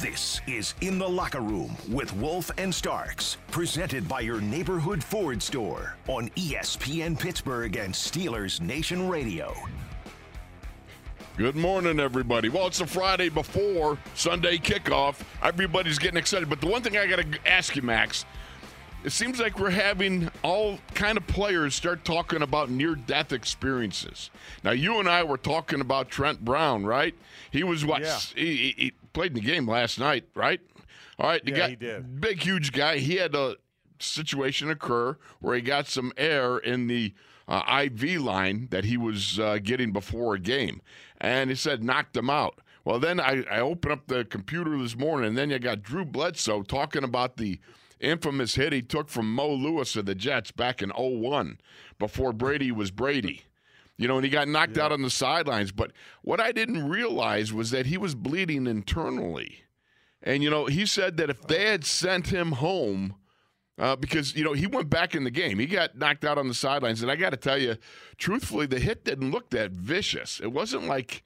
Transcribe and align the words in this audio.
This 0.00 0.42
is 0.46 0.74
In 0.82 0.98
the 0.98 1.08
Locker 1.08 1.40
Room 1.40 1.74
with 1.88 2.14
Wolf 2.16 2.50
and 2.58 2.74
Starks, 2.74 3.38
presented 3.50 4.06
by 4.06 4.20
your 4.20 4.42
neighborhood 4.42 5.02
Ford 5.02 5.42
store 5.42 5.96
on 6.06 6.28
ESPN 6.36 7.18
Pittsburgh 7.18 7.74
and 7.76 7.94
Steelers 7.94 8.60
Nation 8.60 9.08
Radio. 9.08 9.54
Good 11.38 11.56
morning, 11.56 11.98
everybody. 11.98 12.50
Well, 12.50 12.66
it's 12.66 12.80
the 12.80 12.86
Friday 12.86 13.30
before 13.30 13.98
Sunday 14.14 14.58
kickoff. 14.58 15.22
Everybody's 15.42 15.98
getting 15.98 16.18
excited. 16.18 16.50
But 16.50 16.60
the 16.60 16.66
one 16.66 16.82
thing 16.82 16.98
I 16.98 17.06
got 17.06 17.20
to 17.20 17.38
ask 17.46 17.74
you, 17.74 17.80
Max, 17.80 18.26
it 19.04 19.10
seems 19.10 19.38
like 19.38 19.58
we're 19.58 19.70
having 19.70 20.30
all 20.42 20.78
kind 20.94 21.16
of 21.16 21.26
players 21.26 21.74
start 21.74 22.04
talking 22.04 22.42
about 22.42 22.70
near-death 22.70 23.32
experiences. 23.32 24.30
Now, 24.64 24.72
you 24.72 24.98
and 24.98 25.08
I 25.08 25.22
were 25.22 25.38
talking 25.38 25.80
about 25.80 26.08
Trent 26.10 26.44
Brown, 26.44 26.84
right? 26.84 27.14
He 27.50 27.62
was 27.62 27.84
what? 27.84 28.02
Yeah. 28.02 28.18
He, 28.34 28.74
he- 28.76 28.92
played 29.12 29.28
in 29.30 29.34
the 29.36 29.40
game 29.40 29.66
last 29.66 29.98
night, 29.98 30.24
right? 30.34 30.60
All 31.18 31.26
right, 31.26 31.42
the 31.42 31.50
Yeah, 31.52 31.56
guy, 31.56 31.68
he 31.70 31.76
did. 31.76 32.20
big, 32.20 32.42
huge 32.42 32.70
guy. 32.72 32.98
He 32.98 33.16
had 33.16 33.34
a 33.34 33.56
situation 33.98 34.68
occur 34.68 35.16
where 35.40 35.54
he 35.54 35.62
got 35.62 35.86
some 35.86 36.12
air 36.18 36.58
in 36.58 36.86
the 36.86 37.14
uh, 37.48 37.86
IV 37.86 38.20
line 38.20 38.68
that 38.72 38.84
he 38.84 38.98
was 38.98 39.38
uh, 39.40 39.56
getting 39.62 39.90
before 39.90 40.34
a 40.34 40.38
game, 40.38 40.82
and 41.18 41.48
he 41.48 41.56
said 41.56 41.82
knocked 41.82 42.14
him 42.14 42.28
out. 42.28 42.58
Well, 42.84 42.98
then 42.98 43.18
I, 43.18 43.42
I 43.50 43.60
opened 43.60 43.92
up 43.92 44.06
the 44.06 44.26
computer 44.26 44.76
this 44.76 44.94
morning, 44.96 45.28
and 45.28 45.38
then 45.38 45.48
you 45.48 45.58
got 45.58 45.82
Drew 45.82 46.04
Bledsoe 46.04 46.62
talking 46.62 47.02
about 47.02 47.38
the 47.38 47.58
infamous 48.00 48.54
hit 48.54 48.72
he 48.72 48.82
took 48.82 49.08
from 49.08 49.32
Mo 49.32 49.52
Lewis 49.52 49.96
of 49.96 50.06
the 50.06 50.14
Jets 50.14 50.50
back 50.50 50.82
in 50.82 50.90
01 50.90 51.58
before 51.98 52.32
Brady 52.32 52.70
was 52.70 52.90
Brady. 52.90 53.42
You 53.98 54.08
know, 54.08 54.16
and 54.16 54.24
he 54.24 54.30
got 54.30 54.48
knocked 54.48 54.76
out 54.76 54.92
on 54.92 55.02
the 55.02 55.10
sidelines. 55.10 55.72
But 55.72 55.92
what 56.22 56.40
I 56.40 56.52
didn't 56.52 56.88
realize 56.88 57.52
was 57.52 57.70
that 57.70 57.86
he 57.86 57.96
was 57.96 58.14
bleeding 58.14 58.66
internally. 58.66 59.62
And, 60.22 60.42
you 60.42 60.50
know, 60.50 60.66
he 60.66 60.84
said 60.84 61.16
that 61.16 61.30
if 61.30 61.46
they 61.46 61.66
had 61.66 61.84
sent 61.84 62.26
him 62.26 62.52
home, 62.52 63.14
uh, 63.78 63.96
because, 63.96 64.34
you 64.34 64.44
know, 64.44 64.52
he 64.52 64.66
went 64.66 64.90
back 64.90 65.14
in 65.14 65.24
the 65.24 65.30
game, 65.30 65.58
he 65.58 65.66
got 65.66 65.96
knocked 65.96 66.24
out 66.24 66.36
on 66.38 66.48
the 66.48 66.54
sidelines. 66.54 67.02
And 67.02 67.10
I 67.10 67.16
got 67.16 67.30
to 67.30 67.36
tell 67.36 67.58
you, 67.58 67.76
truthfully, 68.18 68.66
the 68.66 68.78
hit 68.80 69.04
didn't 69.04 69.30
look 69.30 69.50
that 69.50 69.72
vicious. 69.72 70.40
It 70.40 70.52
wasn't 70.52 70.86
like, 70.86 71.22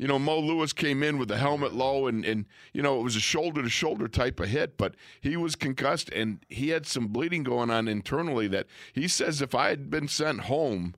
you 0.00 0.08
know, 0.08 0.18
Mo 0.18 0.38
Lewis 0.40 0.72
came 0.72 1.02
in 1.02 1.18
with 1.18 1.28
the 1.28 1.36
helmet 1.36 1.74
low 1.74 2.06
and, 2.06 2.24
and 2.24 2.46
you 2.72 2.80
know, 2.80 2.98
it 2.98 3.02
was 3.02 3.16
a 3.16 3.20
shoulder 3.20 3.62
to 3.62 3.68
shoulder 3.68 4.08
type 4.08 4.40
of 4.40 4.48
hit, 4.48 4.78
but 4.78 4.94
he 5.20 5.36
was 5.36 5.54
concussed 5.54 6.08
and 6.10 6.38
he 6.48 6.70
had 6.70 6.86
some 6.86 7.08
bleeding 7.08 7.42
going 7.42 7.70
on 7.70 7.86
internally 7.86 8.48
that 8.48 8.66
he 8.94 9.06
says 9.06 9.42
if 9.42 9.54
I 9.54 9.68
had 9.68 9.90
been 9.90 10.08
sent 10.08 10.40
home, 10.42 10.94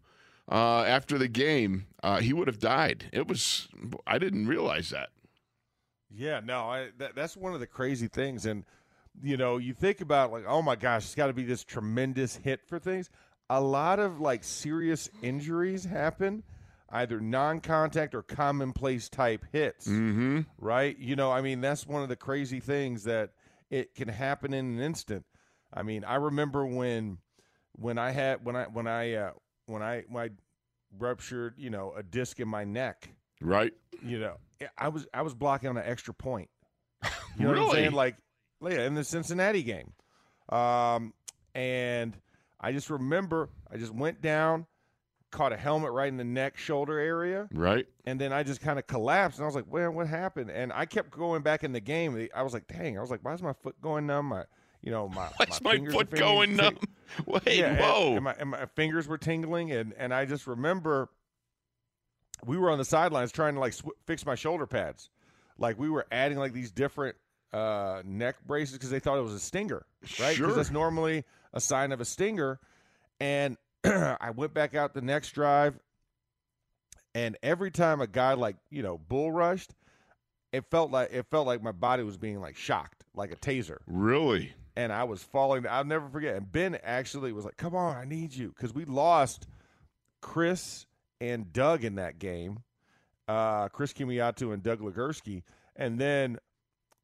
uh, 0.50 0.82
after 0.82 1.18
the 1.18 1.28
game, 1.28 1.86
uh, 2.02 2.20
he 2.20 2.32
would 2.32 2.46
have 2.46 2.58
died. 2.60 3.06
It 3.12 3.26
was 3.26 3.68
I 4.06 4.18
didn't 4.18 4.46
realize 4.46 4.90
that. 4.90 5.08
Yeah, 6.14 6.40
no, 6.44 6.70
I, 6.70 6.88
that, 6.98 7.14
that's 7.14 7.36
one 7.36 7.54
of 7.54 7.60
the 7.60 7.66
crazy 7.66 8.06
things. 8.06 8.46
And, 8.46 8.64
you 9.22 9.36
know, 9.36 9.56
you 9.56 9.72
think 9.72 10.00
about, 10.00 10.30
like, 10.30 10.44
oh 10.46 10.62
my 10.62 10.76
gosh, 10.76 11.04
it's 11.04 11.14
got 11.14 11.28
to 11.28 11.32
be 11.32 11.44
this 11.44 11.64
tremendous 11.64 12.36
hit 12.36 12.60
for 12.66 12.78
things. 12.78 13.10
A 13.50 13.60
lot 13.60 13.98
of, 13.98 14.20
like, 14.20 14.44
serious 14.44 15.10
injuries 15.22 15.84
happen, 15.84 16.42
either 16.92 17.18
non 17.20 17.60
contact 17.60 18.14
or 18.14 18.22
commonplace 18.22 19.08
type 19.08 19.44
hits, 19.50 19.88
Mm-hmm. 19.88 20.40
right? 20.58 20.96
You 20.98 21.16
know, 21.16 21.32
I 21.32 21.40
mean, 21.40 21.60
that's 21.60 21.86
one 21.86 22.02
of 22.02 22.08
the 22.08 22.16
crazy 22.16 22.60
things 22.60 23.04
that 23.04 23.30
it 23.70 23.94
can 23.94 24.08
happen 24.08 24.52
in 24.52 24.66
an 24.76 24.80
instant. 24.80 25.24
I 25.72 25.82
mean, 25.82 26.04
I 26.04 26.16
remember 26.16 26.66
when, 26.66 27.18
when 27.72 27.98
I 27.98 28.10
had, 28.10 28.44
when 28.44 28.54
I, 28.56 28.64
when 28.64 28.86
I, 28.86 29.14
uh, 29.14 29.30
when 29.66 29.82
I, 29.82 30.04
when 30.08 30.24
I 30.24 30.30
ruptured, 30.98 31.54
you 31.56 31.70
know, 31.70 31.94
a 31.96 32.02
disc 32.02 32.38
in 32.40 32.48
my 32.48 32.64
neck 32.64 33.08
Right. 33.40 33.72
you 34.04 34.18
know, 34.20 34.36
I 34.78 34.88
was 34.88 35.06
I 35.14 35.22
was 35.22 35.34
blocking 35.34 35.68
on 35.70 35.76
an 35.76 35.84
extra 35.86 36.12
point. 36.14 36.50
You 37.38 37.46
know 37.46 37.52
what 37.52 37.58
I'm 37.60 37.70
saying? 37.70 37.92
Like, 37.92 38.16
yeah, 38.62 38.82
in 38.86 38.94
the 38.94 39.02
Cincinnati 39.04 39.62
game, 39.62 39.92
um, 40.50 41.14
and 41.54 42.14
I 42.60 42.72
just 42.72 42.90
remember 42.90 43.48
I 43.72 43.78
just 43.78 43.92
went 43.94 44.20
down, 44.20 44.66
caught 45.32 45.52
a 45.52 45.56
helmet 45.56 45.90
right 45.90 46.06
in 46.08 46.16
the 46.16 46.24
neck, 46.24 46.56
shoulder 46.56 46.98
area, 46.98 47.48
Right. 47.52 47.86
and 48.04 48.20
then 48.20 48.32
I 48.32 48.44
just 48.44 48.60
kind 48.60 48.78
of 48.78 48.86
collapsed. 48.86 49.38
And 49.38 49.44
I 49.44 49.46
was 49.46 49.56
like, 49.56 49.64
"Well, 49.68 49.90
what 49.90 50.06
happened?" 50.06 50.50
And 50.50 50.72
I 50.72 50.86
kept 50.86 51.10
going 51.10 51.42
back 51.42 51.64
in 51.64 51.72
the 51.72 51.80
game. 51.80 52.28
I 52.34 52.42
was 52.42 52.52
like, 52.54 52.68
"Dang!" 52.68 52.96
I 52.96 53.00
was 53.00 53.10
like, 53.10 53.20
"Why 53.24 53.32
is 53.34 53.42
my 53.42 53.52
foot 53.54 53.80
going 53.82 54.06
numb?" 54.06 54.26
My, 54.26 54.44
you 54.82 54.90
know, 54.92 55.08
my 55.08 55.28
Why's 55.38 55.60
my, 55.62 55.72
fingers 55.72 55.94
foot 55.94 56.10
going 56.10 56.54
numb? 56.56 56.78
Wait, 57.26 57.42
yeah, 57.46 57.80
whoa. 57.80 58.14
And, 58.14 58.24
my, 58.24 58.34
and 58.38 58.50
my 58.50 58.66
fingers 58.76 59.08
were 59.08 59.18
tingling, 59.18 59.72
and 59.72 59.92
and 59.98 60.14
I 60.14 60.24
just 60.24 60.46
remember 60.46 61.08
we 62.44 62.56
were 62.56 62.70
on 62.70 62.78
the 62.78 62.84
sidelines 62.84 63.32
trying 63.32 63.54
to 63.54 63.60
like 63.60 63.72
sw- 63.72 63.86
fix 64.06 64.26
my 64.26 64.34
shoulder 64.34 64.66
pads, 64.66 65.10
like 65.58 65.78
we 65.78 65.88
were 65.90 66.06
adding 66.10 66.38
like 66.38 66.52
these 66.52 66.70
different 66.70 67.16
uh, 67.52 68.02
neck 68.04 68.36
braces 68.46 68.74
because 68.76 68.90
they 68.90 68.98
thought 68.98 69.18
it 69.18 69.22
was 69.22 69.34
a 69.34 69.38
stinger, 69.40 69.84
right? 70.20 70.34
Sure. 70.36 70.46
Because 70.46 70.56
that's 70.56 70.70
normally 70.70 71.24
a 71.52 71.60
sign 71.60 71.92
of 71.92 72.00
a 72.00 72.04
stinger. 72.04 72.58
And 73.20 73.56
I 74.20 74.30
went 74.34 74.54
back 74.54 74.74
out 74.74 74.94
the 74.94 75.02
next 75.02 75.32
drive, 75.32 75.78
and 77.14 77.36
every 77.42 77.70
time 77.70 78.00
a 78.00 78.06
guy 78.06 78.34
like 78.34 78.56
you 78.70 78.82
know 78.82 78.98
bull 78.98 79.32
rushed, 79.32 79.74
it 80.52 80.64
felt 80.70 80.90
like 80.90 81.10
it 81.12 81.26
felt 81.30 81.46
like 81.46 81.62
my 81.62 81.72
body 81.72 82.02
was 82.02 82.16
being 82.16 82.40
like 82.40 82.56
shocked, 82.56 83.04
like 83.14 83.32
a 83.32 83.36
taser 83.36 83.78
really? 83.86 84.52
and 84.76 84.92
I 84.92 85.04
was 85.04 85.22
falling. 85.22 85.66
I'll 85.66 85.84
never 85.84 86.08
forget. 86.08 86.36
And 86.36 86.50
Ben 86.50 86.78
actually 86.82 87.32
was 87.32 87.44
like, 87.44 87.56
"Come 87.56 87.74
on, 87.74 87.96
I 87.96 88.04
need 88.04 88.32
you," 88.34 88.48
because 88.56 88.72
we 88.74 88.84
lost 88.84 89.46
Chris 90.20 90.86
and 91.20 91.52
Doug 91.52 91.84
in 91.84 91.96
that 91.96 92.18
game. 92.18 92.60
Uh, 93.28 93.68
Chris 93.68 93.92
Kemoeatu 93.92 94.52
and 94.52 94.62
Doug 94.62 94.80
Legursky, 94.80 95.42
and 95.76 95.98
then, 95.98 96.38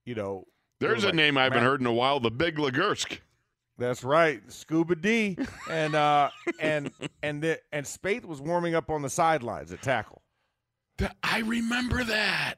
you 0.05 0.15
know, 0.15 0.45
There's 0.81 1.05
a 1.05 1.07
like, 1.07 1.15
name 1.15 1.39
I 1.39 1.45
haven't 1.45 1.59
Matt- 1.59 1.67
heard 1.67 1.81
in 1.81 1.87
a 1.87 1.93
while. 1.93 2.19
The 2.21 2.31
Big 2.31 2.57
Lagursk. 2.57 3.19
That's 3.79 4.03
right, 4.03 4.43
Scuba 4.51 4.97
D, 4.97 5.39
and 5.71 5.95
uh, 5.95 6.31
and 6.61 6.91
and 7.23 7.41
the, 7.43 7.61
and 7.73 7.87
Spaeth 7.87 8.25
was 8.25 8.41
warming 8.41 8.75
up 8.75 8.91
on 8.91 9.03
the 9.03 9.11
sidelines 9.11 9.73
at 9.73 9.83
tackle. 9.83 10.23
Th- 10.99 11.13
I 11.23 11.41
remember 11.41 12.03
that. 12.03 12.57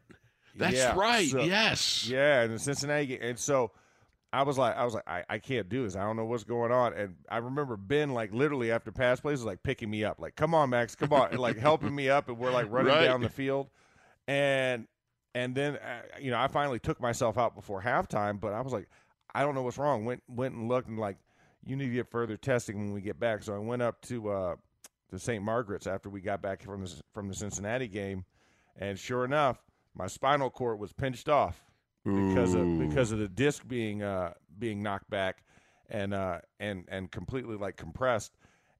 That's 0.56 0.76
Yeah, 0.76 0.94
right. 0.97 1.28
so- 1.28 1.42
yes. 1.42 2.06
Yeah, 2.08 2.41
and 2.42 2.54
the 2.54 2.58
Cincinnati 2.58 3.06
game. 3.06 3.19
And 3.22 3.38
so 3.38 3.70
I 4.32 4.42
was 4.44 4.56
like, 4.56 4.75
I 4.76 4.84
was 4.84 4.94
like, 4.94 5.06
I, 5.06 5.25
I 5.28 5.38
can't 5.38 5.69
do 5.69 5.84
this. 5.84 5.94
I 5.94 6.03
don't 6.04 6.16
know 6.16 6.25
what's 6.25 6.44
going 6.44 6.72
on. 6.72 6.94
And 6.94 7.16
I 7.28 7.37
remember 7.38 7.76
Ben, 7.76 8.14
like, 8.14 8.32
literally 8.32 8.70
after 8.72 8.91
pass 8.91 9.20
plays, 9.20 9.38
was 9.41 9.44
like 9.44 9.62
picking 9.62 9.91
me 9.91 10.04
up, 10.04 10.20
like, 10.20 10.37
come 10.37 10.54
on, 10.54 10.70
Max, 10.70 10.94
come 10.94 11.12
on, 11.12 11.31
and 11.31 11.38
like 11.38 11.58
helping 11.58 11.94
me 11.94 12.08
up. 12.08 12.28
And 12.28 12.38
we're 12.38 12.50
like 12.50 12.70
running 12.70 12.92
Right. 12.94 13.04
down 13.04 13.20
the 13.20 13.28
field. 13.28 13.69
And, 14.26 14.87
and 15.34 15.54
then, 15.54 15.76
uh, 15.76 16.02
you 16.20 16.31
know, 16.31 16.38
I 16.38 16.48
finally 16.48 16.78
took 16.78 17.00
myself 17.00 17.37
out 17.37 17.54
before 17.54 17.82
halftime, 17.82 18.41
but 18.41 18.52
I 18.54 18.60
was 18.62 18.72
like, 18.72 18.88
I 19.34 19.42
don't 19.42 19.54
know 19.54 19.62
what's 19.62 19.78
wrong. 19.78 20.04
Went, 20.04 20.22
went 20.28 20.54
and 20.54 20.68
looked 20.68 20.88
and 20.88 20.98
like, 20.98 21.16
you 21.64 21.76
need 21.76 21.88
to 21.88 21.94
get 21.94 22.10
further 22.10 22.36
testing 22.36 22.78
when 22.78 22.92
we 22.92 23.00
get 23.00 23.20
back. 23.20 23.42
So 23.42 23.54
I 23.54 23.58
went 23.58 23.82
up 23.82 24.00
to, 24.02 24.30
uh, 24.30 24.56
to 25.10 25.18
St. 25.18 25.42
Margaret's 25.42 25.86
after 25.86 26.08
we 26.08 26.20
got 26.20 26.41
back 26.41 26.62
from 26.62 26.84
the, 26.84 27.02
from 27.12 27.28
the 27.28 27.34
Cincinnati 27.34 27.88
game. 27.88 28.24
And 28.78 28.98
sure 28.98 29.24
enough, 29.24 29.58
my 29.94 30.06
spinal 30.06 30.50
cord 30.50 30.78
was 30.78 30.92
pinched 30.92 31.28
off 31.28 31.62
because 32.04 32.54
of 32.54 32.78
because 32.78 33.12
of 33.12 33.19
the 33.19 33.28
disc 33.28 33.66
being 33.69 34.02
uh 34.02 34.32
being 34.58 34.82
knocked 34.82 35.08
back 35.10 35.42
and 35.90 36.14
uh 36.14 36.38
and 36.58 36.84
and 36.88 37.10
completely 37.10 37.56
like 37.56 37.76
compressed 37.76 38.32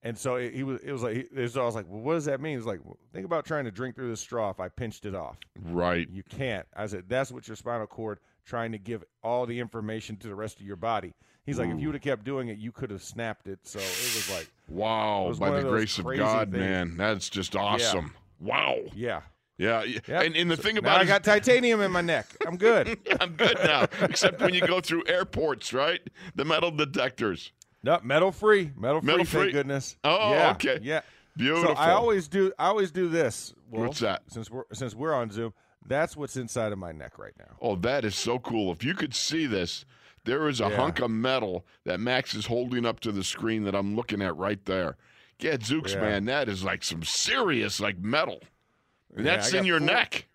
and 0.03 0.16
so 0.16 0.37
it, 0.37 0.55
he 0.55 0.62
was 0.62 0.81
it 0.81 0.93
was 0.93 1.03
like 1.03 1.16
he, 1.16 1.21
it 1.21 1.43
was, 1.43 1.56
I 1.56 1.65
was 1.65 1.75
like 1.75 1.87
well 1.89 2.00
what 2.00 2.15
does 2.15 2.25
that 2.27 2.41
mean 2.41 2.56
he's 2.56 2.66
like 2.66 2.81
well, 2.84 2.97
think 3.12 3.27
about 3.27 3.44
trying 3.44 3.65
to 3.65 3.71
drink 3.71 3.94
through 3.94 4.09
this 4.09 4.21
straw 4.21 4.50
if 4.50 4.59
I 4.59 4.69
pinched 4.69 5.05
it 5.05 5.15
off 5.15 5.37
right. 5.66 6.09
you 6.10 6.22
can't 6.22 6.66
I 6.75 6.87
said 6.87 7.05
that's 7.09 7.31
what 7.31 7.47
your 7.47 7.56
spinal 7.56 7.87
cord 7.87 8.21
trying 8.50 8.72
to 8.72 8.78
give 8.78 9.05
all 9.22 9.47
the 9.47 9.61
information 9.61 10.16
to 10.16 10.27
the 10.27 10.34
rest 10.34 10.59
of 10.59 10.66
your 10.66 10.75
body 10.75 11.15
he's 11.47 11.56
like 11.56 11.69
if 11.69 11.77
you 11.77 11.83
mm. 11.83 11.87
would 11.87 11.94
have 11.94 12.03
kept 12.03 12.25
doing 12.25 12.49
it 12.49 12.59
you 12.59 12.72
could 12.72 12.91
have 12.91 13.03
snapped 13.03 13.47
it 13.47 13.61
so 13.62 13.78
it 13.78 13.84
was 13.84 14.28
like 14.31 14.50
Wow. 14.69 15.27
Was 15.27 15.38
By 15.38 15.50
the 15.50 15.56
of 15.56 15.69
grace 15.69 15.99
of 15.99 16.05
God, 16.05 16.53
things. 16.53 16.60
man. 16.60 16.97
That's 16.97 17.28
just 17.28 17.56
awesome. 17.56 18.15
Wow. 18.39 18.77
yeah 18.95 19.22
Yeah. 19.59 19.83
yeah. 19.83 20.01
Yep. 20.07 20.22
And, 20.27 20.36
and 20.36 20.51
the 20.51 20.57
thing 20.57 20.75
now 20.75 20.80
about 20.80 21.01
I 21.01 21.04
got 21.04 21.25
titanium 21.25 21.80
in 21.80 21.92
my 21.92 22.01
neck 22.01 22.27
I'm 22.47 22.57
good 22.57 22.98
I'm 23.21 23.34
good 23.34 23.59
now, 23.63 23.86
except 24.01 24.41
when 24.41 24.54
you 24.54 24.66
go 24.66 24.80
through 24.80 25.04
airports, 25.07 25.72
right? 25.72 26.01
The 26.34 26.45
metal 26.45 26.71
detectors. 26.71 27.53
no 27.83 28.01
metal 28.03 28.33
free 28.33 28.72
metal 28.77 29.01
free 29.01 29.07
Metal 29.07 29.25
thank 29.25 29.53
goodness 29.53 29.97
Oh, 30.04 30.33
yeah, 30.33 30.51
okay. 30.53 30.78
yeah 30.83 31.03
Beautiful. 31.36 31.75
So 31.77 31.80
I 31.80 31.92
always 31.92 32.28
do. 32.28 32.53
I 32.59 32.66
always 32.66 32.91
do 32.91 33.09
this. 33.09 33.54
What's 33.71 34.01
that? 34.01 34.22
Since 34.28 34.51
we're 34.51 34.65
since 34.72 34.95
we're 34.95 35.15
on 35.15 35.30
Zoom, 35.30 35.54
that's 35.86 36.16
what's 36.16 36.36
inside 36.36 36.72
of 36.72 36.78
my 36.78 36.92
neck 36.92 37.18
right 37.18 37.32
now. 37.38 37.56
Oh, 37.60 37.77
that 37.77 38.04
is 38.04 38.15
so 38.15 38.38
cool. 38.38 38.72
If 38.72 38.84
you 38.84 38.94
could 38.94 39.15
see 39.15 39.47
this, 39.47 39.84
there 40.24 40.48
is 40.48 40.60
a 40.60 40.65
Yeah. 40.68 40.77
hunk 40.77 41.00
of 41.00 41.10
metal 41.10 41.65
that 41.84 42.00
Max 42.00 42.34
is 42.34 42.47
holding 42.47 42.84
up 42.84 43.00
to 43.00 43.12
the 43.12 43.24
screen 43.24 43.65
that 43.65 43.74
I'm 43.74 43.97
looking 43.97 44.21
at 44.22 44.36
right 44.36 44.62
there. 44.66 44.97
Yeah, 45.38 45.56
Zooks, 45.56 45.94
Yeah. 45.94 46.03
man, 46.03 46.24
that 46.27 46.48
is 46.48 46.62
like 46.62 46.84
some 46.84 47.03
serious 47.03 47.80
like 47.80 47.98
metal. 47.98 48.41
And 49.16 49.24
Yeah, 49.24 49.36
that's 49.36 49.53
in 49.54 49.65
your 49.65 49.78
four- 49.78 49.86
neck. 49.86 50.27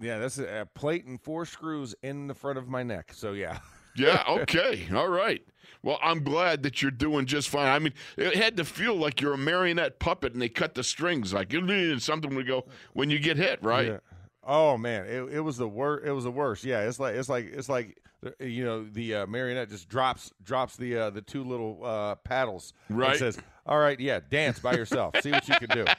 Yeah, 0.00 0.18
that's 0.18 0.38
a, 0.38 0.60
a 0.62 0.66
plate 0.66 1.04
and 1.06 1.20
four 1.20 1.44
screws 1.46 1.94
in 2.02 2.26
the 2.28 2.34
front 2.34 2.58
of 2.58 2.68
my 2.68 2.82
neck. 2.82 3.12
So 3.14 3.32
yeah, 3.32 3.58
Yeah, 3.96 4.22
okay. 4.28 4.86
All 4.94 5.08
right. 5.08 5.42
Well, 5.82 5.98
I'm 6.02 6.22
glad 6.22 6.62
that 6.64 6.82
you're 6.82 6.90
doing 6.90 7.24
just 7.26 7.48
fine. 7.48 7.66
I 7.68 7.78
mean, 7.78 7.94
it 8.18 8.34
had 8.36 8.56
to 8.58 8.64
feel 8.64 8.94
like 8.94 9.20
you're 9.20 9.32
a 9.32 9.38
marionette 9.38 9.98
puppet 9.98 10.32
and 10.34 10.42
they 10.42 10.48
cut 10.50 10.74
the 10.74 10.84
strings 10.84 11.32
like 11.32 11.52
you 11.52 11.98
something 11.98 12.34
would 12.34 12.46
go 12.46 12.66
when 12.92 13.08
you 13.10 13.18
get 13.18 13.36
hit, 13.38 13.62
right? 13.62 13.86
Yeah. 13.86 13.98
Oh 14.46 14.78
man, 14.78 15.06
it, 15.06 15.22
it 15.34 15.40
was 15.40 15.56
the 15.56 15.68
worst. 15.68 16.06
It 16.06 16.12
was 16.12 16.24
the 16.24 16.30
worst. 16.30 16.64
Yeah, 16.64 16.80
it's 16.82 17.00
like 17.00 17.14
it's 17.16 17.28
like 17.28 17.46
it's 17.52 17.68
like 17.68 17.98
you 18.40 18.64
know 18.64 18.84
the 18.84 19.14
uh, 19.16 19.26
marionette 19.26 19.68
just 19.70 19.88
drops 19.88 20.32
drops 20.42 20.76
the 20.76 20.96
uh, 20.96 21.10
the 21.10 21.20
two 21.22 21.42
little 21.44 21.80
uh, 21.84 22.14
paddles. 22.16 22.72
and 22.88 22.98
Right. 22.98 23.16
says, 23.18 23.38
"All 23.66 23.78
right, 23.78 23.98
yeah, 23.98 24.20
dance 24.30 24.58
by 24.60 24.72
yourself. 24.74 25.14
See 25.20 25.30
what 25.32 25.48
you 25.48 25.54
can 25.56 25.68
do." 25.70 25.84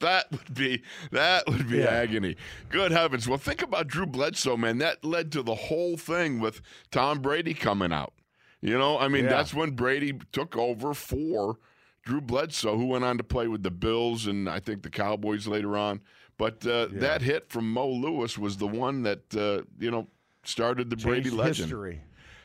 That 0.00 0.30
would 0.30 0.52
be 0.54 0.82
that 1.12 1.46
would 1.48 1.66
be 1.70 1.78
Yeah. 1.78 1.84
agony. 1.86 2.36
Good 2.68 2.92
heavens! 2.92 3.26
Well, 3.26 3.38
think 3.38 3.62
about 3.62 3.86
Drew 3.88 4.04
Bledsoe, 4.04 4.56
man. 4.58 4.76
That 4.78 5.02
led 5.02 5.32
to 5.32 5.42
the 5.42 5.54
whole 5.54 5.96
thing 5.96 6.40
with 6.40 6.60
Tom 6.90 7.20
Brady 7.20 7.54
coming 7.54 7.90
out. 7.90 8.12
You 8.60 8.76
know, 8.76 8.98
I 8.98 9.08
mean, 9.08 9.24
Yeah. 9.24 9.30
that's 9.30 9.54
when 9.54 9.70
Brady 9.70 10.12
took 10.30 10.58
over 10.58 10.92
for 10.92 11.56
Drew 12.04 12.20
Bledsoe, 12.20 12.76
who 12.76 12.84
went 12.86 13.04
on 13.04 13.16
to 13.16 13.24
play 13.24 13.48
with 13.48 13.62
the 13.62 13.70
Bills 13.70 14.26
and 14.26 14.46
I 14.46 14.60
think 14.60 14.82
the 14.82 14.90
Cowboys 14.90 15.46
later 15.46 15.74
on. 15.78 16.02
But 16.38 16.66
uh, 16.66 16.86
that 16.92 17.22
hit 17.22 17.48
from 17.50 17.70
Mo 17.72 17.88
Lewis 17.88 18.36
was 18.38 18.56
the 18.56 18.66
one 18.66 19.02
that 19.04 19.34
uh, 19.36 19.62
you 19.78 19.90
know 19.90 20.08
started 20.44 20.90
the 20.90 20.96
Brady 20.96 21.24
Changed 21.30 21.36
legend. 21.36 21.56
history. 21.70 22.00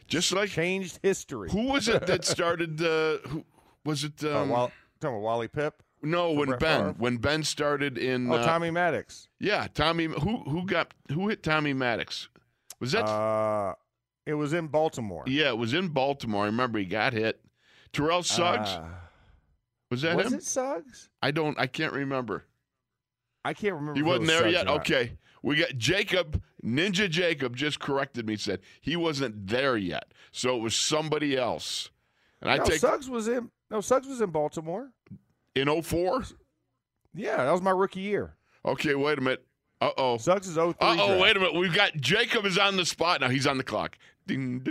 Just 0.08 0.32
like 0.32 0.50
Changed 0.50 1.00
history. 1.02 1.50
who 1.52 1.68
was 1.72 1.88
it 1.88 2.06
that 2.08 2.24
started? 2.26 2.82
Uh, 2.82 3.18
who 3.28 3.44
was 3.84 4.04
it? 4.04 4.24
Uh, 4.24 4.42
Um, 4.42 4.50
Wall, 4.50 4.72
talking 5.02 5.16
about 5.16 5.24
Wally 5.24 5.48
Pipp. 5.48 5.74
no, 6.02 6.32
when 6.32 6.50
Brett 6.50 6.60
Ben 6.60 6.80
Favre? 6.80 6.96
when 6.98 7.18
Ben 7.18 7.44
started 7.44 7.98
in 7.98 8.30
Oh, 8.32 8.36
uh, 8.36 8.46
Tommy 8.46 8.72
Maddox. 8.72 9.28
Yeah, 9.40 9.68
Tommy. 9.74 10.06
Who 10.06 10.38
who 10.44 10.66
got 10.66 10.94
who 11.12 11.28
hit 11.30 11.42
Tommy 11.44 11.74
Maddox? 11.74 12.30
Was 12.80 12.92
that? 12.92 13.06
Uh, 13.06 13.74
it 14.26 14.34
was 14.36 14.54
in 14.54 14.68
Baltimore. 14.68 15.24
yeah, 15.26 15.50
it 15.50 15.58
was 15.58 15.74
in 15.74 15.88
Baltimore. 15.88 16.44
I 16.44 16.48
remember 16.48 16.78
he 16.80 16.86
got 16.86 17.14
hit. 17.14 17.40
Terrell 17.94 18.22
Suggs 18.24 18.70
Uh, 18.70 18.84
was 19.90 20.02
that 20.04 20.16
was 20.18 20.28
him? 20.28 20.34
it 20.36 20.44
Suggs? 20.44 21.10
I 21.22 21.32
don't. 21.32 21.58
I 21.60 21.68
can't 21.68 21.94
remember. 21.94 22.44
I 23.46 23.54
can't 23.54 23.76
remember. 23.76 23.96
He 23.96 24.04
wasn't 24.04 24.28
was 24.28 24.30
there 24.30 24.48
yet. 24.48 24.68
Okay, 24.68 25.14
we 25.42 25.56
got 25.56 25.78
Jacob 25.78 26.42
Ninja 26.64 27.10
Jacob 27.10 27.56
just 27.56 27.80
corrected 27.80 28.28
me. 28.28 28.36
Said 28.36 28.60
he 28.82 28.96
wasn't 28.96 29.48
there 29.48 29.78
yet, 29.78 30.14
so 30.32 30.56
it 30.58 30.62
was 30.62 30.76
somebody 30.76 31.38
else. 31.38 31.90
And 32.42 32.52
I 32.52 32.58
take 32.60 32.80
Suggs 32.80 33.10
was 33.10 33.28
in. 33.28 33.50
No, 33.72 33.82
Suggs 33.82 34.08
was 34.08 34.22
in 34.22 34.30
Baltimore. 34.30 34.92
in 35.56 35.82
04? 35.82 36.24
Yeah, 37.14 37.38
that 37.44 37.52
was 37.52 37.62
my 37.62 37.72
rookie 37.72 38.02
year. 38.02 38.36
Okay, 38.66 38.96
wait 38.96 39.18
a 39.18 39.22
minute. 39.22 39.46
Uh 39.82 39.92
oh. 39.98 40.18
Suggs 40.18 40.48
is 40.48 40.56
03. 40.56 40.74
Uh 40.80 40.96
oh, 41.00 41.20
wait 41.20 41.36
a 41.36 41.40
minute. 41.40 41.56
We've 41.56 41.74
got 41.74 41.96
Jacob 41.98 42.46
is 42.46 42.58
on 42.58 42.78
the 42.78 42.86
spot 42.86 43.22
now. 43.22 43.30
He's 43.30 43.48
on 43.48 43.58
the 43.58 43.64
clock. 43.64 43.98
Ding, 44.26 44.62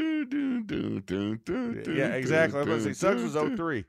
Yeah, 1.89 2.09
exactly. 2.09 2.59
I 2.61 2.63
was 2.63 2.67
going 2.67 2.79
to 2.79 2.83
say 2.83 2.93
Suggs 2.93 3.23
was 3.23 3.33
doo. 3.35 3.57
03. 3.57 3.85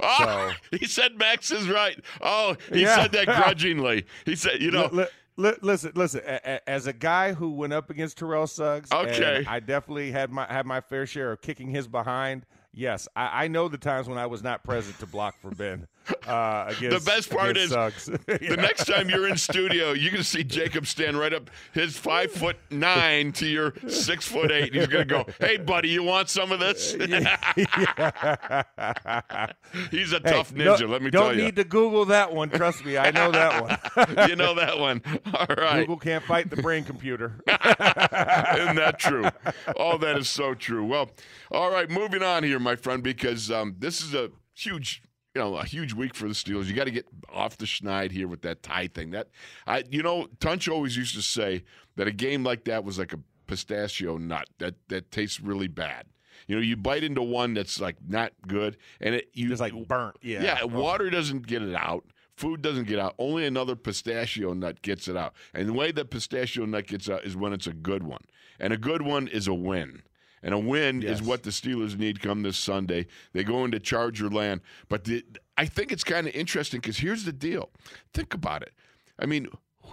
Oh, 0.00 0.52
he 0.70 0.86
said 0.86 1.16
Max 1.18 1.50
is 1.50 1.68
right. 1.68 1.98
Oh, 2.20 2.56
he 2.72 2.82
Yeah. 2.82 2.96
said 2.96 3.12
that 3.12 3.26
grudgingly. 3.42 4.04
He 4.24 4.36
said, 4.36 4.60
you 4.62 4.70
know, 4.70 4.88
li- 4.92 5.06
li- 5.36 5.54
listen, 5.62 5.92
listen. 5.94 6.20
As 6.66 6.86
a 6.86 6.92
guy 6.92 7.32
who 7.32 7.50
went 7.52 7.72
up 7.72 7.90
against 7.90 8.18
Terrell 8.18 8.46
Suggs, 8.46 8.90
and 8.90 9.08
Okay. 9.08 9.44
I 9.46 9.60
definitely 9.60 10.10
had 10.12 10.30
my 10.30 10.46
had 10.50 10.66
my 10.66 10.80
fair 10.80 11.06
share 11.06 11.32
of 11.32 11.40
kicking 11.42 11.68
his 11.70 11.88
behind. 11.88 12.46
Yes, 12.74 13.06
I, 13.14 13.44
I 13.44 13.48
know 13.48 13.68
the 13.68 13.76
times 13.78 14.08
when 14.08 14.16
I 14.18 14.26
was 14.26 14.42
not 14.42 14.64
present 14.64 14.98
to 15.00 15.06
block 15.06 15.38
for 15.40 15.50
Ben. 15.50 15.86
Uh, 16.26 16.72
against, 16.76 17.06
best 17.06 17.30
part 17.30 17.56
is 17.56 17.70
Suggs. 17.70 18.06
the 18.26 18.56
next 18.58 18.86
time 18.86 19.08
you're 19.08 19.28
in 19.28 19.36
studio, 19.50 19.92
you 19.92 20.10
can 20.10 20.22
see 20.22 20.42
Jacob 20.44 20.86
stand 20.86 21.18
right 21.18 21.32
up, 21.32 21.48
his 21.72 21.96
five 21.96 22.30
foot 22.32 22.56
nine 22.70 23.32
to 23.32 23.46
your 23.46 23.72
six 23.88 24.26
foot 24.26 24.50
eight. 24.50 24.74
He's 24.74 24.86
going 24.88 25.06
to 25.08 25.14
go, 25.14 25.26
hey, 25.40 25.56
buddy, 25.58 25.88
you 25.90 26.02
want 26.02 26.28
some 26.28 26.52
of 26.52 26.60
this? 26.60 26.92
He's 29.90 30.12
a 30.12 30.20
Hey, 30.22 30.30
tough 30.30 30.52
no- 30.52 30.74
ninja, 30.76 30.88
let 30.88 31.02
me 31.02 31.10
don't 31.10 31.30
tell 31.30 31.36
you. 31.36 31.44
need 31.44 31.56
to 31.56 31.64
Google 31.64 32.04
that 32.06 32.32
one. 32.32 32.50
Trust 32.50 32.84
me, 32.84 32.96
I 32.98 33.10
know 33.10 33.30
that 33.32 33.62
one. 33.62 34.28
you 34.28 34.36
know 34.36 34.54
that 34.54 34.78
one. 34.78 35.02
All 35.34 35.46
right. 35.56 35.80
Google 35.80 35.96
can't 35.98 36.24
fight 36.24 36.50
the 36.50 36.56
brain 36.56 36.84
computer. 36.84 37.40
Isn't 37.48 38.76
that 38.76 38.96
true? 38.98 39.24
Oh, 39.76 39.98
that 39.98 40.16
is 40.18 40.28
so 40.30 40.54
true. 40.54 40.84
Well, 40.84 41.10
all 41.50 41.70
right, 41.70 41.88
moving 41.90 42.22
on 42.22 42.44
here, 42.44 42.58
my 42.58 42.76
friend, 42.76 43.02
because 43.02 43.50
um, 43.50 43.76
this 43.78 44.00
is 44.02 44.14
a 44.14 44.30
huge, 44.54 45.02
you 45.34 45.40
know, 45.40 45.56
a 45.56 45.64
huge 45.64 45.94
week 45.94 46.14
for 46.14 46.28
the 46.28 46.34
Steelers. 46.34 46.66
You 46.66 46.74
got 46.74 46.84
to 46.84 46.90
get 46.90 47.06
off 47.32 47.56
the 47.56 47.64
schneid 47.64 48.10
here 48.10 48.28
with 48.28 48.42
that 48.42 48.62
tie 48.62 48.88
thing. 48.88 49.10
That 49.10 49.28
I, 49.66 49.84
you 49.90 50.02
know, 50.02 50.28
Tunch 50.40 50.68
always 50.68 50.96
used 50.96 51.14
to 51.14 51.22
say 51.22 51.64
that 51.96 52.06
a 52.06 52.12
game 52.12 52.44
like 52.44 52.64
that 52.64 52.84
was 52.84 52.98
like 52.98 53.12
a 53.12 53.18
pistachio 53.46 54.18
nut 54.18 54.48
that 54.58 54.74
that 54.88 55.10
tastes 55.10 55.40
really 55.40 55.68
bad. 55.68 56.06
You 56.46 56.56
know, 56.56 56.62
you 56.62 56.76
bite 56.76 57.04
into 57.04 57.22
one 57.22 57.54
that's 57.54 57.80
like 57.80 57.96
not 58.06 58.32
good, 58.46 58.76
and 59.00 59.14
it 59.14 59.30
you 59.32 59.48
Just 59.48 59.60
like 59.60 59.72
burnt. 59.88 60.16
Yeah. 60.22 60.42
yeah, 60.42 60.64
water 60.64 61.08
doesn't 61.08 61.46
get 61.46 61.62
it 61.62 61.74
out. 61.74 62.04
Food 62.36 62.62
doesn't 62.62 62.88
get 62.88 62.98
out. 62.98 63.14
Only 63.18 63.46
another 63.46 63.76
pistachio 63.76 64.52
nut 64.52 64.82
gets 64.82 65.06
it 65.06 65.16
out. 65.16 65.34
And 65.54 65.68
the 65.68 65.72
way 65.72 65.92
that 65.92 66.10
pistachio 66.10 66.64
nut 66.66 66.86
gets 66.86 67.08
out 67.08 67.24
is 67.24 67.36
when 67.36 67.52
it's 67.52 67.66
a 67.66 67.72
good 67.72 68.02
one. 68.02 68.22
And 68.58 68.72
a 68.72 68.78
good 68.78 69.02
one 69.02 69.28
is 69.28 69.46
a 69.46 69.54
win. 69.54 70.02
And 70.42 70.52
a 70.54 70.58
win 70.58 71.02
Yes. 71.02 71.20
is 71.20 71.22
what 71.26 71.44
the 71.44 71.50
Steelers 71.50 71.96
need 71.96 72.20
come 72.20 72.42
this 72.42 72.56
Sunday. 72.56 73.06
They 73.32 73.44
go 73.44 73.64
into 73.64 73.78
Charger 73.78 74.28
land. 74.28 74.60
But 74.88 75.04
the, 75.04 75.24
I 75.56 75.66
think 75.66 75.92
it's 75.92 76.04
kind 76.04 76.26
of 76.26 76.34
interesting 76.34 76.80
because 76.80 76.98
here's 76.98 77.24
the 77.24 77.32
deal. 77.32 77.70
Think 78.12 78.34
about 78.34 78.62
it. 78.62 78.72
I 79.18 79.26
mean, 79.26 79.46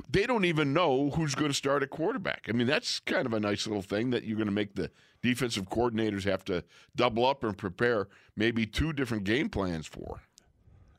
they 0.10 0.26
don't 0.26 0.46
even 0.46 0.74
know 0.74 1.12
who's 1.12 1.36
going 1.36 1.52
to 1.52 1.56
start 1.56 1.84
at 1.84 1.90
quarterback. 1.92 2.46
I 2.50 2.54
mean, 2.54 2.68
that's 2.68 3.00
kind 3.00 3.26
of 3.26 3.34
a 3.34 3.40
nice 3.40 3.68
little 3.68 3.82
thing 3.84 4.10
that 4.12 4.24
you're 4.24 4.38
going 4.38 4.48
to 4.48 4.54
make 4.54 4.76
the 4.76 4.90
defensive 5.22 5.70
coordinators 5.70 6.24
have 6.24 6.44
to 6.46 6.64
double 6.96 7.26
up 7.26 7.44
and 7.44 7.58
prepare 7.58 8.08
maybe 8.36 8.66
two 8.66 8.94
different 8.94 9.26
game 9.26 9.50
plans 9.50 9.86
for. 9.86 10.22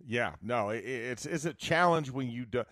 Yeah, 0.06 0.34
no, 0.42 0.70
it, 0.70 0.84
it's 0.84 1.26
it's 1.26 1.44
a 1.44 1.54
challenge 1.54 2.10
when 2.10 2.30
you 2.30 2.44
do. 2.44 2.64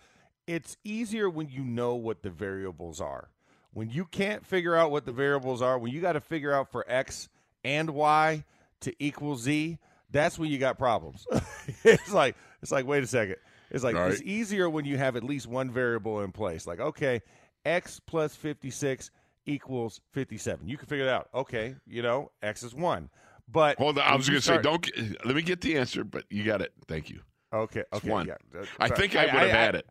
It's 0.47 0.77
easier 0.83 1.29
when 1.29 1.47
you 1.49 1.63
know 1.63 1.95
what 1.95 2.21
the 2.23 2.29
variables 2.29 2.99
are. 2.99 3.29
When 3.73 3.89
you 3.89 4.05
can't 4.05 4.45
figure 4.45 4.75
out 4.75 4.91
what 4.91 5.05
the 5.05 5.11
variables 5.11 5.61
are, 5.61 5.77
when 5.77 5.91
you 5.91 6.01
got 6.01 6.13
to 6.13 6.21
figure 6.21 6.53
out 6.53 6.71
for 6.71 6.83
x 6.87 7.29
and 7.63 7.91
y 7.91 8.43
to 8.81 8.93
equal 8.99 9.35
z, 9.35 9.77
that's 10.11 10.39
when 10.39 10.49
you 10.49 10.57
got 10.57 10.77
problems. 10.77 11.27
it's 11.83 12.11
like 12.11 12.35
it's 12.61 12.71
like 12.71 12.87
wait 12.87 13.03
a 13.03 13.07
second. 13.07 13.35
It's 13.71 13.83
like 13.83 13.95
it's 13.95 14.21
easier 14.23 14.69
when 14.69 14.85
you 14.85 14.97
have 14.97 15.15
at 15.15 15.23
least 15.23 15.47
one 15.47 15.69
variable 15.69 16.21
in 16.21 16.31
place. 16.31 16.65
Like 16.65 16.79
okay, 16.79 17.21
x 17.65 17.99
plus 17.99 18.35
fifty 18.35 18.71
six 18.71 19.11
equals 19.45 20.01
fifty 20.11 20.37
seven. 20.37 20.67
You 20.67 20.77
can 20.77 20.87
figure 20.87 21.05
it 21.05 21.09
out. 21.09 21.29
Okay, 21.33 21.75
you 21.85 22.01
know 22.01 22.31
x 22.41 22.63
is 22.63 22.73
one. 22.73 23.09
But 23.51 23.77
Hold 23.77 23.97
on, 23.97 24.05
I 24.05 24.15
was 24.15 24.29
going 24.29 24.41
to 24.41 24.45
say, 24.45 24.61
don't. 24.61 24.87
Let 25.25 25.35
me 25.35 25.41
get 25.41 25.61
the 25.61 25.77
answer, 25.77 26.03
but 26.03 26.23
you 26.29 26.43
got 26.43 26.61
it. 26.61 26.71
Thank 26.87 27.09
you. 27.09 27.21
Okay, 27.51 27.83
okay, 27.91 28.09
one. 28.09 28.27
yeah. 28.27 28.35
I 28.79 28.89
think 28.89 29.15
I 29.15 29.25
would 29.25 29.33
have 29.33 29.49
had 29.49 29.75
it. 29.75 29.87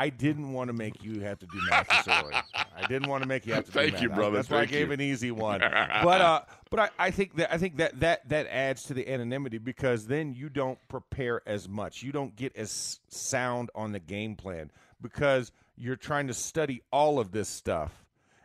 I 0.00 0.08
didn't 0.08 0.54
want 0.54 0.68
to 0.68 0.72
make 0.72 1.04
you 1.04 1.20
have 1.20 1.38
to 1.40 1.46
do 1.46 1.58
math 1.68 1.86
this. 1.86 2.08
I 2.08 2.86
didn't 2.88 3.10
want 3.10 3.22
to 3.22 3.28
make 3.28 3.46
you 3.46 3.52
have 3.52 3.66
to. 3.66 3.70
Thank 3.70 3.98
do 3.98 4.04
you, 4.04 4.08
math. 4.08 4.16
brother. 4.16 4.36
That's 4.36 4.48
why 4.48 4.60
I 4.60 4.64
gave 4.64 4.86
you. 4.86 4.94
an 4.94 5.00
easy 5.02 5.30
one. 5.30 5.60
but 6.02 6.20
uh, 6.22 6.40
but 6.70 6.80
I, 6.80 6.88
I 6.98 7.10
think 7.10 7.36
that 7.36 7.52
I 7.52 7.58
think 7.58 7.76
that 7.76 8.00
that 8.00 8.26
that 8.30 8.46
adds 8.46 8.84
to 8.84 8.94
the 8.94 9.06
anonymity 9.06 9.58
because 9.58 10.06
then 10.06 10.32
you 10.32 10.48
don't 10.48 10.78
prepare 10.88 11.42
as 11.46 11.68
much. 11.68 12.02
You 12.02 12.12
don't 12.12 12.34
get 12.34 12.56
as 12.56 12.98
sound 13.08 13.68
on 13.74 13.92
the 13.92 14.00
game 14.00 14.36
plan 14.36 14.70
because 15.02 15.52
you're 15.76 15.96
trying 15.96 16.28
to 16.28 16.34
study 16.34 16.80
all 16.90 17.18
of 17.18 17.30
this 17.30 17.50
stuff 17.50 17.92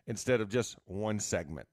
instead 0.07 0.41
of 0.41 0.49
just 0.49 0.75
one 0.87 1.21
segment. 1.21 1.69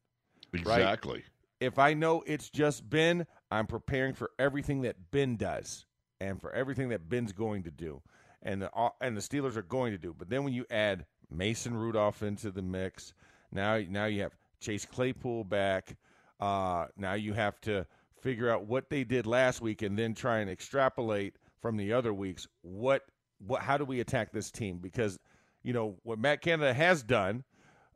Exactly. 0.52 1.24
If 1.58 1.80
I 1.80 1.94
know 1.94 2.22
it's 2.24 2.50
just 2.50 2.88
Ben, 2.88 3.26
I'm 3.50 3.66
preparing 3.66 4.14
for 4.14 4.30
everything 4.38 4.82
that 4.82 5.10
Ben 5.10 5.34
does 5.34 5.86
and 6.20 6.40
for 6.40 6.52
everything 6.52 6.90
that 6.90 7.08
Ben's 7.08 7.32
going 7.32 7.64
to 7.64 7.72
do, 7.72 8.00
and 8.42 8.62
the 8.62 8.70
and 9.00 9.16
the 9.16 9.20
Steelers 9.20 9.56
are 9.56 9.62
going 9.62 9.92
to 9.92 9.98
do. 9.98 10.14
But 10.16 10.28
then 10.28 10.44
when 10.44 10.52
you 10.52 10.64
add 10.70 11.06
Mason 11.30 11.76
Rudolph 11.76 12.22
into 12.22 12.50
the 12.50 12.62
mix, 12.62 13.14
now 13.50 13.80
now 13.88 14.06
you 14.06 14.22
have 14.22 14.36
Chase 14.60 14.84
Claypool 14.84 15.44
back. 15.44 15.96
Uh, 16.40 16.86
now 16.96 17.14
you 17.14 17.32
have 17.34 17.60
to 17.62 17.86
figure 18.20 18.50
out 18.50 18.66
what 18.66 18.90
they 18.90 19.04
did 19.04 19.26
last 19.26 19.60
week 19.60 19.82
and 19.82 19.98
then 19.98 20.14
try 20.14 20.38
and 20.38 20.50
extrapolate 20.50 21.36
from 21.60 21.76
the 21.76 21.92
other 21.92 22.12
weeks. 22.12 22.46
What 22.62 23.02
what 23.38 23.62
how 23.62 23.76
do 23.76 23.84
we 23.84 24.00
attack 24.00 24.32
this 24.32 24.50
team? 24.50 24.78
Because 24.78 25.18
you 25.62 25.72
know 25.72 25.96
what 26.02 26.18
Matt 26.18 26.40
Canada 26.40 26.74
has 26.74 27.02
done 27.02 27.44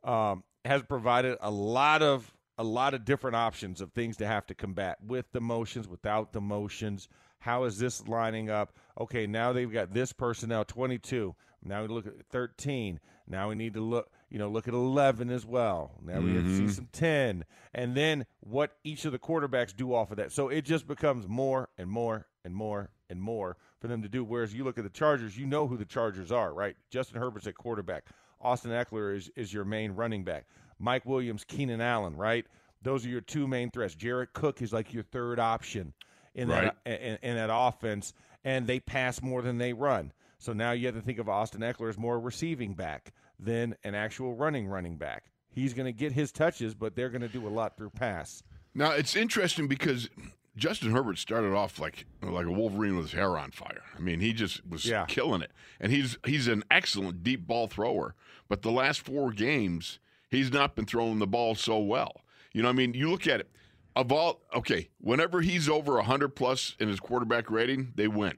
um, 0.03 0.43
has 0.65 0.83
provided 0.83 1.37
a 1.41 1.51
lot 1.51 2.01
of 2.01 2.33
a 2.57 2.63
lot 2.63 2.93
of 2.93 3.05
different 3.05 3.35
options 3.35 3.81
of 3.81 3.91
things 3.91 4.17
to 4.17 4.25
have 4.25 4.45
to 4.47 4.55
combat 4.55 4.97
with 5.05 5.25
the 5.31 5.41
motions, 5.41 5.87
without 5.87 6.33
the 6.33 6.41
motions. 6.41 7.07
How 7.39 7.63
is 7.63 7.77
this 7.77 8.07
lining 8.07 8.49
up? 8.49 8.73
Okay, 8.99 9.27
now 9.27 9.53
they've 9.53 9.71
got 9.71 9.93
this 9.93 10.11
personnel, 10.13 10.65
22. 10.65 11.35
Now 11.63 11.81
we 11.81 11.87
look 11.87 12.07
at 12.07 12.25
13. 12.31 12.99
Now 13.27 13.49
we 13.49 13.55
need 13.55 13.73
to 13.73 13.81
look, 13.81 14.09
you 14.29 14.39
know, 14.39 14.49
look 14.49 14.67
at 14.67 14.73
11 14.73 15.29
as 15.29 15.45
well. 15.45 15.91
Now 16.01 16.19
we 16.19 16.33
have 16.35 16.43
to 16.43 16.57
see 16.57 16.69
some 16.69 16.87
10. 16.91 17.45
And 17.73 17.95
then 17.95 18.25
what 18.39 18.77
each 18.83 19.05
of 19.05 19.11
the 19.11 19.19
quarterbacks 19.19 19.75
do 19.75 19.93
off 19.93 20.11
of 20.11 20.17
that. 20.17 20.31
So 20.31 20.49
it 20.49 20.63
just 20.63 20.87
becomes 20.87 21.27
more 21.27 21.69
and 21.77 21.89
more 21.89 22.27
and 22.43 22.55
more 22.55 22.89
and 23.09 23.21
more 23.21 23.57
for 23.79 23.87
them 23.87 24.01
to 24.01 24.09
do. 24.09 24.23
Whereas 24.23 24.53
you 24.53 24.63
look 24.63 24.77
at 24.77 24.83
the 24.83 24.89
Chargers, 24.89 25.37
you 25.37 25.45
know 25.45 25.67
who 25.67 25.77
the 25.77 25.85
Chargers 25.85 26.31
are, 26.31 26.53
right? 26.53 26.75
Justin 26.89 27.19
Herbert's 27.21 27.47
at 27.47 27.55
quarterback. 27.55 28.05
Austin 28.41 28.71
Ekeler 28.71 29.15
is, 29.15 29.29
is 29.35 29.53
your 29.53 29.65
main 29.65 29.91
running 29.91 30.23
back. 30.23 30.45
Mike 30.79 31.05
Williams, 31.05 31.43
Keenan 31.43 31.81
Allen, 31.81 32.15
right? 32.15 32.45
Those 32.83 33.05
are 33.05 33.09
your 33.09 33.21
two 33.21 33.47
main 33.47 33.71
threats. 33.71 33.95
Jared 33.95 34.33
Cook 34.33 34.61
is 34.61 34.71
like 34.71 34.93
your 34.93 35.03
third 35.03 35.39
option 35.39 35.93
in 36.37 36.47
Right. 36.47 36.71
that 36.85 37.01
in, 37.01 37.17
in 37.21 37.35
that 37.35 37.49
offense, 37.51 38.13
and 38.45 38.65
they 38.67 38.79
pass 38.79 39.21
more 39.21 39.41
than 39.41 39.57
they 39.57 39.73
run. 39.73 40.13
So 40.37 40.53
now 40.53 40.71
you 40.71 40.85
have 40.85 40.95
to 40.95 41.01
think 41.01 41.19
of 41.19 41.27
Austin 41.27 41.61
Ekeler 41.61 41.89
as 41.89 41.97
more 41.97 42.19
receiving 42.19 42.73
back 42.75 43.11
than 43.39 43.75
an 43.83 43.95
actual 43.95 44.33
running 44.35 44.67
running 44.67 44.95
back. 44.97 45.25
He's 45.49 45.73
going 45.73 45.87
to 45.87 45.91
get 45.91 46.11
his 46.11 46.31
touches, 46.31 46.75
but 46.75 46.95
they're 46.95 47.09
going 47.09 47.21
to 47.23 47.27
do 47.27 47.47
a 47.47 47.49
lot 47.49 47.75
through 47.75 47.89
pass. 47.89 48.43
Now 48.75 48.91
it's 48.91 49.15
interesting 49.15 49.67
because 49.67 50.07
Justin 50.55 50.91
Herbert 50.91 51.17
started 51.17 51.53
off 51.53 51.79
like 51.79 52.05
like 52.21 52.45
a 52.45 52.51
Wolverine 52.51 52.95
with 52.95 53.07
his 53.07 53.13
hair 53.13 53.37
on 53.37 53.51
fire. 53.51 53.81
I 53.95 53.99
mean, 53.99 54.19
he 54.19 54.33
just 54.33 54.65
was 54.67 54.85
Yeah. 54.85 55.05
killing 55.07 55.41
it, 55.41 55.51
and 55.79 55.91
he's 55.91 56.17
he's 56.25 56.47
an 56.47 56.63
excellent 56.69 57.23
deep 57.23 57.47
ball 57.47 57.67
thrower. 57.67 58.13
But 58.47 58.61
the 58.61 58.71
last 58.71 59.01
four 59.01 59.31
games, 59.31 59.99
he's 60.29 60.51
not 60.51 60.75
been 60.75 60.85
throwing 60.85 61.17
the 61.19 61.27
ball 61.27 61.55
so 61.55 61.79
well. 61.79 62.21
You 62.53 62.61
know, 62.63 62.69
I 62.69 62.73
mean, 62.73 62.93
you 62.93 63.09
look 63.09 63.27
at 63.27 63.39
it. 63.39 63.49
Of 63.97 64.11
all, 64.11 64.41
okay, 64.53 64.89
whenever 64.99 65.41
he's 65.41 65.67
over 65.67 65.99
hundred 66.01 66.35
plus 66.35 66.75
in 66.79 66.87
his 66.87 66.99
quarterback 66.99 67.49
rating, 67.49 67.93
they 67.95 68.07
win. 68.07 68.37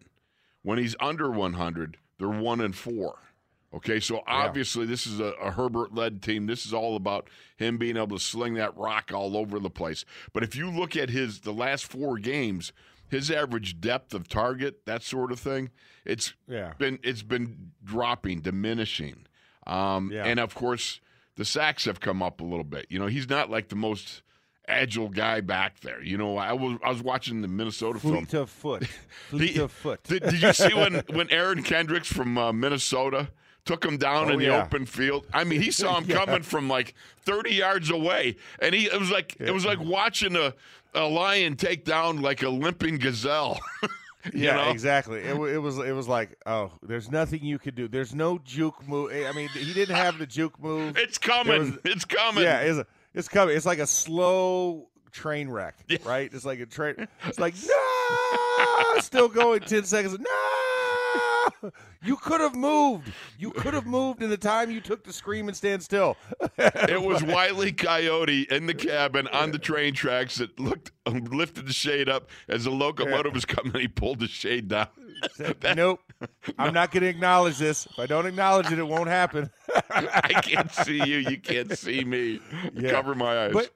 When 0.63 0.77
he's 0.77 0.95
under 1.01 1.29
one 1.29 1.53
hundred, 1.53 1.97
they're 2.17 2.29
one 2.29 2.61
and 2.61 2.73
four. 2.75 3.19
Okay, 3.73 3.99
so 3.99 4.23
obviously 4.25 4.85
this 4.85 5.05
is 5.05 5.19
a, 5.19 5.33
a 5.41 5.51
Herbert 5.51 5.93
led 5.93 6.21
team. 6.23 6.47
This 6.47 6.65
is 6.65 6.73
all 6.73 6.95
about 6.95 7.27
him 7.57 7.77
being 7.77 7.97
able 7.97 8.17
to 8.17 8.23
sling 8.23 8.53
that 8.55 8.75
rock 8.77 9.11
all 9.13 9.35
over 9.37 9.59
the 9.59 9.69
place. 9.69 10.05
But 10.33 10.43
if 10.43 10.55
you 10.55 10.69
look 10.71 10.95
at 10.95 11.09
his 11.09 11.41
the 11.41 11.51
last 11.53 11.85
four 11.85 12.17
games, 12.17 12.71
his 13.09 13.29
average 13.29 13.81
depth 13.81 14.13
of 14.13 14.27
target, 14.29 14.85
that 14.85 15.03
sort 15.03 15.31
of 15.31 15.39
thing, 15.41 15.71
it's 16.05 16.33
Yeah. 16.47 16.73
been 16.77 16.99
it's 17.03 17.21
been 17.21 17.71
dropping, 17.83 18.39
diminishing. 18.41 19.27
Um, 19.67 20.09
Yeah. 20.11 20.23
And 20.23 20.39
of 20.39 20.55
course, 20.55 21.01
the 21.35 21.43
sacks 21.45 21.83
have 21.85 21.99
come 21.99 22.23
up 22.23 22.39
a 22.39 22.45
little 22.45 22.63
bit. 22.63 22.87
You 22.89 22.97
know, 22.97 23.07
he's 23.07 23.29
not 23.29 23.49
like 23.51 23.67
the 23.67 23.75
most 23.75 24.23
agile 24.69 25.09
guy 25.09 25.41
back 25.41 25.79
there. 25.81 26.01
You 26.01 26.17
know, 26.17 26.37
I 26.37 26.53
was 26.53 26.77
I 26.83 26.89
was 26.89 27.01
watching 27.01 27.41
the 27.41 27.47
Minnesota 27.47 27.99
film. 27.99 28.25
Fleet 28.25 28.33
of 28.39 28.49
foot. 28.49 28.85
Fleet 29.29 29.51
He- 29.51 29.59
of 29.59 29.71
foot. 29.71 30.03
Did, 30.03 30.23
did 30.23 30.41
you 30.41 30.53
see 30.53 30.73
when 30.73 30.95
when 31.13 31.29
Aaron 31.31 31.63
Kendricks 31.63 32.07
from 32.11 32.37
uh, 32.37 32.51
Minnesota 32.53 33.29
took 33.65 33.83
him 33.85 33.97
down 33.97 34.29
Oh, 34.29 34.33
in 34.33 34.39
the 34.39 34.45
yeah. 34.45 34.63
open 34.63 34.85
field? 34.85 35.27
I 35.33 35.43
mean, 35.43 35.61
he 35.61 35.71
saw 35.71 35.97
him 35.97 36.05
Yeah. 36.07 36.23
coming 36.25 36.43
from 36.43 36.69
like 36.69 36.95
30 37.23 37.51
yards 37.53 37.89
away, 37.89 38.37
and 38.61 38.73
he 38.73 38.85
it 38.85 38.99
was 38.99 39.11
like 39.11 39.35
it 39.39 39.51
was 39.51 39.65
like 39.65 39.79
watching 39.79 40.35
a 40.35 40.53
a 40.95 41.03
lion 41.03 41.55
take 41.55 41.85
down 41.85 42.21
like 42.21 42.41
a 42.43 42.49
limping 42.49 42.97
gazelle. 42.97 43.59
You 44.33 44.41
yeah, 44.47 44.55
know? 44.57 44.71
exactly. 44.71 45.19
It, 45.21 45.33
it 45.33 45.59
was 45.59 45.77
it 45.77 45.93
was 45.93 46.07
like, 46.09 46.35
oh, 46.45 46.71
there's 46.83 47.09
nothing 47.09 47.41
you 47.41 47.57
could 47.57 47.73
do. 47.75 47.87
There's 47.87 48.13
no 48.13 48.37
juke 48.43 48.85
move. 48.85 49.11
I 49.13 49.31
mean, 49.31 49.47
he 49.49 49.71
didn't 49.73 49.95
have 49.95 50.17
the 50.17 50.25
juke 50.25 50.61
move. 50.61 50.97
It's 50.97 51.17
coming. 51.17 51.57
was- 51.59 51.77
it's 51.85 52.03
coming. 52.03 52.43
Yeah, 52.43 52.59
it's, 52.59 52.89
it's 53.13 53.27
coming. 53.27 53.55
It's 53.55 53.65
like 53.65 53.79
a 53.79 53.87
slow 53.87 54.89
train 55.11 55.49
wreck, 55.49 55.75
right? 56.03 56.29
It's 56.33 56.45
like 56.45 56.59
a 56.59 56.65
train. 56.65 57.07
It's 57.25 57.39
like 57.39 57.55
no, 57.67 58.99
still 58.99 59.27
going. 59.27 59.61
Ten 59.61 59.83
seconds. 59.83 60.17
No, 60.19 61.71
you 62.03 62.15
could 62.17 62.41
have 62.41 62.55
moved. 62.55 63.11
You 63.37 63.51
could 63.51 63.73
have 63.73 63.85
moved 63.85 64.21
in 64.21 64.29
the 64.29 64.37
time 64.37 64.71
you 64.71 64.81
took 64.81 65.03
to 65.05 65.13
scream 65.13 65.47
and 65.47 65.57
stand 65.57 65.83
still. 65.83 66.17
It 66.57 67.01
was 67.01 67.23
Wiley 67.23 67.71
Coyote 67.71 68.47
in 68.49 68.65
the 68.65 68.73
cabin 68.73 69.27
on 69.27 69.51
the 69.51 69.59
train 69.59 69.93
tracks 69.93 70.37
that 70.37 70.59
looked 70.59 70.91
lifted 71.07 71.67
the 71.67 71.73
shade 71.73 72.09
up 72.09 72.29
as 72.47 72.65
the 72.65 72.69
locomotive 72.71 73.33
was 73.33 73.45
coming. 73.45 73.73
He 73.79 73.87
pulled 73.87 74.19
the 74.19 74.27
shade 74.27 74.67
down. 74.67 74.87
Said, 75.33 75.57
nope, 75.75 75.99
I'm 76.57 76.73
not 76.73 76.91
going 76.91 77.03
to 77.03 77.09
acknowledge 77.09 77.57
this. 77.57 77.85
If 77.85 77.99
I 77.99 78.05
don't 78.05 78.25
acknowledge 78.25 78.71
it, 78.71 78.79
it 78.79 78.87
won't 78.87 79.09
happen. 79.09 79.49
I 79.89 80.39
can't 80.41 80.71
see 80.71 81.03
you. 81.05 81.17
You 81.17 81.39
can't 81.39 81.71
see 81.77 82.03
me. 82.03 82.39
Yeah. 82.73 82.91
Cover 82.91 83.15
my 83.15 83.45
eyes. 83.45 83.53
But 83.53 83.71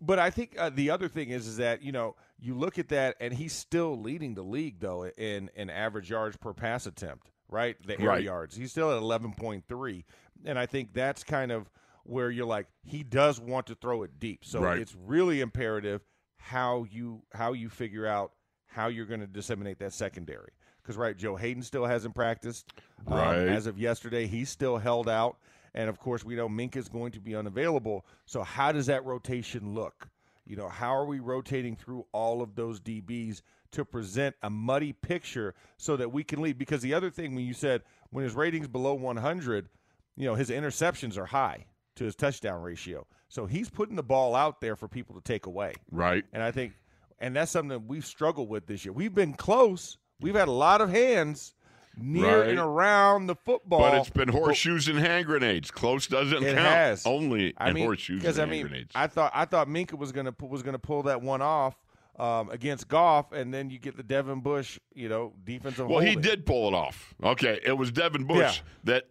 but 0.00 0.18
I 0.18 0.30
think 0.30 0.54
uh, 0.58 0.70
the 0.70 0.90
other 0.90 1.08
thing 1.08 1.30
is 1.30 1.46
is 1.46 1.58
that 1.58 1.82
you 1.82 1.92
know 1.92 2.16
you 2.38 2.54
look 2.54 2.78
at 2.78 2.88
that 2.88 3.16
and 3.20 3.34
he's 3.34 3.52
still 3.52 4.00
leading 4.00 4.34
the 4.34 4.42
league 4.42 4.80
though 4.80 5.06
in 5.06 5.50
in 5.54 5.68
average 5.70 6.10
yards 6.10 6.36
per 6.36 6.52
pass 6.54 6.86
attempt, 6.86 7.30
right? 7.48 7.76
The 7.86 8.00
air 8.00 8.08
Right. 8.08 8.24
yards. 8.24 8.56
He's 8.56 8.70
still 8.70 8.90
at 8.96 9.02
11.3, 9.02 10.04
and 10.44 10.58
I 10.58 10.66
think 10.66 10.92
that's 10.94 11.22
kind 11.24 11.52
of 11.52 11.70
where 12.04 12.30
you're 12.30 12.46
like 12.46 12.66
he 12.82 13.02
does 13.02 13.38
want 13.40 13.66
to 13.66 13.74
throw 13.74 14.02
it 14.02 14.18
deep. 14.18 14.44
So 14.44 14.62
Right. 14.62 14.78
it's 14.78 14.94
really 14.94 15.40
imperative 15.42 16.02
how 16.38 16.86
you 16.90 17.22
how 17.34 17.52
you 17.52 17.68
figure 17.68 18.06
out 18.06 18.32
how 18.66 18.86
you're 18.88 19.04
going 19.06 19.20
to 19.20 19.26
disseminate 19.26 19.78
that 19.80 19.92
secondary. 19.92 20.52
Because 20.82 20.96
right, 20.96 21.16
Joe 21.16 21.36
Haden 21.36 21.62
still 21.62 21.86
hasn't 21.86 22.14
practiced. 22.14 22.72
Um, 23.06 23.18
as 23.18 23.66
of 23.66 23.78
yesterday, 23.78 24.26
he's 24.26 24.50
still 24.50 24.78
held 24.78 25.08
out. 25.08 25.36
And 25.74 25.88
of 25.88 25.98
course, 25.98 26.24
we 26.24 26.34
know 26.34 26.48
Mink 26.48 26.76
is 26.76 26.88
going 26.88 27.12
to 27.12 27.20
be 27.20 27.34
unavailable. 27.36 28.04
So, 28.26 28.42
how 28.42 28.72
does 28.72 28.86
that 28.86 29.04
rotation 29.04 29.74
look? 29.74 30.08
You 30.46 30.56
know, 30.56 30.68
how 30.68 30.96
are 30.96 31.04
we 31.04 31.20
rotating 31.20 31.76
through 31.76 32.06
all 32.12 32.42
of 32.42 32.56
those 32.56 32.80
DBs 32.80 33.42
to 33.72 33.84
present 33.84 34.34
a 34.42 34.50
muddy 34.50 34.92
picture 34.92 35.54
so 35.76 35.96
that 35.96 36.12
we 36.12 36.24
can 36.24 36.42
lead? 36.42 36.58
Because 36.58 36.82
the 36.82 36.94
other 36.94 37.10
thing, 37.10 37.34
when 37.34 37.44
you 37.44 37.54
said 37.54 37.82
when 38.10 38.24
his 38.24 38.34
rating's 38.34 38.66
below 38.66 38.94
100, 38.94 39.68
you 40.16 40.26
know, 40.26 40.34
his 40.34 40.50
interceptions 40.50 41.16
are 41.16 41.26
high 41.26 41.66
to 41.96 42.04
his 42.04 42.16
touchdown 42.16 42.62
ratio. 42.62 43.06
So, 43.28 43.46
he's 43.46 43.70
putting 43.70 43.94
the 43.94 44.02
ball 44.02 44.34
out 44.34 44.60
there 44.60 44.74
for 44.74 44.88
people 44.88 45.14
to 45.14 45.20
take 45.20 45.46
away. 45.46 45.74
right. 45.92 46.24
And 46.32 46.42
I 46.42 46.50
think, 46.50 46.72
and 47.20 47.36
that's 47.36 47.52
something 47.52 47.68
that 47.68 47.86
we've 47.86 48.06
struggled 48.06 48.48
with 48.48 48.66
this 48.66 48.84
year. 48.84 48.92
We've 48.92 49.14
been 49.14 49.34
close. 49.34 49.98
We've 50.20 50.34
had 50.34 50.48
a 50.48 50.52
lot 50.52 50.80
of 50.80 50.90
hands 50.90 51.54
near 51.96 52.40
Right. 52.40 52.50
and 52.50 52.58
around 52.58 53.26
the 53.26 53.34
football. 53.34 53.80
But 53.80 53.94
it's 53.98 54.10
been 54.10 54.28
horseshoes 54.28 54.88
and 54.88 54.98
hand 54.98 55.26
grenades. 55.26 55.70
Close 55.70 56.06
doesn't 56.06 56.42
It 56.42 56.54
count. 56.54 56.58
has. 56.66 57.06
Only 57.06 57.54
I 57.58 57.72
mean, 57.72 57.84
horseshoes 57.84 58.24
and 58.24 58.36
I 58.36 58.40
hand 58.40 58.50
mean, 58.50 58.62
grenades. 58.66 58.92
I 58.94 59.06
thought 59.06 59.32
I 59.34 59.44
thought 59.44 59.68
Minkah 59.68 59.98
was 59.98 60.12
gonna 60.12 60.34
was 60.40 60.62
gonna 60.62 60.78
pull 60.78 61.02
that 61.04 61.20
one 61.22 61.42
off 61.42 61.74
um, 62.18 62.50
against 62.50 62.86
Goff, 62.88 63.32
and 63.32 63.52
then 63.52 63.70
you 63.70 63.78
get 63.78 63.96
the 63.96 64.02
Devin 64.02 64.40
Bush, 64.40 64.78
you 64.94 65.08
know, 65.08 65.32
defensive. 65.44 65.88
well, 65.88 66.00
he 66.00 66.16
did 66.16 66.44
pull 66.44 66.68
it 66.68 66.74
off. 66.74 67.14
Okay, 67.22 67.58
it 67.64 67.72
was 67.78 67.90
Devin 67.90 68.24
Bush 68.24 68.38
Yeah. 68.58 68.62
that 68.84 69.04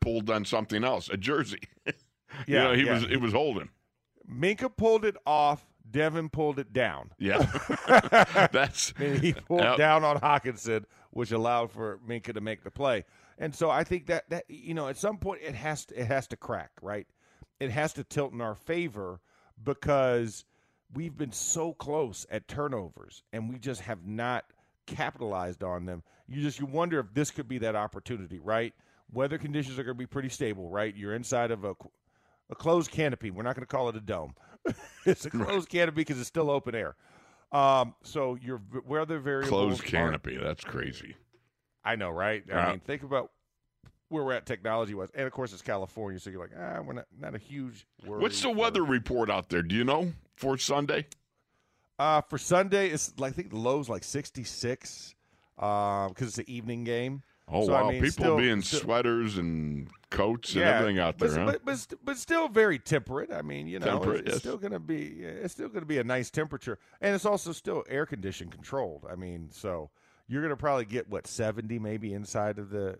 pulled 0.00 0.28
on 0.30 0.44
something 0.44 0.84
else, 0.84 1.08
a 1.08 1.16
jersey. 1.16 1.60
you 1.86 1.92
Yeah, 2.46 2.64
know, 2.64 2.74
he 2.74 2.82
yeah. 2.84 2.94
was 2.94 3.04
it 3.04 3.20
was 3.20 3.32
holding. 3.32 3.70
Minkah 4.30 4.74
pulled 4.76 5.04
it 5.04 5.16
off. 5.26 5.64
Devin 5.92 6.30
pulled 6.30 6.58
it 6.58 6.72
down. 6.72 7.10
Yeah, 7.18 7.38
that's 8.52 8.92
And 8.98 9.20
he 9.20 9.34
pulled 9.34 9.76
down 9.76 10.04
on 10.04 10.18
Hockenson, 10.18 10.84
which 11.10 11.30
allowed 11.30 11.70
for 11.70 12.00
Minkah 12.06 12.34
to 12.34 12.40
make 12.40 12.64
the 12.64 12.70
play. 12.70 13.04
And 13.38 13.54
so 13.54 13.70
I 13.70 13.84
think 13.84 14.06
that 14.06 14.28
that 14.30 14.44
you 14.48 14.74
know 14.74 14.88
at 14.88 14.96
some 14.96 15.18
point 15.18 15.42
it 15.42 15.54
has 15.54 15.84
to 15.86 16.00
it 16.00 16.06
has 16.06 16.26
to 16.28 16.36
crack 16.36 16.70
right. 16.80 17.06
It 17.60 17.70
has 17.70 17.92
to 17.94 18.04
tilt 18.04 18.32
in 18.32 18.40
our 18.40 18.54
favor 18.54 19.20
because 19.62 20.44
we've 20.94 21.16
been 21.16 21.32
so 21.32 21.72
close 21.74 22.26
at 22.30 22.48
turnovers 22.48 23.22
and 23.32 23.48
we 23.48 23.58
just 23.58 23.82
have 23.82 24.06
not 24.06 24.44
capitalized 24.86 25.62
on 25.62 25.86
them. 25.86 26.02
You 26.28 26.42
just 26.42 26.58
you 26.58 26.66
wonder 26.66 26.98
if 26.98 27.14
this 27.14 27.30
could 27.30 27.48
be 27.48 27.58
that 27.58 27.76
opportunity, 27.76 28.38
right? 28.38 28.74
Weather 29.12 29.38
conditions 29.38 29.78
are 29.78 29.84
going 29.84 29.96
to 29.96 29.98
be 29.98 30.06
pretty 30.06 30.30
stable, 30.30 30.68
right? 30.68 30.94
You're 30.96 31.14
inside 31.14 31.50
of 31.50 31.64
a 31.64 31.74
a 32.50 32.54
closed 32.54 32.90
canopy. 32.90 33.30
We're 33.30 33.42
not 33.42 33.56
going 33.56 33.66
to 33.66 33.70
call 33.70 33.88
it 33.88 33.96
a 33.96 34.00
dome. 34.00 34.34
it's 35.06 35.24
a 35.26 35.30
closed 35.30 35.68
canopy 35.68 35.96
because 35.96 36.18
it's 36.18 36.28
still 36.28 36.50
open 36.50 36.74
air. 36.74 36.96
Um, 37.52 37.94
so 38.02 38.36
your 38.36 38.60
weather 38.86 39.18
variables 39.18 39.50
closed 39.50 39.84
canopy. 39.84 40.38
That's 40.38 40.64
crazy. 40.64 41.16
I 41.84 41.96
know, 41.96 42.10
right? 42.10 42.44
I 42.52 42.70
mean, 42.70 42.80
think 42.80 43.02
about 43.02 43.30
where 44.08 44.24
we're 44.24 44.32
at 44.32 44.46
technology 44.46 44.94
wise, 44.94 45.08
and 45.14 45.26
of 45.26 45.32
course 45.32 45.52
it's 45.52 45.62
California, 45.62 46.20
so 46.20 46.30
you're 46.30 46.40
like, 46.40 46.52
ah, 46.58 46.80
we're 46.80 46.92
not 46.94 47.06
not 47.18 47.34
a 47.34 47.38
huge. 47.38 47.86
What's 48.04 48.40
the 48.40 48.48
for- 48.48 48.54
weather 48.54 48.84
report 48.84 49.30
out 49.30 49.48
there? 49.48 49.62
Do 49.62 49.74
you 49.74 49.84
know 49.84 50.12
for 50.36 50.56
Sunday? 50.56 51.06
Uh, 51.98 52.20
for 52.22 52.38
Sunday, 52.38 52.88
it's 52.88 53.12
like 53.18 53.32
I 53.32 53.34
think 53.34 53.50
the 53.50 53.58
low's 53.58 53.88
like 53.88 54.04
66 54.04 55.14
because 55.56 56.14
it's 56.20 56.38
an 56.38 56.48
evening 56.48 56.84
game. 56.84 57.22
Oh 57.52 57.66
So, 57.66 57.74
I 57.74 57.82
wow, 57.82 57.90
mean, 57.90 58.00
people 58.02 58.24
still- 58.24 58.36
be 58.38 58.48
in 58.48 58.62
still- 58.62 58.80
sweaters 58.80 59.36
and 59.38 59.88
coats 60.10 60.54
and 60.54 60.62
everything 60.64 60.98
out 60.98 61.18
there, 61.18 61.28
but, 61.28 61.38
huh? 61.38 61.44
but, 61.46 61.64
but, 61.64 61.94
but 62.04 62.16
still 62.16 62.48
very 62.48 62.78
temperate. 62.78 63.30
I 63.32 63.42
mean, 63.42 63.66
you 63.66 63.78
know, 63.78 64.02
it's, 64.10 64.28
it's 64.30 64.38
still 64.38 64.56
going 64.56 64.72
to 64.72 64.78
be 64.80 65.22
it's 65.22 65.54
still 65.54 65.68
going 65.68 65.80
to 65.80 65.86
be 65.86 65.98
a 65.98 66.04
nice 66.04 66.30
temperature, 66.30 66.78
and 67.00 67.14
it's 67.14 67.26
also 67.26 67.52
still 67.52 67.84
air 67.88 68.06
conditioned 68.06 68.50
controlled. 68.52 69.06
I 69.10 69.16
mean, 69.16 69.48
so 69.50 69.90
you're 70.28 70.40
going 70.40 70.50
to 70.50 70.56
probably 70.56 70.86
get 70.86 71.08
what 71.10 71.26
70 71.26 71.78
maybe 71.78 72.14
inside 72.14 72.58
of 72.58 72.70
the 72.70 72.98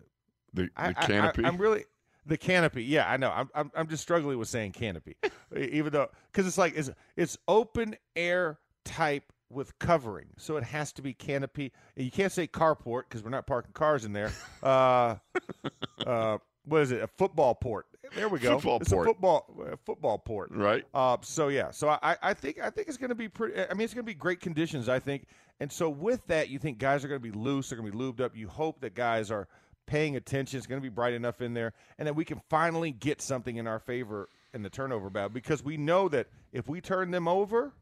the 0.53 0.63
the 0.63 0.71
I- 0.77 0.93
canopy. 0.93 1.43
I, 1.43 1.47
am 1.47 1.57
really 1.57 1.85
the 2.25 2.37
canopy. 2.37 2.83
Yeah, 2.83 3.09
I 3.09 3.17
know. 3.17 3.31
I'm, 3.31 3.49
I'm 3.55 3.71
I'm 3.75 3.87
just 3.87 4.03
struggling 4.03 4.37
with 4.37 4.49
saying 4.49 4.73
canopy, 4.73 5.15
even 5.57 5.91
though 5.91 6.09
because 6.31 6.45
it's 6.45 6.59
like 6.59 6.77
it's 6.77 6.91
it's 7.17 7.37
open 7.47 7.95
air 8.15 8.59
type 8.85 9.32
with 9.53 9.77
covering, 9.79 10.27
so 10.37 10.57
it 10.57 10.63
has 10.63 10.91
to 10.93 11.01
be 11.01 11.13
canopy. 11.13 11.71
You 11.95 12.11
can't 12.11 12.31
say 12.31 12.47
carport 12.47 13.03
because 13.09 13.23
we're 13.23 13.29
not 13.29 13.47
parking 13.47 13.73
cars 13.73 14.05
in 14.05 14.13
there. 14.13 14.31
Uh, 14.61 15.15
uh, 16.05 16.37
what 16.65 16.81
is 16.81 16.91
it? 16.91 17.01
A 17.01 17.07
football 17.07 17.55
port. 17.55 17.87
There 18.15 18.29
we 18.29 18.39
go. 18.39 18.55
Football 18.55 18.79
it's 18.81 18.89
port. 18.89 19.07
a 19.07 19.09
football 19.09 19.65
uh, 19.71 19.75
football 19.85 20.17
port. 20.17 20.51
right? 20.51 20.83
Uh, 20.93 21.17
so 21.21 21.47
yeah, 21.47 21.71
so 21.71 21.89
I, 21.89 22.15
I 22.21 22.33
think 22.33 22.59
I 22.59 22.69
think 22.69 22.87
it's 22.87 22.97
going 22.97 23.09
to 23.09 23.15
be 23.15 23.27
pretty. 23.27 23.59
I 23.59 23.73
mean, 23.73 23.81
it's 23.85 23.93
going 23.93 24.05
to 24.05 24.09
be 24.09 24.13
great 24.13 24.39
conditions. 24.39 24.89
I 24.89 24.99
think, 24.99 25.25
and 25.59 25.71
so 25.71 25.89
with 25.89 26.25
that, 26.27 26.49
you 26.49 26.59
think 26.59 26.77
guys 26.77 27.03
are 27.03 27.07
going 27.07 27.21
to 27.21 27.31
be 27.31 27.37
loose. 27.37 27.69
They're 27.69 27.77
going 27.77 27.91
to 27.91 27.97
be 27.97 28.03
lubed 28.03 28.21
up. 28.21 28.35
You 28.35 28.47
hope 28.47 28.81
that 28.81 28.95
guys 28.95 29.31
are 29.31 29.47
paying 29.85 30.15
attention. 30.15 30.57
It's 30.57 30.67
going 30.67 30.81
to 30.81 30.83
be 30.83 30.93
bright 30.93 31.13
enough 31.13 31.41
in 31.41 31.53
there, 31.53 31.73
and 31.97 32.07
that 32.07 32.15
we 32.15 32.25
can 32.25 32.41
finally 32.49 32.91
get 32.91 33.21
something 33.21 33.57
in 33.57 33.67
our 33.67 33.79
favor 33.79 34.29
in 34.53 34.61
the 34.61 34.69
turnover 34.69 35.09
battle 35.09 35.29
because 35.29 35.63
we 35.63 35.77
know 35.77 36.07
that 36.09 36.27
if 36.51 36.67
we 36.67 36.79
turn 36.79 37.11
them 37.11 37.27
over, 37.27 37.73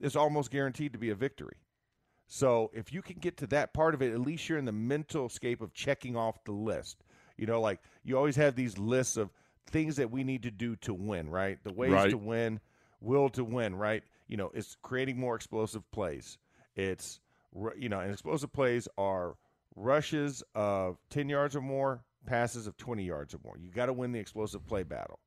it's 0.00 0.16
almost 0.16 0.50
guaranteed 0.50 0.92
to 0.92 0.98
be 0.98 1.10
a 1.10 1.14
victory. 1.14 1.56
So 2.26 2.70
if 2.72 2.92
you 2.92 3.02
can 3.02 3.18
get 3.18 3.36
to 3.38 3.46
that 3.48 3.74
part 3.74 3.94
of 3.94 4.02
it, 4.02 4.12
at 4.12 4.20
least 4.20 4.48
you're 4.48 4.58
in 4.58 4.64
the 4.64 4.72
mental 4.72 5.28
scape 5.28 5.60
of 5.60 5.74
checking 5.74 6.16
off 6.16 6.42
the 6.44 6.52
list. 6.52 7.04
You 7.36 7.46
know, 7.46 7.60
like 7.60 7.80
you 8.02 8.16
always 8.16 8.36
have 8.36 8.54
these 8.54 8.78
lists 8.78 9.16
of 9.16 9.30
things 9.66 9.96
that 9.96 10.10
we 10.10 10.24
need 10.24 10.42
to 10.44 10.50
do 10.50 10.76
to 10.76 10.94
win, 10.94 11.28
right? 11.28 11.58
The 11.64 11.72
ways 11.72 11.92
Right. 11.92 12.10
to 12.10 12.18
win, 12.18 12.60
will 13.00 13.28
to 13.30 13.44
win, 13.44 13.76
right? 13.76 14.02
You 14.28 14.36
know, 14.36 14.50
it's 14.54 14.76
creating 14.82 15.18
more 15.18 15.34
explosive 15.36 15.88
plays. 15.90 16.38
It's 16.74 17.20
you 17.76 17.88
know, 17.88 18.00
and 18.00 18.10
explosive 18.10 18.52
plays 18.52 18.88
are 18.98 19.36
rushes 19.76 20.42
of 20.56 20.98
10 21.10 21.28
yards 21.28 21.54
or 21.54 21.60
more, 21.60 22.02
passes 22.26 22.66
of 22.66 22.76
20 22.76 23.04
yards 23.04 23.32
or 23.34 23.38
more. 23.44 23.56
You 23.58 23.70
got 23.70 23.86
to 23.86 23.92
win 23.92 24.10
the 24.12 24.18
explosive 24.18 24.66
play 24.66 24.82
battle. 24.82 25.20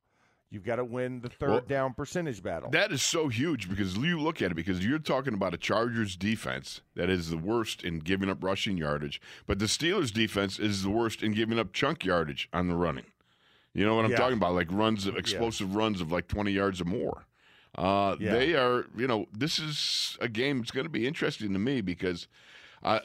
You've 0.50 0.64
got 0.64 0.76
to 0.76 0.84
win 0.84 1.20
the 1.20 1.28
third 1.28 1.50
Well, 1.50 1.60
down 1.60 1.92
percentage 1.92 2.42
battle. 2.42 2.70
That 2.70 2.90
is 2.90 3.02
so 3.02 3.28
huge 3.28 3.68
because 3.68 3.96
you 3.98 4.18
look 4.18 4.40
at 4.40 4.50
it 4.50 4.54
because 4.54 4.84
you're 4.84 4.98
talking 4.98 5.34
about 5.34 5.52
a 5.52 5.58
Chargers 5.58 6.16
defense 6.16 6.80
that 6.94 7.10
is 7.10 7.28
the 7.28 7.36
worst 7.36 7.84
in 7.84 7.98
giving 7.98 8.30
up 8.30 8.42
rushing 8.42 8.78
yardage, 8.78 9.20
but 9.46 9.58
the 9.58 9.66
Steelers 9.66 10.10
defense 10.12 10.58
is 10.58 10.82
the 10.82 10.90
worst 10.90 11.22
in 11.22 11.32
giving 11.32 11.58
up 11.58 11.72
chunk 11.74 12.02
yardage 12.04 12.48
on 12.52 12.68
the 12.68 12.74
running. 12.74 13.04
You 13.74 13.84
know 13.84 13.94
what 13.94 14.06
I'm 14.06 14.10
Yeah. 14.12 14.16
talking 14.16 14.38
about? 14.38 14.54
Like 14.54 14.68
runs 14.70 15.06
of 15.06 15.16
explosive 15.18 15.74
runs 15.74 16.00
of 16.00 16.10
like 16.10 16.28
20 16.28 16.50
yards 16.50 16.80
or 16.80 16.86
more. 16.86 17.26
Uh, 17.76 18.16
Yeah. 18.18 18.32
They 18.32 18.54
are, 18.54 18.86
you 18.96 19.06
know, 19.06 19.26
this 19.30 19.58
is 19.58 20.16
a 20.20 20.28
game. 20.28 20.60
It's 20.62 20.70
going 20.70 20.86
to 20.86 20.90
be 20.90 21.06
interesting 21.06 21.52
to 21.52 21.58
me 21.58 21.82
because 21.82 22.26
uh, 22.82 23.00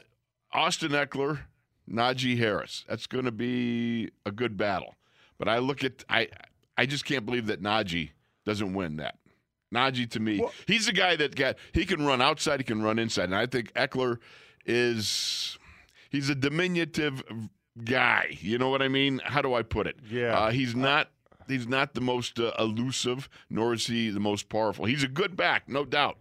Austin 0.54 0.92
Ekeler, 0.94 1.40
Najee 1.92 2.38
Harris. 2.38 2.86
That's 2.88 3.06
going 3.06 3.26
to 3.26 3.32
be 3.34 4.12
a 4.26 4.32
good 4.32 4.56
battle. 4.56 4.96
But 5.38 5.50
I 5.50 5.58
look 5.58 5.84
at 5.84 6.06
I 6.08 6.30
I 6.78 6.86
just 6.86 7.06
can't 7.06 7.26
believe 7.26 7.48
that 7.48 7.62
Najee 7.62 8.12
doesn't 8.46 8.74
win 8.74 8.98
that. 8.98 9.16
Najee 9.74 10.10
to 10.12 10.20
me, 10.20 10.40
Well- 10.40 10.54
he's 10.68 10.88
a 10.88 10.94
guy 10.94 11.16
that 11.16 11.36
got 11.36 11.56
he 11.72 11.86
can 11.86 12.06
run 12.06 12.22
outside, 12.22 12.60
he 12.60 12.64
can 12.64 12.82
run 12.84 13.00
inside, 13.00 13.26
and 13.26 13.36
I 13.36 13.46
think 13.46 13.74
Ekeler 13.74 14.20
is 14.66 15.58
he's 16.10 16.30
a 16.30 16.36
diminutive 16.36 17.24
guy. 17.84 18.38
You 18.40 18.58
know 18.58 18.70
what 18.70 18.82
I 18.82 18.88
mean? 18.88 19.20
How 19.24 19.42
do 19.42 19.54
I 19.54 19.62
put 19.64 19.88
it? 19.88 19.98
Yeah. 20.10 20.38
uh, 20.38 20.52
he's 20.52 20.76
not. 20.76 21.10
He's 21.48 21.68
not 21.68 21.94
the 21.94 22.00
most 22.02 22.40
uh, 22.40 22.54
elusive, 22.58 23.28
nor 23.50 23.74
is 23.74 23.88
he 23.88 24.10
the 24.10 24.20
most 24.22 24.48
powerful. 24.48 24.86
He's 24.86 25.04
a 25.04 25.10
good 25.10 25.36
back, 25.36 25.68
no 25.68 25.84
doubt. 25.84 26.18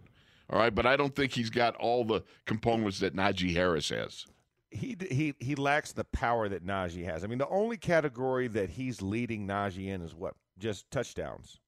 All 0.49 0.59
right, 0.59 0.75
but 0.75 0.85
I 0.85 0.97
don't 0.97 1.15
think 1.15 1.31
he's 1.31 1.49
got 1.49 1.77
all 1.77 2.03
the 2.03 2.23
components 2.45 2.99
that 2.99 3.15
Najee 3.15 3.53
Harris 3.53 3.87
has. 3.89 4.25
he 4.69 4.97
he 5.09 5.33
he 5.39 5.55
lacks 5.55 5.93
the 5.93 6.03
power 6.03 6.49
that 6.49 6.65
Najee 6.65 7.05
has. 7.05 7.23
I 7.23 7.27
mean, 7.27 7.37
the 7.37 7.47
only 7.47 7.77
category 7.77 8.49
that 8.49 8.71
he's 8.71 9.01
leading 9.01 9.47
Najee 9.47 9.87
in 9.87 10.01
is 10.01 10.13
what? 10.13 10.33
Just 10.57 10.89
touchdowns. 10.91 11.59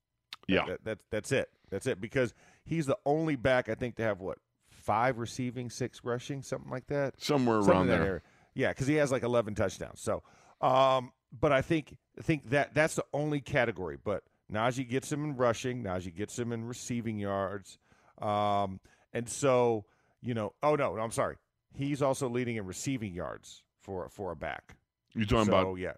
Yeah. 0.47 0.65
That, 0.67 0.83
that's 0.83 1.03
that's 1.11 1.31
it. 1.31 1.49
That's 1.69 1.87
it 1.87 1.99
because 1.99 2.33
he's 2.63 2.85
the 2.85 2.97
only 3.05 3.35
back 3.35 3.69
I 3.69 3.75
think 3.75 3.95
to 3.95 4.03
have 4.03 4.19
what 4.19 4.37
five 4.69 5.17
receiving, 5.17 5.69
six 5.69 6.01
rushing, 6.03 6.41
something 6.43 6.69
like 6.69 6.87
that. 6.87 7.19
Somewhere 7.19 7.57
Something 7.61 7.73
around 7.73 7.87
that 7.87 7.97
there. 7.97 8.07
area. 8.07 8.21
Yeah, 8.53 8.69
because 8.69 8.87
he 8.87 8.95
has 8.95 9.11
like 9.11 9.23
eleven 9.23 9.55
touchdowns. 9.55 9.99
So, 9.99 10.23
um, 10.61 11.11
but 11.37 11.51
I 11.51 11.61
think 11.61 11.97
I 12.17 12.21
think 12.21 12.49
that 12.51 12.73
that's 12.73 12.95
the 12.95 13.05
only 13.13 13.41
category. 13.41 13.97
But 14.01 14.23
Najee 14.51 14.87
gets 14.87 15.11
him 15.11 15.25
in 15.25 15.35
rushing. 15.35 15.83
Najee 15.83 16.15
gets 16.15 16.37
him 16.37 16.51
in 16.51 16.65
receiving 16.65 17.17
yards. 17.17 17.77
Um, 18.21 18.79
and 19.11 19.27
so 19.27 19.85
you 20.21 20.33
know, 20.33 20.53
oh 20.63 20.75
no, 20.75 20.97
I'm 20.97 21.11
sorry. 21.11 21.37
He's 21.73 22.01
also 22.01 22.29
leading 22.29 22.55
in 22.55 22.65
receiving 22.65 23.13
yards 23.13 23.63
for 23.81 24.07
for 24.09 24.31
a 24.31 24.35
back. 24.35 24.75
You're 25.13 25.25
talking 25.25 25.45
so 25.45 25.59
about 25.59 25.75
yeah, 25.75 25.93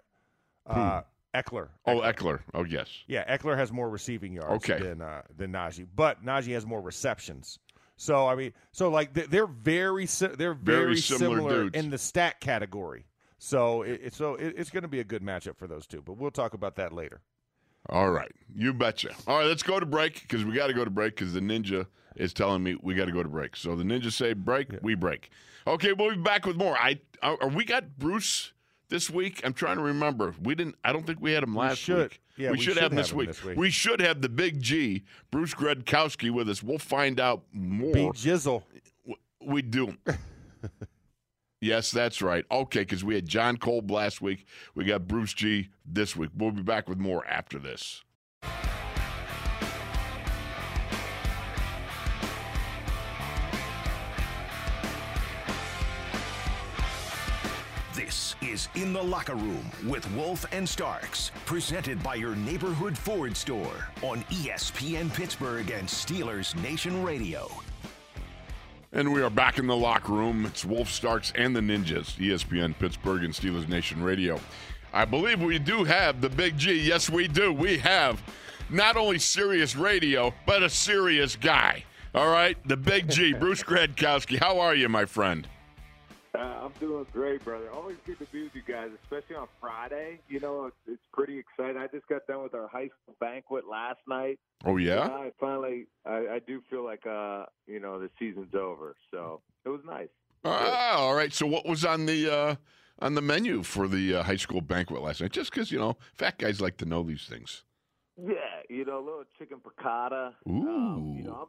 uh, 0.66 1.02
Ekeler. 1.36 1.70
oh 1.86 2.02
Ekeler. 2.02 2.40
Oh 2.54 2.64
yes. 2.64 2.88
Yeah, 3.08 3.36
Ekeler 3.38 3.58
has 3.58 3.72
more 3.72 3.90
receiving 3.90 4.34
yards 4.34 4.70
Okay. 4.70 4.82
than 4.84 5.02
uh, 5.02 5.22
than 5.36 5.52
Najee, 5.52 5.88
but 5.96 6.24
Najee 6.26 6.54
has 6.54 6.66
more 6.66 6.82
receptions. 6.82 7.60
So 7.96 8.28
I 8.28 8.36
mean, 8.36 8.54
so 8.72 8.90
like 8.90 9.14
they- 9.14 9.26
they're 9.28 9.48
very 9.48 10.06
si- 10.06 10.28
they're 10.28 10.54
very, 10.54 10.80
Very 10.86 10.98
similar 10.98 11.38
similar, 11.38 11.70
in 11.74 11.90
the 11.90 11.98
stat 11.98 12.40
category. 12.40 13.06
So 13.40 13.84
it, 13.84 14.14
so 14.14 14.36
it, 14.36 14.56
it's 14.58 14.70
going 14.72 14.82
to 14.84 14.88
be 14.88 15.00
a 15.00 15.04
good 15.04 15.22
matchup 15.22 15.58
for 15.58 15.68
those 15.68 15.86
two, 15.86 16.02
but 16.02 16.18
we'll 16.18 16.32
talk 16.32 16.54
about 16.56 16.76
that 16.78 16.92
later. 16.94 17.22
All 17.90 18.10
right, 18.10 18.32
you 18.56 18.74
betcha. 18.74 19.12
All 19.28 19.38
right, 19.38 19.46
let's 19.48 19.64
go 19.64 19.80
to 19.80 19.86
break 19.86 20.22
because 20.22 20.44
we 20.44 20.54
got 20.54 20.68
to 20.68 20.74
go 20.74 20.84
to 20.84 20.90
break 20.92 21.16
because 21.16 21.34
the 21.34 21.40
ninja 21.40 21.86
is 22.16 22.34
telling 22.34 22.64
me 22.64 22.76
we 22.82 22.96
got 22.96 23.06
to 23.06 23.12
go 23.12 23.22
to 23.24 23.30
break. 23.30 23.56
So 23.56 23.76
the 23.76 23.84
ninja 23.84 24.12
say 24.12 24.34
break, 24.34 24.70
we 24.82 24.96
break. 24.96 25.30
Okay, 25.68 25.94
we'll 25.94 26.16
be 26.16 26.22
back 26.22 26.46
with 26.46 26.56
more. 26.58 26.76
I 26.78 27.00
are, 27.22 27.38
are 27.42 27.50
we 27.50 27.64
got 27.64 27.98
Bruce 28.00 28.54
this 28.90 29.10
week? 29.10 29.42
I'm 29.44 29.54
trying 29.54 29.78
to 29.78 29.84
remember. 29.84 30.36
We 30.42 30.56
didn't. 30.56 30.76
I 30.84 30.94
don't 30.94 31.06
think 31.06 31.20
we 31.22 31.34
had 31.34 31.44
him 31.44 31.56
last 31.56 31.80
should. 31.80 32.12
week. 32.12 32.22
Yeah, 32.38 32.52
we, 32.52 32.58
we 32.58 32.58
should, 32.58 32.74
should 32.74 32.84
have, 32.84 32.92
him 32.92 32.98
have 32.98 33.06
this, 33.06 33.12
him 33.12 33.18
week. 33.18 33.28
this 33.28 33.44
week. 33.44 33.58
We 33.58 33.70
should 33.70 34.00
have 34.02 34.22
the 34.22 34.30
big 34.30 34.62
G, 34.62 35.04
Bruce 35.32 35.54
Gradkowski, 35.54 36.32
with 36.32 36.50
us. 36.50 36.62
We'll 36.62 36.78
find 36.78 37.20
out 37.20 37.44
more. 37.52 37.94
Be 37.94 38.06
Jizzle. 38.08 38.64
We 39.44 39.62
do. 39.62 39.96
yes, 41.62 41.92
that's 41.92 42.22
right. 42.22 42.46
Okay, 42.52 42.82
because 42.82 43.04
we 43.04 43.16
had 43.16 43.28
Jon 43.28 43.58
Kolb 43.58 43.90
last 43.90 44.22
week. 44.22 44.46
We 44.76 44.86
got 44.86 45.08
Bruce 45.08 45.34
G 45.34 45.70
this 45.86 46.16
week. 46.16 46.32
We'll 46.36 46.52
be 46.52 46.64
back 46.64 46.88
with 46.90 46.98
more 46.98 47.26
after 47.28 47.60
this. 47.60 48.04
This 58.58 58.70
is 58.76 58.82
In 58.82 58.92
the 58.92 59.04
Locker 59.04 59.36
Room 59.36 59.70
with 59.86 60.12
Wolf 60.16 60.44
and 60.52 60.68
Starks, 60.68 61.30
presented 61.46 62.02
by 62.02 62.16
your 62.16 62.36
neighborhood 62.36 62.98
Ford 62.98 63.38
store 63.38 63.88
on 64.02 64.24
ESPN 64.32 65.14
Pittsburgh 65.14 65.70
and 65.70 65.88
Steelers 65.88 66.60
Nation 66.64 67.04
Radio. 67.04 67.52
And 68.92 69.14
we 69.14 69.22
are 69.22 69.30
back 69.30 69.60
in 69.60 69.68
the 69.68 69.76
locker 69.76 70.14
room. 70.14 70.48
It's 70.48 70.66
Wolf 70.66 70.90
Starks 70.90 71.32
and 71.36 71.56
the 71.56 71.60
Ninjas, 71.60 72.18
ESPN 72.18 72.74
Pittsburgh 72.80 73.24
and 73.24 73.32
Steelers 73.32 73.70
Nation 73.70 74.02
Radio. 74.02 74.40
I 74.92 75.06
believe 75.06 75.40
we 75.40 75.60
do 75.60 75.84
have 75.84 76.20
the 76.20 76.30
Big 76.30 76.58
G. 76.58 76.82
Yes, 76.82 77.12
we 77.12 77.28
do. 77.28 77.54
We 77.54 77.78
have 77.78 78.24
not 78.72 78.98
only 78.98 79.20
serious 79.20 79.76
radio, 79.76 80.34
but 80.48 80.64
a 80.64 80.70
serious 80.72 81.36
guy. 81.36 81.84
All 82.16 82.30
right, 82.30 82.58
the 82.68 82.78
Big 82.78 83.08
G, 83.12 83.34
Bruce 83.40 83.62
Gradkowski. 83.62 84.40
How 84.40 84.60
are 84.60 84.74
you, 84.74 84.90
my 84.90 85.06
friend? 85.06 85.48
Uh, 86.38 86.66
I'm 86.66 86.74
doing 86.80 87.06
great, 87.12 87.44
brother. 87.44 87.72
Always 87.72 87.98
good 88.06 88.20
to 88.20 88.26
be 88.26 88.44
with 88.44 88.54
you 88.54 88.62
guys, 88.68 88.90
especially 89.04 89.38
on 89.38 89.48
Friday. 89.60 90.20
You 90.30 90.40
know, 90.40 90.68
it's, 90.68 90.76
it's 90.88 91.02
pretty 91.12 91.40
exciting. 91.40 91.78
I 91.78 91.88
just 91.88 92.08
got 92.08 92.28
done 92.28 92.44
with 92.44 92.54
our 92.54 92.68
high 92.68 92.90
school 92.90 93.16
banquet 93.20 93.64
last 93.68 94.00
night. 94.08 94.40
Oh 94.64 94.78
yeah. 94.78 95.06
I 95.06 95.32
finally, 95.40 95.88
I, 96.06 96.28
I 96.34 96.40
do 96.46 96.62
feel 96.70 96.86
like, 96.86 97.08
uh, 97.08 97.46
you 97.66 97.80
know, 97.80 98.00
the 98.00 98.12
season's 98.20 98.54
over. 98.54 98.96
So 99.10 99.42
it 99.66 99.70
was 99.70 99.82
nice. 99.84 100.10
Ah, 100.46 100.98
all 100.98 101.16
right. 101.16 101.34
So 101.34 101.48
what 101.48 101.66
was 101.66 101.84
on 101.84 102.06
the 102.06 102.32
uh, 102.32 102.56
on 103.00 103.16
the 103.16 103.22
menu 103.22 103.64
for 103.64 103.88
the 103.88 104.18
uh, 104.18 104.24
high 104.24 104.36
school 104.36 104.62
banquet 104.62 105.02
last 105.02 105.22
night? 105.22 105.32
Just 105.32 105.52
because 105.52 105.72
you 105.72 105.80
know, 105.80 105.98
fat 106.14 106.38
guys 106.38 106.62
like 106.62 106.78
to 106.78 106.86
know 106.86 107.02
these 107.02 107.26
things. 107.26 107.64
Yeah, 108.16 108.36
you 108.70 108.86
know, 108.86 109.00
a 109.00 109.06
little 109.06 109.24
chicken 109.40 109.58
piccata. 109.60 110.34
Um, 110.48 111.14
you 111.16 111.24
Ooh. 111.24 111.28
know, 111.28 111.34
I'm, 111.42 111.48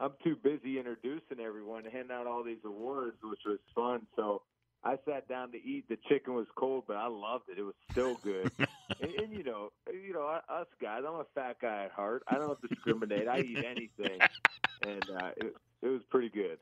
I'm 0.00 0.12
too 0.24 0.36
busy 0.42 0.78
introducing 0.78 1.40
everyone, 1.44 1.84
handing 1.84 2.10
out 2.12 2.26
all 2.26 2.42
these 2.42 2.64
awards, 2.64 3.16
which 3.22 3.40
was 3.44 3.58
fun. 3.74 4.06
So 4.16 4.42
I 4.82 4.96
sat 5.06 5.28
down 5.28 5.52
to 5.52 5.58
eat. 5.58 5.84
The 5.90 5.98
chicken 6.08 6.34
was 6.34 6.46
cold, 6.56 6.84
but 6.88 6.96
I 6.96 7.06
loved 7.06 7.44
it. 7.50 7.58
It 7.58 7.62
was 7.62 7.74
still 7.90 8.14
good. 8.22 8.50
and, 9.00 9.10
and 9.12 9.32
you 9.32 9.44
know, 9.44 9.72
you 9.92 10.14
know, 10.14 10.22
us 10.48 10.66
guys. 10.80 11.02
I'm 11.06 11.16
a 11.16 11.26
fat 11.34 11.56
guy 11.60 11.84
at 11.84 11.90
heart. 11.92 12.22
I 12.28 12.36
don't 12.36 12.58
discriminate. 12.66 13.28
I 13.28 13.40
eat 13.40 13.58
anything, 13.58 14.18
and 14.86 15.04
uh, 15.20 15.30
it, 15.36 15.54
it 15.82 15.88
was 15.88 16.00
pretty 16.10 16.30
good. 16.30 16.56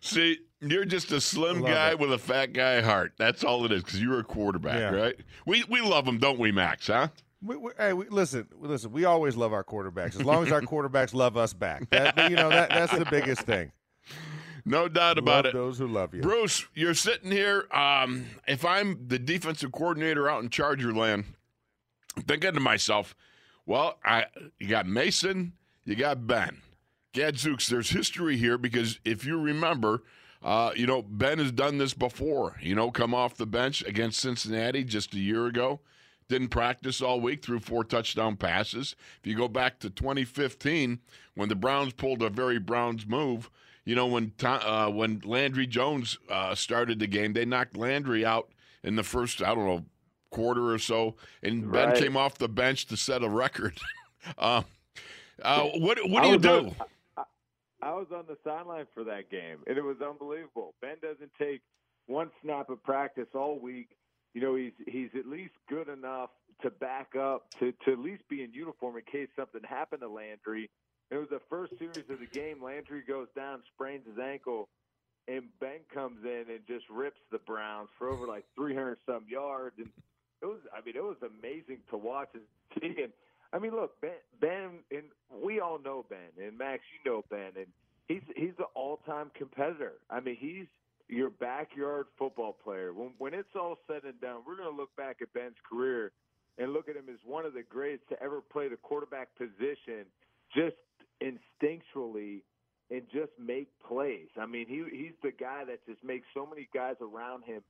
See, 0.00 0.38
you're 0.60 0.84
just 0.84 1.12
a 1.12 1.20
slim 1.20 1.60
Love 1.60 1.70
guy 1.70 1.90
it. 1.92 2.00
with 2.00 2.12
a 2.12 2.18
fat 2.18 2.52
guy 2.52 2.80
heart. 2.80 3.12
That's 3.16 3.44
all 3.44 3.64
it 3.64 3.70
is. 3.70 3.84
Because 3.84 4.02
you're 4.02 4.18
a 4.18 4.24
quarterback, 4.24 4.78
Yeah. 4.92 5.00
right? 5.00 5.16
We 5.46 5.62
we 5.68 5.80
love 5.82 6.06
him, 6.06 6.18
don't 6.18 6.40
we, 6.40 6.50
Max? 6.50 6.88
Huh? 6.88 7.08
We, 7.42 7.56
we, 7.56 7.70
hey, 7.76 7.92
we, 7.92 8.08
listen, 8.08 8.46
listen. 8.60 8.92
We 8.92 9.04
always 9.04 9.36
love 9.36 9.52
our 9.52 9.64
quarterbacks 9.64 10.14
as 10.14 10.24
long 10.24 10.46
as 10.46 10.52
our 10.52 10.60
quarterbacks 10.62 11.12
love 11.12 11.36
us 11.36 11.52
back. 11.52 11.90
That, 11.90 12.30
you 12.30 12.36
know, 12.36 12.48
that 12.50 12.68
that's 12.68 12.96
the 12.96 13.04
biggest 13.04 13.42
thing. 13.42 13.72
No 14.64 14.88
doubt 14.88 15.18
about 15.18 15.44
love 15.44 15.46
it. 15.46 15.52
those 15.54 15.78
who 15.78 15.88
love 15.88 16.14
you. 16.14 16.22
Bruce, 16.22 16.64
you're 16.74 16.94
sitting 16.94 17.32
here. 17.32 17.66
Um, 17.72 18.26
if 18.46 18.64
I'm 18.64 19.08
the 19.08 19.18
defensive 19.18 19.72
coordinator 19.72 20.30
out 20.30 20.42
in 20.42 20.50
Charger 20.50 20.92
land, 20.92 21.24
thinking 22.26 22.54
to 22.54 22.60
myself, 22.60 23.16
well, 23.66 23.98
I 24.04 24.26
you 24.58 24.68
got 24.68 24.86
Mason, 24.86 25.54
you 25.84 25.96
got 25.96 26.26
Ben. 26.26 26.58
Gadzooks, 27.12 27.68
there's 27.68 27.90
history 27.90 28.36
here 28.36 28.56
because 28.56 28.98
if 29.04 29.24
you 29.24 29.38
remember, 29.38 30.02
uh, 30.42 30.72
you 30.74 30.86
know, 30.86 31.02
Ben 31.02 31.38
has 31.38 31.52
done 31.52 31.78
this 31.78 31.92
before, 31.92 32.56
you 32.62 32.74
know, 32.74 32.90
come 32.90 33.14
off 33.14 33.36
the 33.36 33.46
bench 33.46 33.82
against 33.84 34.20
Cincinnati 34.20 34.84
just 34.84 35.12
a 35.14 35.18
year 35.18 35.46
ago. 35.46 35.80
Didn't 36.32 36.48
practice 36.48 37.02
all 37.02 37.20
week, 37.20 37.44
threw 37.44 37.60
four 37.60 37.84
touchdown 37.84 38.36
passes. 38.38 38.96
If 39.20 39.26
you 39.26 39.36
go 39.36 39.48
back 39.48 39.78
to 39.80 39.90
2015, 39.90 40.98
when 41.34 41.50
the 41.50 41.54
Browns 41.54 41.92
pulled 41.92 42.22
a 42.22 42.30
very 42.30 42.58
Browns 42.58 43.04
move, 43.04 43.50
you 43.84 43.94
know, 43.94 44.06
when 44.06 44.32
uh, 44.42 44.88
when 44.88 45.20
Landry 45.26 45.66
Jones 45.66 46.16
uh, 46.30 46.54
started 46.54 47.00
the 47.00 47.06
game, 47.06 47.34
they 47.34 47.44
knocked 47.44 47.76
Landry 47.76 48.24
out 48.24 48.48
in 48.82 48.96
the 48.96 49.02
first, 49.02 49.42
I 49.42 49.54
don't 49.54 49.66
know, 49.66 49.84
quarter 50.30 50.72
or 50.72 50.78
so, 50.78 51.16
and 51.42 51.70
Ben 51.70 51.90
Right. 51.90 51.98
came 51.98 52.16
off 52.16 52.38
the 52.38 52.48
bench 52.48 52.86
to 52.86 52.96
set 52.96 53.22
a 53.22 53.28
record. 53.28 53.78
um, 54.38 54.64
uh, 55.42 55.64
what 55.74 55.98
what 56.08 56.22
do 56.22 56.30
you 56.30 56.38
do? 56.38 56.72
on- 57.18 57.26
I 57.82 57.90
was 57.92 58.06
on 58.10 58.24
the 58.26 58.38
sideline 58.42 58.86
for 58.94 59.04
that 59.04 59.28
game, 59.30 59.58
and 59.66 59.76
it 59.76 59.82
was 59.82 59.96
unbelievable. 60.00 60.72
Ben 60.80 60.96
doesn't 61.02 61.32
take 61.38 61.60
one 62.06 62.30
snap 62.42 62.70
of 62.70 62.82
practice 62.82 63.28
all 63.34 63.58
week. 63.58 63.90
You 64.34 64.40
know, 64.40 64.54
he's 64.54 64.72
he's 64.86 65.10
at 65.18 65.26
least 65.26 65.52
good 65.68 65.88
enough 65.88 66.30
to 66.62 66.70
back 66.70 67.16
up 67.16 67.50
to 67.58 67.72
to 67.84 67.92
at 67.92 67.98
least 67.98 68.28
be 68.28 68.42
in 68.42 68.52
uniform 68.52 68.96
in 68.96 69.02
case 69.02 69.28
something 69.36 69.60
happened 69.68 70.02
to 70.02 70.08
Landry. 70.08 70.70
It 71.10 71.16
was 71.16 71.28
the 71.28 71.40
first 71.50 71.78
series 71.78 72.08
of 72.08 72.20
the 72.20 72.26
game. 72.32 72.62
Landry 72.62 73.02
goes 73.06 73.28
down, 73.36 73.62
sprains 73.74 74.06
his 74.06 74.18
ankle, 74.18 74.68
and 75.28 75.44
Ben 75.60 75.80
comes 75.92 76.24
in 76.24 76.44
and 76.48 76.60
just 76.66 76.88
rips 76.88 77.20
the 77.30 77.38
Browns 77.38 77.88
for 77.98 78.08
over 78.08 78.26
like 78.26 78.44
300 78.56 78.98
some 79.04 79.24
yards. 79.28 79.74
And 79.78 79.90
it 80.40 80.46
was, 80.46 80.60
I 80.72 80.84
mean, 80.84 80.96
it 80.96 81.02
was 81.02 81.18
amazing 81.20 81.78
to 81.90 81.98
watch 81.98 82.30
and 82.34 82.42
see. 82.80 83.02
And 83.02 83.12
I 83.52 83.58
mean, 83.58 83.72
look, 83.72 84.00
Ben, 84.00 84.10
Ben, 84.40 84.70
and 84.90 85.04
we 85.44 85.60
all 85.60 85.78
know 85.78 86.04
Ben, 86.08 86.44
and 86.44 86.56
Max, 86.56 86.82
you 86.92 87.10
know 87.10 87.22
Ben, 87.30 87.52
and 87.56 87.66
he's 88.08 88.22
he's 88.34 88.54
an 88.58 88.64
all-time 88.74 89.30
competitor. 89.34 89.94
I 90.10 90.20
mean, 90.20 90.36
he's 90.38 90.66
your 91.12 91.30
backyard 91.30 92.06
football 92.18 92.56
player. 92.64 92.92
When 92.92 93.10
when 93.18 93.34
it's 93.34 93.54
all 93.54 93.76
said 93.86 94.04
and 94.04 94.18
done, 94.20 94.42
we're 94.46 94.56
going 94.56 94.70
to 94.70 94.76
look 94.76 94.94
back 94.96 95.18
at 95.20 95.32
Ben's 95.32 95.56
career 95.68 96.12
and 96.58 96.72
look 96.72 96.88
at 96.88 96.96
him 96.96 97.04
as 97.10 97.18
one 97.24 97.44
of 97.44 97.54
the 97.54 97.62
greatest 97.62 98.08
to 98.08 98.22
ever 98.22 98.40
play 98.40 98.68
the 98.68 98.76
quarterback 98.76 99.28
position, 99.36 100.06
just 100.54 100.76
instinctually 101.20 102.40
and 102.90 103.02
just 103.12 103.32
make 103.38 103.68
plays. 103.86 104.28
I 104.40 104.46
mean, 104.46 104.66
he 104.66 104.84
he's 104.90 105.16
the 105.22 105.32
guy 105.32 105.64
that 105.66 105.84
just 105.86 106.02
makes 106.02 106.26
so 106.34 106.46
many 106.46 106.68
guys 106.74 106.96
around 107.00 107.44
him 107.44 107.62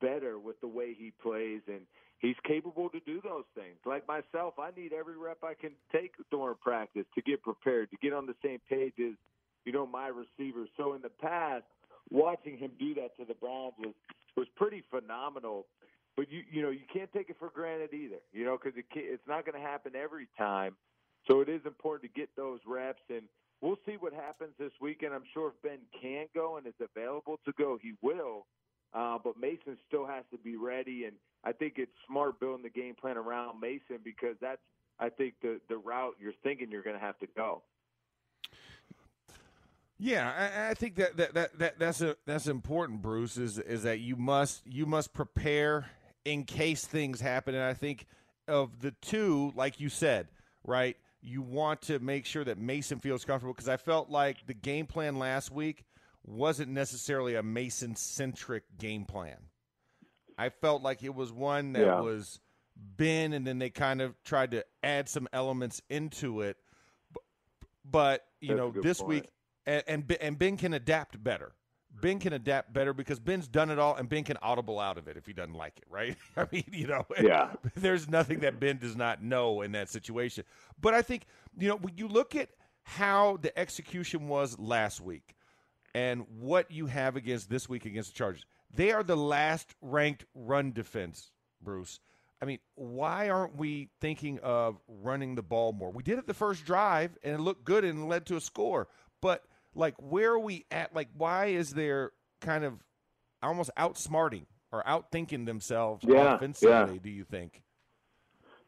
better 0.00 0.38
with 0.38 0.60
the 0.60 0.68
way 0.68 0.94
he 0.96 1.12
plays 1.20 1.60
and 1.66 1.80
he's 2.20 2.36
capable 2.46 2.88
to 2.90 3.00
do 3.00 3.20
those 3.22 3.44
things. 3.56 3.76
Like 3.84 4.06
myself, 4.06 4.54
I 4.58 4.70
need 4.76 4.92
every 4.92 5.16
rep 5.16 5.38
I 5.42 5.54
can 5.54 5.72
take 5.92 6.12
during 6.30 6.54
practice 6.62 7.06
to 7.16 7.22
get 7.22 7.42
prepared, 7.42 7.90
to 7.90 7.96
get 8.00 8.12
on 8.12 8.26
the 8.26 8.36
same 8.44 8.60
page 8.68 8.94
as, 9.00 9.14
you 9.64 9.72
know, 9.72 9.86
my 9.86 10.08
receivers. 10.08 10.68
So 10.76 10.94
in 10.94 11.02
the 11.02 11.10
past, 11.20 11.64
watching 12.10 12.58
him 12.58 12.72
do 12.78 12.94
that 12.94 13.16
to 13.18 13.24
the 13.24 13.34
Browns 13.34 13.74
was 13.78 13.94
was 14.36 14.46
pretty 14.56 14.82
phenomenal. 14.90 15.66
But 16.16 16.30
you 16.30 16.42
you 16.50 16.62
know 16.62 16.70
you 16.70 16.86
can't 16.92 17.12
take 17.12 17.30
it 17.30 17.36
for 17.38 17.50
granted 17.50 17.92
either. 17.92 18.20
You 18.32 18.44
know 18.44 18.58
because 18.62 18.78
it 18.78 18.86
it's 18.94 19.26
not 19.28 19.44
going 19.44 19.60
to 19.60 19.66
happen 19.66 19.92
every 19.94 20.28
time. 20.36 20.76
So 21.26 21.40
it 21.40 21.48
is 21.48 21.60
important 21.66 22.12
to 22.12 22.20
get 22.20 22.30
those 22.36 22.60
reps, 22.66 23.02
and 23.10 23.22
we'll 23.60 23.78
see 23.84 23.96
what 23.98 24.12
happens 24.12 24.52
this 24.58 24.72
weekend. 24.80 25.12
I'm 25.12 25.24
sure 25.34 25.48
if 25.48 25.62
Ben 25.62 25.78
can 26.00 26.26
go 26.34 26.56
and 26.56 26.66
is 26.66 26.72
available 26.80 27.38
to 27.44 27.52
go, 27.58 27.78
he 27.80 27.92
will. 28.02 28.46
Uh, 28.94 29.18
but 29.22 29.38
Mason 29.38 29.76
still 29.86 30.06
has 30.06 30.24
to 30.30 30.38
be 30.38 30.56
ready, 30.56 31.04
and 31.04 31.14
I 31.44 31.52
think 31.52 31.74
it's 31.76 31.92
smart 32.06 32.40
building 32.40 32.62
the 32.62 32.70
game 32.70 32.94
plan 32.94 33.18
around 33.18 33.60
Mason 33.60 33.98
because 34.02 34.36
that's 34.40 34.62
I 34.98 35.08
think 35.10 35.34
the 35.42 35.60
the 35.68 35.76
route 35.76 36.14
you're 36.18 36.32
thinking 36.42 36.70
you're 36.70 36.82
going 36.82 36.98
to 36.98 37.04
have 37.04 37.18
to 37.18 37.28
go. 37.36 37.62
Yeah, 39.98 40.30
I, 40.30 40.70
I 40.70 40.74
think 40.74 40.94
that, 40.96 41.16
that, 41.16 41.34
that, 41.34 41.58
that 41.58 41.78
that's 41.78 42.00
a 42.00 42.16
that's 42.24 42.46
important, 42.46 43.02
Bruce. 43.02 43.36
Is 43.36 43.58
is 43.58 43.82
that 43.82 43.98
you 43.98 44.14
must 44.16 44.64
you 44.66 44.86
must 44.86 45.12
prepare 45.12 45.90
in 46.24 46.44
case 46.44 46.84
things 46.84 47.20
happen, 47.20 47.54
and 47.54 47.64
I 47.64 47.74
think 47.74 48.06
of 48.46 48.80
the 48.80 48.92
two, 49.02 49.52
like 49.56 49.80
you 49.80 49.88
said, 49.88 50.28
right? 50.64 50.96
You 51.20 51.42
want 51.42 51.82
to 51.82 51.98
make 51.98 52.26
sure 52.26 52.44
that 52.44 52.58
Mason 52.58 53.00
feels 53.00 53.24
comfortable 53.24 53.52
because 53.52 53.68
I 53.68 53.76
felt 53.76 54.08
like 54.08 54.46
the 54.46 54.54
game 54.54 54.86
plan 54.86 55.18
last 55.18 55.50
week 55.50 55.84
wasn't 56.24 56.70
necessarily 56.70 57.34
a 57.34 57.42
Mason 57.42 57.96
centric 57.96 58.64
game 58.78 59.04
plan. 59.04 59.36
I 60.36 60.50
felt 60.50 60.82
like 60.82 61.02
it 61.02 61.14
was 61.14 61.32
one 61.32 61.72
that 61.72 61.86
yeah. 61.86 62.00
was 62.00 62.40
Ben, 62.76 63.32
and 63.32 63.44
then 63.44 63.58
they 63.58 63.70
kind 63.70 64.00
of 64.00 64.14
tried 64.22 64.52
to 64.52 64.64
add 64.84 65.08
some 65.08 65.26
elements 65.32 65.82
into 65.90 66.42
it. 66.42 66.56
But 67.84 68.24
you 68.40 68.48
That's 68.48 68.58
know, 68.58 68.82
this 68.82 68.98
point. 69.00 69.08
week, 69.08 69.24
and, 69.68 69.82
and 69.86 70.16
and 70.20 70.38
Ben 70.38 70.56
can 70.56 70.72
adapt 70.74 71.22
better. 71.22 71.52
Ben 72.00 72.18
can 72.18 72.32
adapt 72.32 72.72
better 72.72 72.92
because 72.92 73.18
Ben's 73.18 73.48
done 73.48 73.70
it 73.70 73.78
all, 73.78 73.96
and 73.96 74.08
Ben 74.08 74.24
can 74.24 74.36
audible 74.40 74.78
out 74.78 74.98
of 74.98 75.08
it 75.08 75.16
if 75.16 75.26
he 75.26 75.32
doesn't 75.32 75.54
like 75.54 75.78
it, 75.78 75.84
right? 75.90 76.16
I 76.36 76.46
mean, 76.50 76.64
you 76.72 76.86
know, 76.86 77.04
yeah. 77.22 77.52
there's 77.76 78.08
nothing 78.08 78.40
that 78.40 78.60
Ben 78.60 78.78
does 78.78 78.96
not 78.96 79.22
know 79.22 79.62
in 79.62 79.72
that 79.72 79.88
situation. 79.88 80.44
But 80.80 80.94
I 80.94 81.02
think 81.02 81.24
you 81.58 81.68
know 81.68 81.76
when 81.76 81.96
you 81.96 82.08
look 82.08 82.34
at 82.34 82.50
how 82.82 83.38
the 83.42 83.56
execution 83.58 84.28
was 84.28 84.58
last 84.58 85.00
week 85.00 85.36
and 85.94 86.24
what 86.38 86.70
you 86.70 86.86
have 86.86 87.16
against 87.16 87.50
this 87.50 87.68
week 87.68 87.84
against 87.84 88.12
the 88.12 88.18
Chargers, 88.18 88.44
they 88.72 88.92
are 88.92 89.02
the 89.02 89.16
last 89.16 89.74
ranked 89.82 90.24
run 90.34 90.72
defense, 90.72 91.30
Bruce. 91.60 92.00
I 92.40 92.44
mean, 92.44 92.60
why 92.76 93.30
aren't 93.30 93.56
we 93.56 93.90
thinking 94.00 94.38
of 94.40 94.78
running 94.86 95.34
the 95.34 95.42
ball 95.42 95.72
more? 95.72 95.90
We 95.90 96.04
did 96.04 96.18
it 96.18 96.26
the 96.28 96.34
first 96.34 96.64
drive 96.64 97.18
and 97.24 97.34
it 97.34 97.40
looked 97.40 97.64
good 97.64 97.84
and 97.84 98.08
led 98.08 98.26
to 98.26 98.36
a 98.36 98.40
score. 98.40 98.86
But 99.20 99.42
like 99.74 99.94
where 99.98 100.32
are 100.32 100.38
we 100.38 100.66
at? 100.70 100.94
Like 100.94 101.08
why 101.16 101.46
is 101.46 101.70
there 101.70 102.12
kind 102.40 102.64
of 102.64 102.74
almost 103.42 103.70
outsmarting 103.78 104.46
or 104.72 104.82
outthinking 104.84 105.46
themselves 105.46 106.04
yeah, 106.06 106.34
offensively, 106.34 106.94
yeah. 106.94 107.00
do 107.02 107.10
you 107.10 107.24
think? 107.24 107.62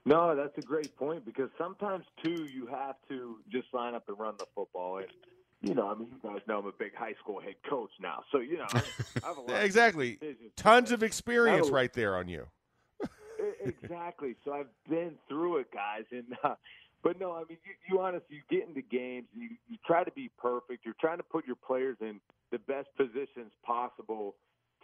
No, 0.06 0.34
that's 0.34 0.56
a 0.56 0.62
great 0.62 0.96
point 0.96 1.24
because 1.24 1.50
sometimes 1.58 2.04
too 2.24 2.46
you 2.52 2.66
have 2.66 2.96
to 3.08 3.36
just 3.50 3.68
line 3.72 3.94
up 3.94 4.04
and 4.08 4.18
run 4.18 4.34
the 4.38 4.46
football 4.54 4.98
and 4.98 5.08
you 5.62 5.74
know, 5.74 5.90
I 5.90 5.94
mean, 5.94 6.08
you 6.10 6.18
guys 6.26 6.40
know 6.48 6.58
I'm 6.58 6.66
a 6.66 6.72
big 6.72 6.94
high 6.94 7.12
school 7.22 7.38
head 7.38 7.56
coach 7.68 7.90
now, 8.00 8.22
so 8.32 8.38
you 8.38 8.56
know, 8.56 8.66
I 8.72 8.82
have 9.26 9.36
a 9.36 9.40
lot 9.42 9.50
exactly 9.62 10.18
tons 10.56 10.90
of 10.90 11.02
experience 11.02 11.68
right 11.68 11.92
there 11.92 12.16
on 12.16 12.28
you. 12.28 12.46
exactly. 13.62 14.36
So 14.44 14.52
I've 14.54 14.70
been 14.88 15.12
through 15.28 15.58
it, 15.58 15.70
guys, 15.70 16.04
and 16.12 16.24
uh, 16.42 16.54
but 17.02 17.18
no, 17.18 17.32
I 17.32 17.40
mean, 17.48 17.58
you, 17.64 17.72
you 17.88 18.00
honestly, 18.00 18.36
you 18.36 18.42
get 18.50 18.68
into 18.68 18.82
games, 18.82 19.26
you, 19.34 19.50
you 19.68 19.78
try 19.86 20.04
to 20.04 20.12
be 20.12 20.30
perfect. 20.38 20.84
You're 20.84 20.98
trying 21.00 21.18
to 21.18 21.22
put 21.24 21.46
your 21.46 21.56
players 21.56 21.96
in 22.00 22.20
the 22.52 22.58
best 22.58 22.88
positions 22.96 23.52
possible 23.64 24.34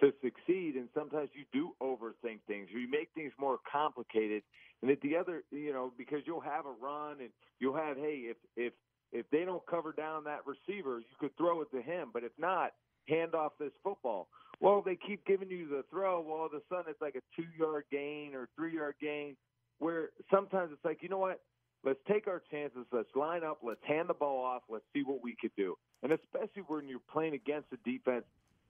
to 0.01 0.13
succeed, 0.23 0.75
and 0.77 0.89
sometimes 0.95 1.31
you 1.33 1.45
do 1.53 1.71
overthink 1.83 2.41
things. 2.47 2.69
You 2.71 2.89
make 2.91 3.09
things 3.15 3.33
more 3.39 3.59
complicated, 3.71 4.43
and 4.83 4.91
at 4.91 5.01
the 5.01 5.17
other, 5.17 5.43
you 5.51 5.73
know, 5.73 5.93
because 5.97 6.21
you'll 6.27 6.41
have 6.41 6.67
a 6.67 6.73
run, 6.83 7.21
and 7.21 7.31
you'll 7.61 7.77
have, 7.77 7.97
hey, 7.97 8.29
if 8.31 8.37
if 8.57 8.73
if 9.13 9.25
they 9.31 9.45
don't 9.45 9.65
cover 9.67 9.93
down 9.93 10.25
that 10.25 10.41
receiver, 10.47 10.99
you 10.99 11.17
could 11.19 11.37
throw 11.39 11.63
it 11.63 11.71
to 11.71 11.81
him, 11.81 12.11
but 12.13 12.25
if 12.25 12.33
not, 12.39 12.73
hand 13.09 13.35
off 13.35 13.53
this 13.59 13.73
football. 13.83 14.29
Well, 14.61 14.83
they 14.85 14.97
keep 14.97 15.25
giving 15.27 15.51
you 15.51 15.69
the 15.69 15.85
throw. 15.91 16.21
Well, 16.21 16.39
all 16.41 16.47
of 16.47 16.53
a 16.53 16.61
sudden 16.69 16.87
it's 16.89 17.01
like 17.01 17.15
a 17.15 17.23
two 17.41 17.49
yard 17.59 17.85
gain 17.91 18.35
or 18.35 18.49
three 18.57 18.75
yard 18.75 18.97
gain, 19.01 19.37
where 19.79 20.11
sometimes 20.31 20.71
it's 20.73 20.85
like, 20.85 21.03
you 21.03 21.09
know 21.09 21.19
what? 21.19 21.41
Let's 21.87 22.01
take 22.09 22.27
our 22.27 22.43
chances. 22.51 22.85
Let's 22.93 23.09
line 23.15 23.45
up. 23.45 23.61
Let's 23.63 23.81
hand 23.87 24.09
the 24.09 24.15
ball 24.15 24.45
off. 24.45 24.63
Let's 24.69 24.85
see 24.93 25.05
what 25.05 25.23
we 25.23 25.37
could 25.41 25.53
do. 25.57 25.79
And 26.03 26.13
especially 26.13 26.65
when 26.67 26.89
you're 26.89 26.99
playing 27.13 27.35
against 27.35 27.69
a 27.73 27.77
defense 27.89 28.25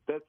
that's 0.07 0.23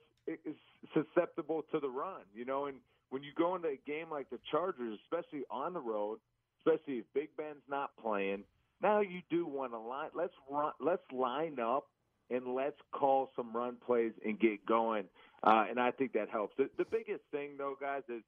susceptible 0.94 1.64
to 1.74 1.82
the 1.82 1.90
run, 1.90 2.22
you 2.34 2.46
know. 2.46 2.68
And 2.68 2.78
when 3.10 3.24
you 3.24 3.32
go 3.38 3.56
into 3.56 3.68
a 3.68 3.80
game 3.86 4.08
like 4.10 4.30
the 4.30 4.40
Chargers, 4.50 4.98
especially 5.04 5.44
on 5.52 5.74
the 5.74 5.82
road, 5.82 6.20
especially 6.60 7.00
if 7.00 7.06
Big 7.14 7.28
Ben's 7.36 7.64
not 7.70 7.92
playing, 8.02 8.46
now 8.82 9.02
you 9.02 9.20
do 9.30 9.46
want 9.46 9.74
to 9.74 9.80
line. 9.80 10.10
Let's 10.16 10.34
run. 10.50 10.72
Let's 10.80 11.04
line 11.12 11.60
up 11.60 11.88
and 12.30 12.56
let's 12.56 12.78
call 12.94 13.32
some 13.36 13.54
run 13.54 13.76
plays 13.86 14.14
and 14.26 14.40
get 14.40 14.66
going. 14.66 15.06
Uh, 15.44 15.66
and 15.70 15.78
I 15.78 15.92
think 15.92 16.14
that 16.14 16.30
helps. 16.30 16.56
The, 16.58 16.70
the 16.78 16.86
biggest 16.86 17.24
thing, 17.32 17.52
though, 17.58 17.76
guys, 17.80 18.04
is 18.10 18.24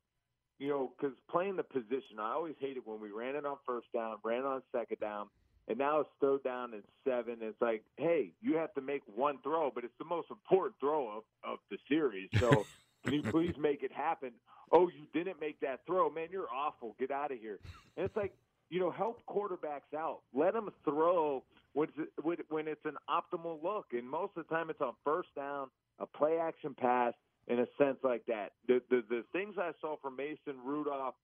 you 0.60 0.68
know, 0.68 0.92
because 0.98 1.16
playing 1.30 1.56
the 1.56 1.64
position, 1.64 2.20
I 2.20 2.34
always 2.34 2.56
hated 2.60 2.84
when 2.86 3.00
we 3.00 3.12
ran 3.12 3.36
it 3.36 3.46
on 3.46 3.58
first 3.66 3.88
down, 3.94 4.18
ran 4.24 4.44
on 4.44 4.62
second 4.74 5.00
down, 5.00 5.28
and 5.70 5.78
now 5.78 6.02
it's 6.02 6.10
third 6.20 6.44
down 6.44 6.74
and 6.74 6.84
seven. 7.08 7.38
It's 7.42 7.62
like, 7.62 7.84
hey, 7.98 8.34
you 8.42 8.58
have 8.58 8.74
to 8.74 8.82
make 8.82 9.02
one 9.16 9.38
throw, 9.42 9.72
but 9.74 9.86
it's 9.86 9.98
the 10.00 10.06
most 10.06 10.30
important 10.30 10.76
throw 10.80 11.08
of, 11.08 11.24
of 11.44 11.60
the 11.72 11.78
series. 11.88 12.30
So 12.40 12.66
can 13.06 13.14
you 13.14 13.24
please 13.24 13.54
make 13.58 13.84
it 13.84 13.92
happen? 13.92 14.32
Oh, 14.72 14.90
you 14.90 15.06
didn't 15.14 15.40
make 15.40 15.60
that 15.62 15.82
throw, 15.86 16.10
man. 16.10 16.28
You're 16.32 16.50
awful. 16.54 16.96
Get 17.00 17.12
out 17.12 17.32
of 17.32 17.40
here. 17.40 17.60
And 17.96 18.06
it's 18.06 18.16
like, 18.16 18.34
you 18.70 18.80
know, 18.80 18.92
help 18.92 19.22
quarterbacks 19.28 19.98
out. 19.98 20.20
Let 20.34 20.54
them 20.54 20.70
throw 20.84 21.44
when 21.74 21.88
it's, 21.98 22.42
when 22.50 22.68
it's 22.68 22.86
an 22.86 22.98
optimal 23.10 23.64
look. 23.64 23.88
And 23.94 24.08
most 24.08 24.34
of 24.36 24.48
the 24.48 24.54
time, 24.54 24.70
it's 24.70 24.82
on 24.82 24.94
first 25.06 25.30
down, 25.36 25.68
a 26.00 26.06
play 26.06 26.38
action 26.40 26.76
pass, 26.80 27.14
in 27.50 27.60
a 27.60 27.66
sense 27.78 27.98
like 28.04 28.26
that. 28.28 28.52
The, 28.68 28.82
the 28.90 29.04
the 29.10 29.24
things 29.34 29.56
I 29.58 29.72
saw 29.82 29.98
from 30.02 30.16
Mason 30.16 30.56
Rudolph 30.64 31.16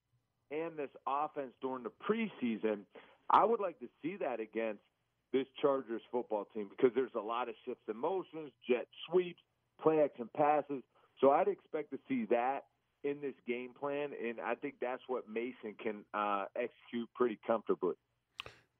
and 0.52 0.78
this 0.78 0.90
offense 1.08 1.54
during 1.62 1.84
the 1.84 1.92
preseason, 2.08 2.80
I 3.30 3.46
would 3.46 3.60
like 3.60 3.80
to 3.80 3.88
see 4.02 4.18
that 4.18 4.40
against 4.40 4.82
this 5.32 5.48
Chargers 5.62 6.02
football 6.12 6.48
team 6.54 6.70
because 6.70 6.94
there's 6.96 7.16
a 7.16 7.22
lot 7.22 7.50
of 7.50 7.56
shifts 7.66 7.84
in 7.88 7.98
motions, 7.98 8.52
jet 8.68 8.88
sweeps, 9.10 9.42
play 9.82 10.02
action 10.04 10.30
passes. 10.36 10.84
So 11.22 11.32
I'd 11.32 11.48
expect 11.48 11.92
to 11.92 12.00
see 12.08 12.26
that 12.32 12.66
in 13.04 13.22
this 13.22 13.36
game 13.48 13.70
plan, 13.80 14.10
and 14.28 14.40
I 14.40 14.56
think 14.56 14.76
that's 14.82 15.02
what 15.08 15.30
Mason 15.30 15.76
can 15.82 16.04
uh, 16.14 16.46
execute 16.56 17.08
pretty 17.14 17.40
comfortably. 17.46 17.96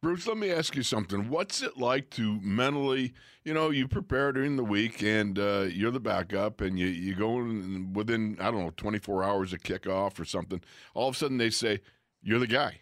Bruce, 0.02 0.28
let 0.28 0.38
me 0.38 0.52
ask 0.52 0.76
you 0.76 0.84
something. 0.84 1.30
What's 1.30 1.64
it 1.64 1.78
like 1.78 2.12
to 2.12 2.40
mentally, 2.42 3.14
you 3.44 3.54
know, 3.54 3.72
you 3.72 3.88
prepare 3.88 4.32
during 4.32 4.56
the 4.56 4.64
week 4.64 5.02
and 5.02 5.40
uh, 5.40 5.66
you're 5.70 5.90
the 5.92 6.00
backup 6.00 6.62
and 6.62 6.78
you, 6.78 6.88
you 6.88 7.16
go 7.16 7.40
in 7.40 7.92
within, 7.94 8.38
I 8.40 8.52
don't 8.52 8.66
know, 8.66 8.74
24 8.78 9.24
hours 9.24 9.52
of 9.54 9.64
kickoff 9.64 10.20
or 10.20 10.26
something. 10.26 10.62
All 10.94 11.08
of 11.10 11.16
a 11.16 11.18
sudden 11.18 11.38
they 11.38 11.50
say, 11.50 11.82
you're 12.22 12.40
the 12.40 12.48
guy. 12.48 12.82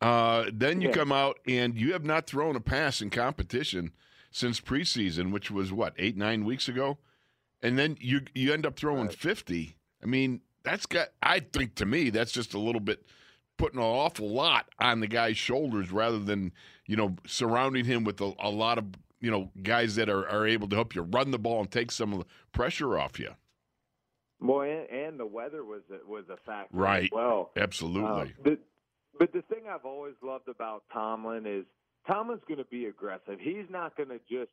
Uh, 0.00 0.46
then 0.52 0.80
you 0.80 0.88
yeah. 0.88 0.94
come 0.94 1.12
out 1.12 1.38
and 1.46 1.76
you 1.76 1.92
have 1.92 2.04
not 2.04 2.26
thrown 2.26 2.56
a 2.56 2.60
pass 2.60 3.00
in 3.00 3.10
competition 3.10 3.92
since 4.32 4.60
preseason, 4.60 5.30
which 5.30 5.50
was 5.50 5.72
what 5.72 5.94
eight 5.96 6.16
nine 6.16 6.44
weeks 6.44 6.68
ago, 6.68 6.98
and 7.62 7.78
then 7.78 7.96
you 8.00 8.22
you 8.34 8.52
end 8.52 8.66
up 8.66 8.74
throwing 8.76 9.06
Right. 9.06 9.14
fifty. 9.14 9.76
I 10.02 10.06
mean, 10.06 10.40
that's 10.64 10.86
got. 10.86 11.10
I 11.22 11.38
think 11.38 11.76
to 11.76 11.86
me, 11.86 12.10
that's 12.10 12.32
just 12.32 12.52
a 12.52 12.58
little 12.58 12.80
bit 12.80 13.06
putting 13.58 13.78
an 13.78 13.84
awful 13.86 14.28
lot 14.28 14.66
on 14.78 15.00
the 15.00 15.06
guy's 15.06 15.36
shoulders 15.36 15.90
rather 15.92 16.18
than 16.18 16.52
you 16.86 16.96
know 16.96 17.16
surrounding 17.26 17.84
him 17.84 18.04
with 18.04 18.20
a, 18.20 18.32
a 18.38 18.50
lot 18.50 18.78
of 18.78 18.84
you 19.20 19.30
know 19.30 19.50
guys 19.62 19.94
that 19.96 20.08
are, 20.08 20.28
are 20.28 20.46
able 20.46 20.68
to 20.68 20.76
help 20.76 20.94
you 20.94 21.02
run 21.02 21.30
the 21.30 21.38
ball 21.38 21.60
and 21.60 21.70
take 21.70 21.90
some 21.92 22.12
of 22.12 22.18
the 22.20 22.26
pressure 22.52 22.98
off 22.98 23.18
you. 23.18 23.30
Well, 24.40 24.62
and, 24.62 24.88
and 24.90 25.20
the 25.20 25.26
weather 25.26 25.64
was 25.64 25.82
a, 25.90 26.10
was 26.10 26.24
a 26.28 26.36
factor 26.44 26.76
Right. 26.76 27.04
as 27.04 27.10
well. 27.12 27.52
Absolutely. 27.56 28.34
Uh, 28.40 28.42
the, 28.44 28.58
but 29.16 29.32
the 29.32 29.42
thing 29.42 29.64
I've 29.70 29.84
always 29.84 30.14
loved 30.20 30.48
about 30.48 30.82
Tomlin 30.92 31.46
is 31.46 31.64
Tomlin's 32.08 32.42
going 32.48 32.58
to 32.58 32.64
be 32.64 32.86
aggressive. 32.86 33.38
He's 33.40 33.66
not 33.70 33.96
going 33.96 34.08
to 34.08 34.18
just 34.28 34.50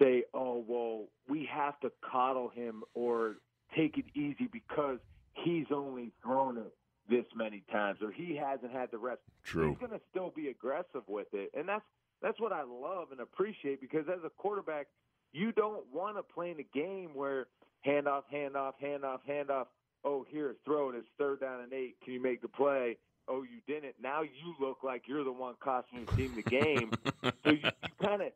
say, 0.00 0.22
"Oh, 0.32 0.64
well, 0.66 1.08
we 1.28 1.46
have 1.52 1.78
to 1.80 1.92
coddle 2.10 2.48
him 2.48 2.84
or 2.94 3.36
take 3.76 3.98
it 3.98 4.06
easy 4.14 4.48
because 4.50 4.98
he's 5.34 5.66
only 5.74 6.10
thrown 6.22 6.56
it 6.56 6.72
this 7.08 7.24
many 7.34 7.62
times 7.72 7.98
or 8.02 8.10
he 8.10 8.36
hasn't 8.36 8.72
had 8.72 8.90
the 8.90 8.98
reps." 8.98 9.22
True. 9.44 9.70
He's 9.70 9.78
going 9.78 9.92
to 9.92 10.00
still 10.10 10.32
be 10.34 10.48
aggressive 10.48 11.02
with 11.06 11.28
it, 11.32 11.50
and 11.56 11.68
that's 11.68 11.84
that's 12.22 12.40
what 12.40 12.52
I 12.52 12.62
love 12.62 13.12
and 13.12 13.20
appreciate 13.20 13.80
because 13.80 14.06
as 14.08 14.24
a 14.24 14.30
quarterback, 14.30 14.88
you 15.32 15.52
don't 15.52 15.84
want 15.92 16.16
to 16.16 16.22
play 16.22 16.50
in 16.50 16.58
a 16.60 16.78
game 16.78 17.10
where 17.14 17.46
handoff, 17.86 18.22
handoff, 18.32 18.72
handoff, 18.82 19.20
handoff. 19.28 19.66
Oh, 20.04 20.24
here, 20.28 20.54
throw 20.64 20.90
it. 20.90 20.96
It's 20.96 21.08
third 21.18 21.40
down 21.40 21.60
and 21.60 21.72
eight. 21.72 21.96
Can 22.04 22.14
you 22.14 22.22
make 22.22 22.40
the 22.40 22.48
play? 22.48 22.98
Oh, 23.28 23.42
you 23.42 23.60
didn't. 23.66 23.96
Now 24.02 24.22
you 24.22 24.54
look 24.60 24.78
like 24.82 25.02
you're 25.06 25.24
the 25.24 25.32
one 25.32 25.54
costing 25.60 26.06
your 26.06 26.16
team 26.16 26.34
the 26.34 26.42
game. 26.42 26.92
so 27.22 27.50
you, 27.50 27.58
you 27.62 27.70
kind 28.00 28.22
of 28.22 28.32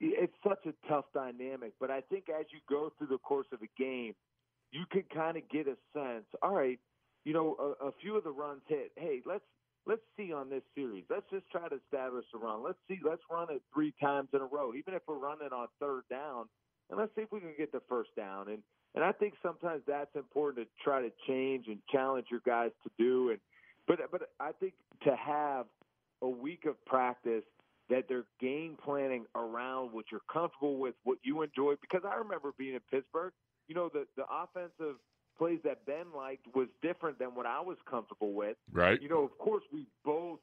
it's 0.00 0.34
such 0.46 0.66
a 0.66 0.88
tough 0.88 1.06
dynamic. 1.14 1.72
But 1.80 1.90
I 1.90 2.00
think 2.02 2.28
as 2.28 2.46
you 2.50 2.58
go 2.68 2.92
through 2.96 3.08
the 3.08 3.18
course 3.18 3.46
of 3.52 3.60
a 3.62 3.82
game, 3.82 4.14
you 4.70 4.84
can 4.90 5.04
kind 5.12 5.36
of 5.36 5.48
get 5.48 5.66
a 5.66 5.76
sense. 5.92 6.26
All 6.42 6.54
right, 6.54 6.78
you 7.26 7.32
know, 7.32 7.56
a, 7.82 7.88
a 7.88 7.92
few 8.00 8.16
of 8.16 8.22
the 8.22 8.30
runs 8.30 8.62
hit. 8.68 8.92
Hey, 8.94 9.20
let's 9.26 9.44
let's 9.84 10.00
see 10.16 10.32
on 10.32 10.48
this 10.48 10.62
series. 10.76 11.02
Let's 11.10 11.26
just 11.28 11.50
try 11.50 11.68
to 11.68 11.74
establish 11.74 12.24
a 12.32 12.38
run. 12.38 12.62
Let's 12.62 12.78
see. 12.88 13.00
Let's 13.04 13.20
run 13.28 13.48
it 13.50 13.62
three 13.74 13.92
times 14.00 14.28
in 14.32 14.40
a 14.40 14.46
row, 14.46 14.72
even 14.74 14.94
if 14.94 15.02
we're 15.08 15.18
running 15.18 15.48
on 15.52 15.66
third 15.80 16.02
down, 16.08 16.46
and 16.88 16.98
let's 16.98 17.12
see 17.16 17.22
if 17.22 17.32
we 17.32 17.40
can 17.40 17.54
get 17.58 17.72
the 17.72 17.82
first 17.88 18.10
down. 18.16 18.48
And 18.48 18.62
and 18.94 19.04
I 19.04 19.10
think 19.10 19.34
sometimes 19.42 19.82
that's 19.88 20.14
important 20.14 20.68
to 20.68 20.84
try 20.84 21.02
to 21.02 21.10
change 21.26 21.66
and 21.66 21.78
challenge 21.90 22.28
your 22.30 22.40
guys 22.46 22.70
to 22.84 22.90
do. 22.96 23.30
And 23.30 23.40
but 23.88 23.98
but 24.12 24.30
I 24.38 24.52
think 24.52 24.74
to 25.02 25.16
have 25.16 25.66
a 26.22 26.28
week 26.28 26.64
of 26.64 26.82
practice 26.86 27.44
that 27.90 28.04
they're 28.08 28.26
game 28.40 28.76
planning 28.84 29.26
around 29.34 29.92
what 29.92 30.06
you're 30.12 30.22
comfortable 30.32 30.76
with, 30.78 30.94
what 31.02 31.18
you 31.24 31.42
enjoy. 31.42 31.74
Because 31.80 32.02
I 32.08 32.14
remember 32.16 32.52
being 32.56 32.74
in 32.74 32.80
Pittsburgh, 32.88 33.32
you 33.66 33.74
know, 33.74 33.90
the 33.92 34.06
the 34.16 34.24
offensive 34.30 34.96
plays 35.38 35.58
that 35.64 35.84
Ben 35.86 36.06
liked 36.16 36.46
was 36.54 36.68
different 36.82 37.18
than 37.18 37.34
what 37.34 37.46
I 37.46 37.60
was 37.60 37.76
comfortable 37.88 38.32
with. 38.32 38.56
right. 38.72 39.00
You 39.00 39.08
know, 39.08 39.22
of 39.22 39.36
course, 39.38 39.62
we 39.72 39.86
both 40.04 40.40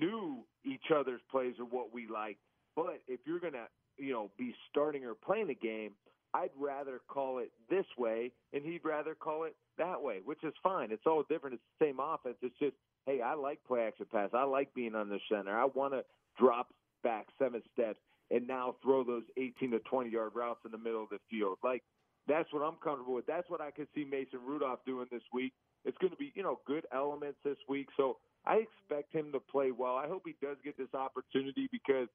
knew 0.00 0.38
each 0.64 0.90
other's 0.94 1.20
plays 1.30 1.54
or 1.58 1.64
what 1.64 1.92
we 1.92 2.06
liked. 2.06 2.40
But 2.76 3.00
if 3.06 3.20
you're 3.26 3.40
gonna, 3.40 3.66
you 3.96 4.12
know, 4.12 4.30
be 4.38 4.54
starting 4.70 5.04
or 5.04 5.14
playing 5.14 5.50
a 5.50 5.54
game, 5.54 5.92
I'd 6.32 6.50
rather 6.58 7.00
call 7.06 7.38
it 7.38 7.52
this 7.70 7.86
way, 7.96 8.32
and 8.52 8.64
he'd 8.64 8.84
rather 8.84 9.14
call 9.14 9.44
it 9.44 9.54
that 9.78 10.02
way, 10.02 10.18
which 10.24 10.42
is 10.42 10.52
fine. 10.62 10.90
It's 10.90 11.06
all 11.06 11.22
different. 11.28 11.54
It's 11.54 11.62
the 11.78 11.86
same 11.86 12.00
offense. 12.00 12.36
It's 12.42 12.58
just, 12.58 12.74
hey, 13.06 13.20
I 13.20 13.34
like 13.34 13.60
play 13.66 13.86
action 13.86 14.06
pass. 14.10 14.30
I 14.34 14.42
like 14.42 14.74
being 14.74 14.96
on 14.96 15.08
the 15.08 15.20
center. 15.30 15.56
I 15.56 15.66
want 15.66 15.92
to 15.92 16.02
drop 16.38 16.70
back 17.04 17.26
seven 17.38 17.62
steps 17.72 17.98
and 18.30 18.48
now 18.48 18.74
throw 18.82 19.04
those 19.04 19.22
18 19.36 19.70
to 19.72 19.78
20 19.80 20.10
yard 20.10 20.32
routes 20.34 20.60
in 20.64 20.72
the 20.72 20.78
middle 20.78 21.04
of 21.04 21.10
the 21.10 21.18
field. 21.30 21.58
Like 21.62 21.82
that's 22.28 22.52
what 22.52 22.60
I'm 22.60 22.76
comfortable 22.82 23.14
with. 23.14 23.26
That's 23.26 23.48
what 23.50 23.60
I 23.60 23.70
could 23.70 23.88
see 23.94 24.04
Mason 24.04 24.40
Rudolph 24.44 24.80
doing 24.86 25.06
this 25.10 25.22
week. 25.32 25.52
It's 25.84 25.96
going 25.98 26.12
to 26.12 26.16
be, 26.16 26.32
you 26.34 26.42
know, 26.42 26.60
good 26.66 26.86
elements 26.92 27.38
this 27.44 27.58
week. 27.68 27.88
So 27.96 28.16
I 28.46 28.64
expect 28.64 29.12
him 29.12 29.32
to 29.32 29.40
play 29.40 29.70
well. 29.70 29.96
I 29.96 30.08
hope 30.08 30.22
he 30.24 30.34
does 30.42 30.56
get 30.64 30.78
this 30.78 30.94
opportunity 30.94 31.68
because, 31.70 32.08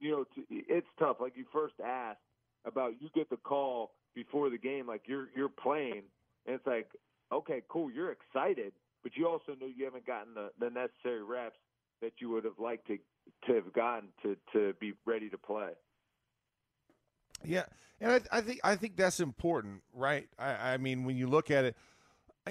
you 0.00 0.10
know, 0.10 0.24
it's 0.48 0.86
tough. 0.98 1.16
Like 1.20 1.34
you 1.36 1.44
first 1.52 1.74
asked 1.84 2.18
about, 2.64 2.94
you 3.00 3.08
get 3.14 3.30
the 3.30 3.36
call 3.36 3.92
before 4.14 4.50
the 4.50 4.58
game, 4.58 4.86
like 4.86 5.02
you're 5.06 5.28
you're 5.34 5.48
playing, 5.48 6.02
and 6.46 6.56
it's 6.56 6.66
like, 6.66 6.88
okay, 7.32 7.62
cool, 7.68 7.90
you're 7.90 8.12
excited, 8.12 8.72
but 9.02 9.12
you 9.16 9.26
also 9.26 9.52
know 9.60 9.66
you 9.74 9.84
haven't 9.84 10.06
gotten 10.06 10.34
the, 10.34 10.50
the 10.60 10.70
necessary 10.70 11.22
reps 11.22 11.56
that 12.00 12.12
you 12.18 12.30
would 12.30 12.44
have 12.44 12.58
liked 12.58 12.86
to 12.88 12.98
to 13.46 13.54
have 13.54 13.72
gotten 13.72 14.08
to 14.22 14.36
to 14.52 14.74
be 14.80 14.92
ready 15.06 15.30
to 15.30 15.38
play. 15.38 15.70
Yeah, 17.44 17.64
and 18.00 18.12
I, 18.12 18.38
I 18.38 18.40
think 18.40 18.60
I 18.64 18.76
think 18.76 18.96
that's 18.96 19.20
important, 19.20 19.82
right? 19.92 20.28
I, 20.38 20.74
I 20.74 20.76
mean, 20.76 21.04
when 21.04 21.16
you 21.16 21.26
look 21.26 21.50
at 21.50 21.64
it, 21.64 21.76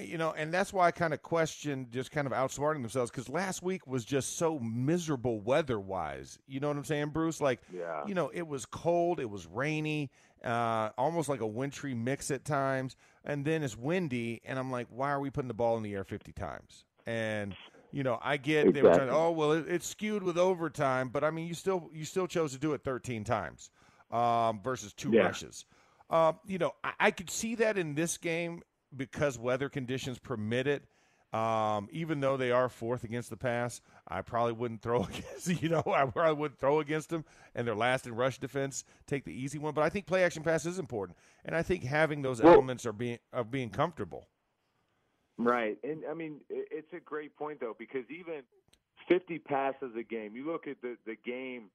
you 0.00 0.16
know, 0.16 0.32
and 0.32 0.52
that's 0.52 0.72
why 0.72 0.86
I 0.86 0.90
kind 0.90 1.12
of 1.12 1.22
question 1.22 1.86
just 1.90 2.10
kind 2.10 2.26
of 2.26 2.32
outsmarting 2.32 2.80
themselves 2.82 3.10
because 3.10 3.28
last 3.28 3.62
week 3.62 3.86
was 3.86 4.04
just 4.04 4.38
so 4.38 4.58
miserable 4.60 5.40
weather-wise. 5.40 6.38
You 6.46 6.60
know 6.60 6.68
what 6.68 6.78
I'm 6.78 6.84
saying, 6.84 7.10
Bruce? 7.10 7.40
Like, 7.40 7.60
Yeah. 7.68 8.06
you 8.06 8.14
know, 8.14 8.30
it 8.32 8.46
was 8.46 8.64
cold, 8.64 9.20
it 9.20 9.28
was 9.28 9.46
rainy, 9.46 10.10
uh, 10.44 10.90
almost 10.96 11.28
like 11.28 11.40
a 11.40 11.46
wintry 11.46 11.94
mix 11.94 12.30
at 12.30 12.44
times, 12.44 12.96
and 13.24 13.44
then 13.44 13.62
it's 13.62 13.76
windy, 13.76 14.40
and 14.44 14.58
I'm 14.58 14.70
like, 14.70 14.86
why 14.90 15.10
are 15.10 15.20
we 15.20 15.30
putting 15.30 15.48
the 15.48 15.54
ball 15.54 15.76
in 15.76 15.82
the 15.82 15.94
air 15.94 16.04
50 16.04 16.32
times? 16.32 16.84
And 17.06 17.56
you 17.90 18.02
know, 18.02 18.18
I 18.22 18.38
get 18.38 18.72
they 18.72 18.82
were 18.82 18.90
trying. 18.90 19.08
Exactly. 19.08 19.18
Oh 19.18 19.30
well, 19.32 19.52
it, 19.52 19.66
it's 19.68 19.86
skewed 19.86 20.22
with 20.22 20.38
overtime, 20.38 21.08
but 21.10 21.22
I 21.24 21.30
mean, 21.30 21.46
you 21.46 21.54
still 21.54 21.90
you 21.92 22.04
still 22.06 22.26
chose 22.26 22.52
to 22.52 22.58
do 22.58 22.72
it 22.72 22.82
13 22.82 23.24
times 23.24 23.70
um, 24.12 24.60
versus 24.62 24.92
two 24.92 25.10
Yeah. 25.10 25.22
rushes. 25.22 25.64
Um, 26.10 26.38
you 26.46 26.58
know, 26.58 26.72
I, 26.84 26.92
I 27.00 27.10
could 27.10 27.30
see 27.30 27.54
that 27.56 27.78
in 27.78 27.94
this 27.94 28.18
game 28.18 28.62
because 28.96 29.38
weather 29.38 29.68
conditions 29.68 30.18
permit 30.18 30.66
it. 30.66 30.84
Um, 31.32 31.88
even 31.90 32.20
though 32.20 32.36
they 32.36 32.50
are 32.50 32.68
fourth 32.68 33.04
against 33.04 33.30
the 33.30 33.38
pass, 33.38 33.80
I 34.06 34.20
probably 34.20 34.52
wouldn't 34.52 34.82
throw 34.82 35.04
against. 35.10 35.62
You 35.62 35.70
know, 35.70 35.82
I 35.86 36.04
probably 36.04 36.34
wouldn't 36.34 36.60
throw 36.60 36.80
against 36.80 37.08
them, 37.08 37.24
and 37.54 37.66
their 37.66 37.74
last 37.74 38.06
in 38.06 38.14
rush 38.14 38.36
defense. 38.38 38.84
Take 39.06 39.24
the 39.24 39.32
easy 39.32 39.58
one, 39.58 39.72
but 39.72 39.82
I 39.82 39.88
think 39.88 40.04
play 40.06 40.24
action 40.24 40.42
pass 40.42 40.66
is 40.66 40.78
important, 40.78 41.16
and 41.46 41.56
I 41.56 41.62
think 41.62 41.84
having 41.84 42.20
those 42.20 42.42
Well- 42.42 42.52
elements 42.52 42.84
are 42.84 42.92
being 42.92 43.18
of 43.32 43.50
being 43.50 43.70
comfortable. 43.70 44.28
Right, 45.38 45.78
and 45.82 46.02
I 46.08 46.12
mean 46.12 46.42
it's 46.50 46.92
a 46.92 47.00
great 47.00 47.34
point 47.36 47.60
though 47.60 47.74
because 47.78 48.04
even 48.10 48.42
50 49.08 49.38
passes 49.38 49.96
a 49.98 50.02
game. 50.02 50.36
You 50.36 50.44
look 50.46 50.66
at 50.68 50.82
the 50.82 50.98
the 51.06 51.16
game 51.24 51.70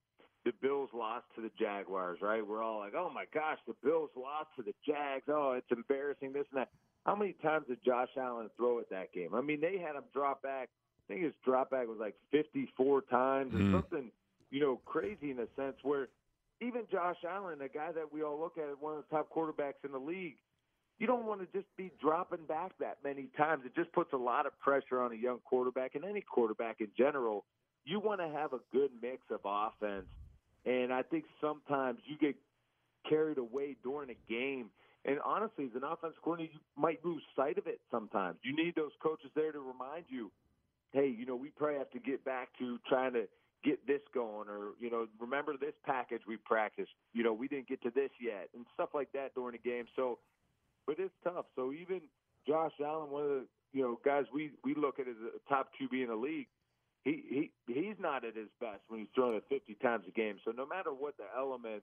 the 0.48 0.66
Bills 0.66 0.88
lost 0.94 1.26
to 1.34 1.42
the 1.42 1.50
Jaguars, 1.58 2.20
right? 2.22 2.46
We're 2.46 2.62
all 2.62 2.78
like, 2.78 2.94
"Oh 2.94 3.10
my 3.10 3.26
gosh, 3.34 3.58
the 3.66 3.74
Bills 3.84 4.10
lost 4.16 4.48
to 4.56 4.62
the 4.62 4.74
Jags. 4.86 5.28
Oh, 5.28 5.52
it's 5.52 5.70
embarrassing 5.70 6.32
this 6.32 6.46
and 6.50 6.62
that." 6.62 6.70
How 7.04 7.14
many 7.14 7.34
times 7.34 7.66
did 7.68 7.82
Josh 7.84 8.08
Allen 8.16 8.48
throw 8.56 8.78
at 8.80 8.88
that 8.88 9.12
game? 9.12 9.34
I 9.34 9.42
mean, 9.42 9.60
they 9.60 9.76
had 9.76 9.94
him 9.94 10.04
drop 10.12 10.42
back. 10.42 10.70
I 10.70 11.12
think 11.12 11.24
his 11.24 11.34
drop 11.44 11.70
back 11.70 11.86
was 11.86 11.98
like 11.98 12.14
54 12.30 13.02
times 13.02 13.54
or 13.54 13.58
Mhm. 13.58 13.72
something, 13.72 14.12
you 14.50 14.60
know, 14.60 14.76
crazy 14.84 15.30
in 15.30 15.38
a 15.38 15.46
sense 15.48 15.76
where 15.84 16.08
even 16.60 16.86
Josh 16.88 17.22
Allen, 17.24 17.60
a 17.60 17.68
guy 17.68 17.92
that 17.92 18.10
we 18.10 18.22
all 18.22 18.38
look 18.38 18.58
at 18.58 18.68
as 18.68 18.78
one 18.78 18.96
of 18.96 19.04
the 19.06 19.16
top 19.16 19.30
quarterbacks 19.30 19.84
in 19.84 19.92
the 19.92 20.00
league, 20.00 20.38
you 20.98 21.06
don't 21.06 21.24
want 21.26 21.40
to 21.40 21.46
just 21.46 21.74
be 21.76 21.90
dropping 22.00 22.44
back 22.46 22.76
that 22.78 23.02
many 23.04 23.28
times. 23.36 23.64
It 23.64 23.74
just 23.74 23.92
puts 23.92 24.12
a 24.12 24.16
lot 24.16 24.46
of 24.46 24.58
pressure 24.58 25.00
on 25.00 25.12
a 25.12 25.14
young 25.14 25.40
quarterback 25.40 25.94
and 25.94 26.04
any 26.04 26.22
quarterback 26.22 26.80
in 26.80 26.92
general. 26.94 27.46
You 27.84 28.00
want 28.00 28.20
to 28.20 28.28
have 28.28 28.52
a 28.52 28.60
good 28.72 28.90
mix 29.00 29.30
of 29.30 29.40
offense. 29.44 30.08
And 30.68 30.92
I 30.92 31.02
think 31.02 31.24
sometimes 31.40 31.98
you 32.04 32.18
get 32.18 32.36
carried 33.08 33.38
away 33.38 33.76
during 33.82 34.10
a 34.10 34.18
game. 34.30 34.68
And 35.06 35.18
honestly, 35.24 35.64
as 35.64 35.70
an 35.74 35.82
offensive 35.82 36.20
coordinator, 36.22 36.52
you 36.52 36.60
might 36.76 37.02
lose 37.04 37.22
sight 37.34 37.56
of 37.56 37.66
it 37.66 37.80
sometimes. 37.90 38.36
You 38.42 38.54
need 38.54 38.74
those 38.76 38.92
coaches 39.02 39.30
there 39.34 39.50
to 39.50 39.60
remind 39.60 40.04
you, 40.08 40.30
hey, 40.92 41.08
you 41.08 41.24
know, 41.24 41.36
we 41.36 41.48
probably 41.48 41.78
have 41.78 41.90
to 41.92 41.98
get 41.98 42.22
back 42.24 42.48
to 42.58 42.78
trying 42.86 43.14
to 43.14 43.24
get 43.64 43.84
this 43.86 44.02
going 44.12 44.48
or, 44.48 44.72
you 44.78 44.90
know, 44.90 45.06
remember 45.18 45.54
this 45.58 45.72
package 45.86 46.22
we 46.28 46.36
practiced. 46.36 46.90
You 47.14 47.24
know, 47.24 47.32
we 47.32 47.48
didn't 47.48 47.68
get 47.68 47.82
to 47.82 47.90
this 47.90 48.10
yet 48.20 48.48
and 48.54 48.66
stuff 48.74 48.90
like 48.92 49.10
that 49.12 49.34
during 49.34 49.52
the 49.52 49.70
game. 49.70 49.86
So, 49.96 50.18
but 50.86 50.96
it's 50.98 51.14
tough. 51.24 51.46
So 51.56 51.72
even 51.72 52.02
Josh 52.46 52.72
Allen, 52.84 53.10
one 53.10 53.22
of 53.22 53.30
the, 53.30 53.46
you 53.72 53.82
know, 53.82 53.98
guys 54.04 54.24
we, 54.34 54.50
we 54.64 54.74
look 54.74 54.98
at 55.00 55.08
as 55.08 55.16
a 55.16 55.48
top 55.48 55.70
QB 55.80 56.02
in 56.02 56.08
the 56.08 56.16
league, 56.16 56.46
he, 57.08 57.50
he 57.66 57.72
he's 57.72 57.96
not 57.98 58.24
at 58.24 58.36
his 58.36 58.48
best 58.60 58.80
when 58.88 59.00
he's 59.00 59.08
throwing 59.14 59.36
it 59.36 59.44
50 59.48 59.74
times 59.82 60.04
a 60.08 60.10
game. 60.10 60.36
So 60.44 60.52
no 60.52 60.66
matter 60.66 60.90
what 60.90 61.16
the 61.16 61.24
element, 61.36 61.82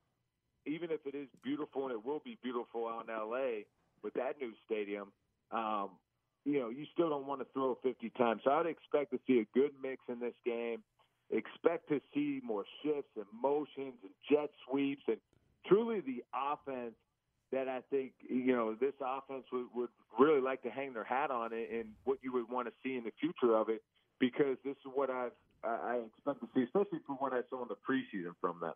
even 0.65 0.91
if 0.91 1.01
it 1.05 1.15
is 1.15 1.27
beautiful 1.43 1.83
and 1.85 1.91
it 1.91 2.05
will 2.05 2.21
be 2.23 2.37
beautiful 2.43 2.87
out 2.87 3.05
in 3.07 3.13
L.A. 3.13 3.65
with 4.03 4.13
that 4.13 4.35
new 4.39 4.51
stadium, 4.65 5.11
um, 5.51 5.89
you 6.45 6.59
know, 6.59 6.69
you 6.69 6.85
still 6.93 7.09
don't 7.09 7.25
want 7.25 7.41
to 7.41 7.47
throw 7.53 7.77
50 7.81 8.11
times. 8.11 8.41
So 8.43 8.51
I'd 8.51 8.67
expect 8.67 9.11
to 9.11 9.19
see 9.25 9.39
a 9.39 9.57
good 9.57 9.71
mix 9.81 10.03
in 10.07 10.19
this 10.19 10.35
game. 10.45 10.83
Expect 11.31 11.89
to 11.89 11.99
see 12.13 12.39
more 12.43 12.65
shifts 12.83 13.09
and 13.15 13.25
motions 13.33 13.95
and 14.03 14.13
jet 14.29 14.51
sweeps 14.69 15.01
and 15.07 15.17
truly 15.65 16.01
the 16.01 16.23
offense 16.33 16.93
that 17.51 17.67
I 17.67 17.81
think 17.89 18.11
you 18.27 18.55
know 18.55 18.75
this 18.75 18.93
offense 19.01 19.45
would, 19.51 19.67
would 19.73 19.89
really 20.19 20.41
like 20.41 20.61
to 20.63 20.69
hang 20.69 20.93
their 20.93 21.03
hat 21.03 21.31
on 21.31 21.51
it 21.53 21.69
and 21.71 21.89
what 22.03 22.19
you 22.21 22.31
would 22.33 22.49
want 22.49 22.67
to 22.67 22.73
see 22.83 22.95
in 22.95 23.03
the 23.03 23.13
future 23.19 23.55
of 23.55 23.69
it 23.69 23.81
because 24.19 24.57
this 24.63 24.75
is 24.85 24.91
what 24.93 25.09
I've 25.09 25.31
I 25.63 26.01
expect 26.05 26.41
to 26.41 26.47
see, 26.53 26.63
especially 26.63 26.99
from 27.07 27.15
what 27.15 27.33
I 27.33 27.41
saw 27.49 27.63
in 27.63 27.69
the 27.69 27.75
preseason 27.75 28.33
from 28.39 28.59
them. 28.61 28.73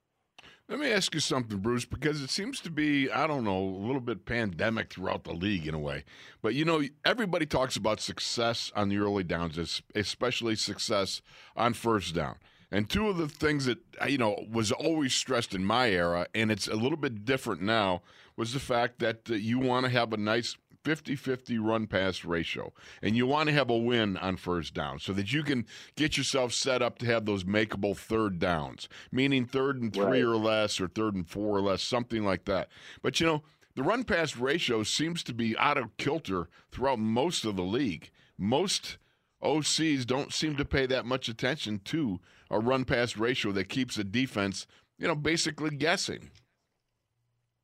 Let 0.68 0.80
Let 0.80 0.88
me 0.88 0.94
ask 0.94 1.14
you 1.14 1.20
something, 1.20 1.58
Bruce, 1.58 1.84
because 1.84 2.22
it 2.22 2.30
seems 2.30 2.62
to 2.62 2.72
be, 2.72 3.12
I 3.12 3.28
don't 3.28 3.44
know, 3.44 3.58
a 3.58 3.84
little 3.86 4.00
bit 4.00 4.24
pandemic 4.26 4.94
throughout 4.94 5.26
the 5.26 5.34
league 5.34 5.68
in 5.68 5.74
a 5.74 5.80
way. 5.80 6.06
But, 6.42 6.56
you 6.56 6.64
know, 6.64 6.82
everybody 7.04 7.46
talks 7.46 7.76
about 7.76 8.00
success 8.00 8.72
on 8.78 8.88
the 8.88 8.98
early 9.00 9.26
downs, 9.26 9.82
especially 9.94 10.56
success 10.56 11.22
on 11.58 11.74
first 11.74 12.16
down. 12.16 12.38
And 12.72 12.90
two 12.90 13.10
of 13.10 13.18
the 13.18 13.28
things 13.28 13.66
that, 13.66 13.80
you 14.08 14.18
know, 14.18 14.46
was 14.50 14.72
always 14.72 15.14
stressed 15.14 15.54
in 15.54 15.66
my 15.66 15.90
era, 15.90 16.28
and 16.34 16.50
it's 16.50 16.70
a 16.70 16.76
little 16.76 16.98
bit 16.98 17.26
different 17.26 17.62
now, 17.62 18.02
was 18.38 18.54
the 18.54 18.60
fact 18.62 19.00
that 19.00 19.30
uh, 19.30 19.34
you 19.34 19.60
want 19.60 19.86
to 19.86 19.92
have 19.92 20.14
a 20.14 20.18
nice 20.18 20.56
50 20.84 21.16
50 21.16 21.58
run 21.60 21.88
pass 21.88 22.24
ratio. 22.24 22.74
And 23.02 23.16
you 23.16 23.28
want 23.28 23.50
to 23.50 23.56
have 23.56 23.70
a 23.70 23.78
win 23.78 24.18
on 24.18 24.38
first 24.38 24.74
down 24.74 25.00
so 25.00 25.14
that 25.14 25.34
you 25.34 25.44
can 25.44 25.66
get 25.96 26.18
yourself 26.18 26.54
set 26.54 26.82
up 26.82 27.00
to 27.00 27.06
have 27.06 27.26
those 27.26 27.44
makeable 27.44 27.98
third 27.98 28.40
downs, 28.40 28.88
meaning 29.12 29.46
third 29.46 29.82
and 29.82 29.94
three 29.94 30.24
right. 30.24 30.24
or 30.24 30.38
less 30.38 30.80
or 30.80 30.88
third 30.88 31.16
and 31.16 31.28
four 31.28 31.58
or 31.58 31.62
less, 31.62 31.82
something 31.82 32.24
like 32.24 32.46
that. 32.46 32.70
But, 33.02 33.20
you 33.20 33.26
know, 33.26 33.44
the 33.76 33.84
run 33.84 34.04
pass 34.04 34.36
ratio 34.36 34.84
seems 34.84 35.24
to 35.24 35.34
be 35.34 35.58
out 35.58 35.78
of 35.78 35.96
kilter 35.98 36.50
throughout 36.72 37.00
most 37.00 37.46
of 37.46 37.56
the 37.56 37.64
league. 37.64 38.10
Most 38.38 38.98
OCs 39.44 40.06
don't 40.06 40.34
seem 40.34 40.56
to 40.58 40.66
pay 40.66 40.86
that 40.86 41.06
much 41.06 41.30
attention 41.30 41.80
to 41.86 42.20
a 42.50 42.60
run 42.60 42.86
pass 42.86 43.18
ratio 43.18 43.52
that 43.54 43.70
keeps 43.70 43.98
a 43.98 44.04
defense, 44.04 44.68
you 44.98 45.08
know, 45.08 45.16
basically 45.16 45.70
guessing. 45.70 46.32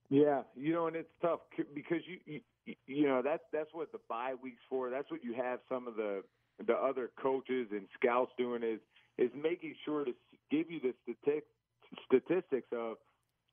Yeah, 0.09 0.43
you 0.55 0.71
know, 0.73 0.87
and 0.87 0.95
it's 0.95 1.11
tough 1.21 1.39
because 1.73 2.01
you, 2.05 2.19
you 2.25 2.41
you 2.87 3.07
know 3.07 3.21
that's 3.23 3.43
that's 3.53 3.69
what 3.73 3.91
the 3.91 3.99
bye 4.09 4.33
weeks 4.41 4.61
for. 4.69 4.89
That's 4.89 5.09
what 5.11 5.23
you 5.23 5.33
have 5.33 5.59
some 5.69 5.87
of 5.87 5.95
the 5.95 6.23
the 6.65 6.73
other 6.73 7.11
coaches 7.21 7.67
and 7.71 7.87
scouts 7.99 8.31
doing 8.37 8.63
is 8.63 8.79
is 9.17 9.31
making 9.35 9.75
sure 9.85 10.05
to 10.05 10.13
give 10.51 10.69
you 10.69 10.79
the 10.79 10.93
statistic, 11.03 11.45
statistics 12.05 12.67
of, 12.73 12.97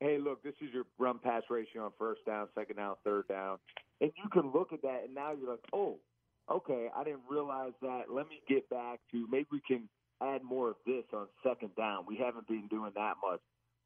hey, 0.01 0.18
look, 0.18 0.42
this 0.42 0.55
is 0.61 0.72
your 0.72 0.85
run 0.98 1.18
pass 1.18 1.42
ratio 1.48 1.85
on 1.85 1.92
first 1.98 2.25
down, 2.27 2.48
second 2.55 2.77
down, 2.77 2.96
third 3.05 3.29
down, 3.29 3.59
and 4.01 4.11
you 4.16 4.29
can 4.31 4.51
look 4.53 4.72
at 4.72 4.83
that 4.83 5.03
and 5.05 5.14
now 5.14 5.33
you're 5.33 5.51
like, 5.51 5.64
oh, 5.72 5.98
okay, 6.51 6.88
I 6.96 7.05
didn't 7.05 7.22
realize 7.31 7.72
that. 7.83 8.05
Let 8.11 8.29
me 8.29 8.40
get 8.48 8.68
back 8.70 9.01
to 9.12 9.27
maybe 9.31 9.46
we 9.53 9.61
can 9.66 9.88
add 10.22 10.42
more 10.42 10.70
of 10.70 10.77
this 10.87 11.05
on 11.12 11.27
second 11.42 11.75
down. 11.77 12.05
We 12.07 12.16
haven't 12.16 12.48
been 12.48 12.66
doing 12.68 12.92
that 12.94 13.14
much 13.22 13.40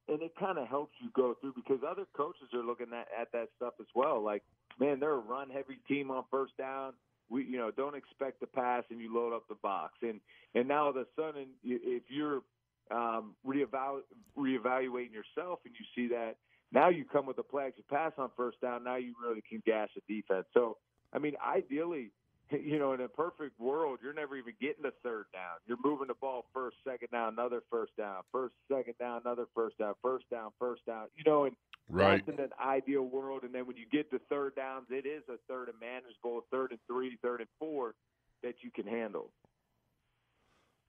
and 0.08 0.22
it 0.22 0.32
kind 0.38 0.58
of 0.58 0.68
helps 0.68 0.92
you 1.00 1.10
go 1.14 1.34
through 1.40 1.54
because 1.54 1.80
other 1.88 2.06
coaches 2.16 2.48
are 2.54 2.62
looking 2.62 2.88
at, 2.92 3.08
at 3.18 3.32
that 3.32 3.48
stuff 3.56 3.74
as 3.80 3.86
well. 3.94 4.22
Like, 4.22 4.42
man, 4.78 5.00
they're 5.00 5.12
a 5.12 5.18
run 5.18 5.50
heavy 5.50 5.78
team 5.88 6.10
on 6.10 6.24
first 6.30 6.56
down. 6.56 6.92
We, 7.28 7.44
you 7.44 7.58
know, 7.58 7.72
don't 7.72 7.96
expect 7.96 8.40
to 8.40 8.46
pass, 8.46 8.84
and 8.90 9.00
you 9.00 9.12
load 9.12 9.34
up 9.34 9.48
the 9.48 9.56
box. 9.56 9.94
And 10.02 10.20
and 10.54 10.68
now 10.68 10.84
all 10.84 10.90
of 10.90 10.96
a 10.96 11.06
sudden, 11.16 11.48
if 11.64 12.04
you're 12.08 12.42
um, 12.90 13.34
reevalu- 13.44 14.02
reevaluating 14.38 15.12
yourself 15.12 15.58
and 15.64 15.74
you 15.74 15.84
see 15.94 16.08
that 16.14 16.36
now 16.72 16.88
you 16.88 17.04
come 17.04 17.26
with 17.26 17.38
a 17.38 17.42
play 17.42 17.66
action 17.66 17.84
pass 17.90 18.12
on 18.18 18.30
first 18.36 18.60
down, 18.60 18.84
now 18.84 18.96
you 18.96 19.14
really 19.20 19.42
can 19.48 19.62
gash 19.66 19.88
the 19.94 20.02
defense. 20.14 20.46
So, 20.54 20.76
I 21.12 21.18
mean, 21.18 21.34
ideally, 21.44 22.10
you 22.64 22.78
know, 22.78 22.92
in 22.92 23.00
a 23.00 23.08
perfect 23.08 23.58
world, 23.58 23.98
you're 24.02 24.14
never 24.14 24.36
even 24.36 24.54
getting 24.60 24.84
a 24.84 24.92
third 25.02 25.26
down. 25.32 25.58
You're 25.66 25.78
moving 25.84 26.08
the 26.08 26.14
ball 26.14 26.44
first, 26.54 26.76
second 26.84 27.08
down, 27.12 27.32
another 27.32 27.62
first 27.70 27.96
down, 27.96 28.22
first, 28.30 28.54
second 28.70 28.94
down, 28.98 29.22
another 29.24 29.46
first 29.54 29.78
down, 29.78 29.94
first 30.02 30.28
down, 30.30 30.50
first 30.58 30.84
down. 30.86 31.06
You 31.16 31.24
know, 31.24 31.44
and 31.44 31.56
right. 31.88 32.24
that's 32.24 32.38
in 32.38 32.44
an 32.44 32.50
ideal 32.64 33.02
world. 33.02 33.42
And 33.42 33.54
then 33.54 33.66
when 33.66 33.76
you 33.76 33.86
get 33.90 34.10
to 34.10 34.20
third 34.30 34.54
downs, 34.54 34.86
it 34.90 35.06
is 35.06 35.22
a 35.28 35.36
third 35.48 35.68
and 35.68 35.78
manageable, 35.80 36.44
third 36.50 36.70
and 36.70 36.80
three, 36.86 37.18
third 37.22 37.40
and 37.40 37.48
four 37.58 37.94
that 38.42 38.56
you 38.62 38.70
can 38.70 38.86
handle. 38.86 39.30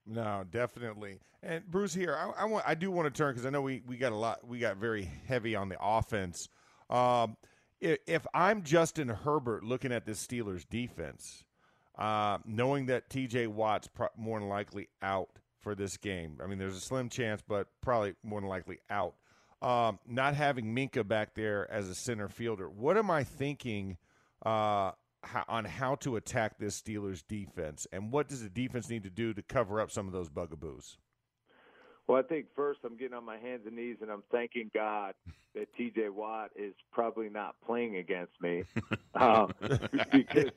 No, 0.06 0.44
definitely. 0.50 1.18
And 1.42 1.66
Bruce, 1.70 1.92
here 1.92 2.16
I, 2.16 2.42
I 2.42 2.44
want 2.46 2.64
I 2.66 2.74
do 2.74 2.90
want 2.90 3.12
to 3.12 3.16
turn 3.16 3.32
because 3.32 3.44
I 3.44 3.50
know 3.50 3.60
we 3.60 3.82
we 3.86 3.96
got 3.96 4.12
a 4.12 4.16
lot 4.16 4.46
we 4.46 4.58
got 4.58 4.76
very 4.78 5.08
heavy 5.26 5.54
on 5.54 5.68
the 5.68 5.76
offense. 5.80 6.48
Um, 6.88 7.36
if, 7.80 7.98
if 8.06 8.26
I'm 8.32 8.62
Justin 8.62 9.08
Herbert 9.08 9.62
looking 9.62 9.92
at 9.92 10.06
this 10.06 10.26
Steelers 10.26 10.66
defense, 10.68 11.44
uh, 11.98 12.38
knowing 12.44 12.86
that 12.86 13.10
TJ 13.10 13.48
Watt's 13.48 13.88
pro- 13.88 14.08
more 14.16 14.38
than 14.38 14.48
likely 14.48 14.88
out 15.02 15.30
for 15.60 15.74
this 15.74 15.96
game. 15.96 16.38
I 16.42 16.46
mean, 16.46 16.58
there's 16.58 16.76
a 16.76 16.80
slim 16.80 17.08
chance, 17.08 17.42
but 17.46 17.66
probably 17.80 18.14
more 18.22 18.40
than 18.40 18.48
likely 18.48 18.78
out. 18.88 19.14
Um, 19.60 19.98
not 20.06 20.34
having 20.34 20.74
Minkah 20.74 21.06
back 21.06 21.34
there 21.34 21.68
as 21.70 21.88
a 21.88 21.94
center 21.94 22.28
fielder. 22.28 22.70
What 22.70 22.96
am 22.96 23.10
I 23.10 23.24
thinking 23.24 23.96
uh, 24.46 24.92
how, 25.24 25.44
on 25.48 25.64
how 25.64 25.96
to 25.96 26.14
attack 26.14 26.58
this 26.58 26.80
Steelers 26.80 27.24
defense, 27.26 27.86
and 27.92 28.12
what 28.12 28.28
does 28.28 28.42
the 28.42 28.48
defense 28.48 28.88
need 28.88 29.02
to 29.02 29.10
do 29.10 29.34
to 29.34 29.42
cover 29.42 29.80
up 29.80 29.90
some 29.90 30.06
of 30.06 30.12
those 30.12 30.28
bugaboos? 30.28 30.96
Well, 32.06 32.18
I 32.18 32.22
think 32.22 32.46
first 32.56 32.80
I'm 32.84 32.96
getting 32.96 33.14
on 33.14 33.24
my 33.24 33.36
hands 33.36 33.62
and 33.66 33.76
knees 33.76 33.98
and 34.00 34.10
I'm 34.10 34.22
thanking 34.32 34.70
God 34.74 35.12
that 35.54 35.68
T.J. 35.76 36.08
Watt 36.08 36.50
is 36.56 36.72
probably 36.90 37.28
not 37.28 37.56
playing 37.66 37.96
against 37.96 38.32
me, 38.40 38.62
um, 39.14 39.52
because 40.12 40.50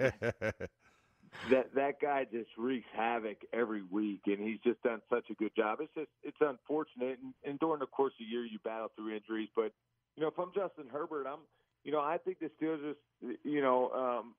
that 1.50 1.74
that 1.76 2.00
guy 2.02 2.26
just 2.32 2.50
wreaks 2.58 2.88
havoc 2.96 3.38
every 3.54 3.84
week, 3.84 4.22
and 4.28 4.40
he's 4.40 4.60
just 4.64 4.82
done 4.84 5.02
such 5.10 5.26
a 5.30 5.34
good 5.36 5.56
job. 5.56 5.80
It's 5.82 5.94
just 5.96 6.10
it's 6.24 6.38
unfortunate, 6.40 7.20
and, 7.24 7.34
and 7.46 7.60
during 7.60 7.80
the 7.80 7.88
course 7.88 8.14
of 8.20 8.26
the 8.26 8.32
year, 8.32 8.46
you 8.46 8.60
battle 8.64 8.92
through 8.96 9.16
injuries. 9.16 9.50
But 9.56 9.72
you 10.16 10.24
know, 10.24 10.28
if 10.28 10.38
I'm 10.38 10.52
Justin 10.54 10.86
Herbert, 10.92 11.26
I'm 11.28 11.40
you 11.84 11.92
know 11.92 12.00
I 12.00 12.18
think 12.18 12.40
the 12.40 12.52
Steelers 12.62 12.94
just 12.94 13.40
you 13.44 13.62
know 13.62 13.90
um, 13.92 14.36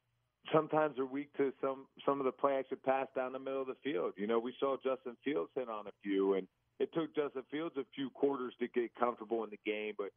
sometimes 0.53 0.99
are 0.99 1.07
weak 1.07 1.35
to 1.37 1.53
some 1.61 1.87
some 2.07 2.21
of 2.21 2.25
the 2.25 2.33
play 2.33 2.57
action 2.59 2.79
pass 2.85 3.07
down 3.17 3.33
the 3.33 3.39
middle 3.39 3.63
of 3.63 3.69
the 3.69 3.77
field. 3.83 4.13
You 4.17 4.27
know, 4.27 4.39
we 4.39 4.55
saw 4.61 4.77
Justin 4.77 5.17
Fields 5.25 5.51
hit 5.55 5.69
on 5.69 5.87
a 5.87 5.93
few, 6.03 6.35
and 6.35 6.47
it 6.79 6.93
took 6.95 7.15
Justin 7.15 7.43
Fields 7.51 7.77
a 7.79 7.85
few 7.95 8.11
quarters 8.11 8.55
to 8.61 8.69
get 8.69 8.95
comfortable 8.95 9.45
in 9.45 9.51
the 9.51 9.59
game. 9.65 9.95
But 9.97 10.11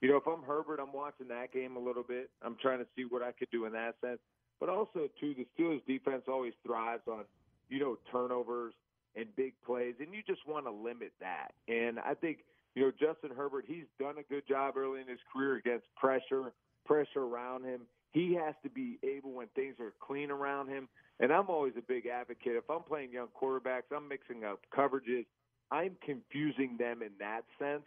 you 0.00 0.08
know, 0.08 0.16
if 0.16 0.26
I'm 0.26 0.42
Herbert, 0.42 0.80
I'm 0.80 0.92
watching 0.92 1.28
that 1.28 1.52
game 1.52 1.76
a 1.76 1.80
little 1.80 2.02
bit. 2.02 2.30
I'm 2.42 2.56
trying 2.60 2.78
to 2.78 2.86
see 2.96 3.04
what 3.08 3.22
I 3.22 3.32
could 3.32 3.48
do 3.50 3.66
in 3.66 3.72
that 3.72 3.94
sense. 4.04 4.18
But 4.62 4.68
also, 4.68 5.08
too, 5.18 5.34
the 5.34 5.44
Steelers 5.58 5.84
defense 5.88 6.22
always 6.28 6.52
thrives 6.64 7.02
on, 7.08 7.24
you 7.68 7.80
know, 7.80 7.98
turnovers 8.12 8.74
and 9.16 9.26
big 9.34 9.54
plays, 9.66 9.96
and 9.98 10.14
you 10.14 10.22
just 10.24 10.46
want 10.46 10.66
to 10.66 10.70
limit 10.70 11.10
that. 11.18 11.50
And 11.66 11.98
I 11.98 12.14
think, 12.14 12.44
you 12.76 12.82
know, 12.82 12.92
Justin 12.92 13.36
Herbert, 13.36 13.64
he's 13.66 13.86
done 13.98 14.18
a 14.18 14.22
good 14.22 14.46
job 14.46 14.76
early 14.76 15.00
in 15.00 15.08
his 15.08 15.18
career 15.32 15.56
against 15.56 15.86
pressure, 15.96 16.52
pressure 16.86 17.24
around 17.24 17.64
him. 17.64 17.80
He 18.12 18.34
has 18.34 18.54
to 18.62 18.70
be 18.70 19.00
able 19.02 19.32
when 19.32 19.48
things 19.48 19.74
are 19.80 19.94
clean 19.98 20.30
around 20.30 20.68
him. 20.68 20.88
And 21.18 21.32
I'm 21.32 21.50
always 21.50 21.72
a 21.76 21.82
big 21.82 22.06
advocate. 22.06 22.54
If 22.54 22.70
I'm 22.70 22.84
playing 22.84 23.10
young 23.10 23.30
quarterbacks, 23.34 23.90
I'm 23.92 24.06
mixing 24.06 24.44
up 24.44 24.60
coverages. 24.72 25.26
I'm 25.72 25.96
confusing 26.06 26.76
them 26.78 27.02
in 27.02 27.10
that 27.18 27.42
sense, 27.58 27.82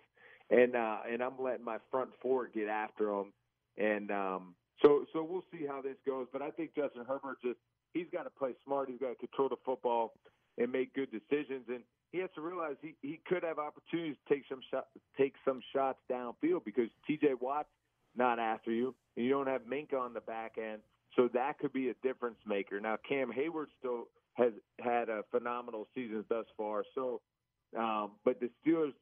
and 0.49 0.75
uh, 0.75 0.97
and 1.09 1.23
I'm 1.23 1.41
letting 1.41 1.63
my 1.63 1.77
front 1.89 2.09
four 2.21 2.47
get 2.53 2.67
after 2.67 3.05
them. 3.05 3.31
And 3.77 4.11
um, 4.11 4.55
so 4.81 5.05
so 5.13 5.23
we'll 5.23 5.45
see 5.51 5.65
how 5.65 5.81
this 5.81 5.97
goes. 6.05 6.27
But 6.31 6.41
I 6.41 6.51
think 6.51 6.75
Justin 6.75 7.03
Herbert 7.07 7.37
just 7.43 7.59
he's 7.93 8.07
got 8.11 8.23
to 8.23 8.29
play 8.29 8.51
smart. 8.65 8.89
He's 8.89 8.99
got 8.99 9.09
to 9.09 9.15
control 9.15 9.49
the 9.49 9.57
football 9.65 10.13
and 10.57 10.71
make 10.71 10.93
good 10.93 11.09
decisions. 11.11 11.63
And 11.67 11.81
he 12.11 12.19
has 12.19 12.29
to 12.35 12.41
realize 12.41 12.75
he, 12.81 12.95
he 13.01 13.19
could 13.25 13.43
have 13.43 13.57
opportunities 13.57 14.15
to 14.27 14.33
take 14.33 14.43
some 14.47 14.59
shot, 14.71 14.87
take 15.17 15.33
some 15.43 15.61
shots 15.73 15.99
downfield 16.11 16.63
because 16.63 16.89
T.J. 17.07 17.33
Watt's 17.41 17.69
not 18.15 18.39
after 18.39 18.71
you, 18.71 18.95
and 19.17 19.25
you 19.25 19.31
don't 19.31 19.47
have 19.47 19.61
Minkah 19.63 19.99
on 19.99 20.13
the 20.13 20.21
back 20.21 20.55
end. 20.57 20.81
So 21.15 21.29
that 21.33 21.59
could 21.59 21.73
be 21.73 21.89
a 21.89 21.93
difference 22.03 22.37
maker. 22.45 22.79
Now 22.79 22.97
Cam 23.07 23.31
Heyward 23.31 23.67
still 23.79 24.07
has 24.35 24.51
had 24.79 25.09
a 25.09 25.23
phenomenal 25.31 25.87
season 25.95 26.23
thus 26.29 26.45
far. 26.57 26.83
So, 26.93 27.21
um, 27.77 28.11
but 28.23 28.39
the 28.39 28.49
Steelers 28.65 28.93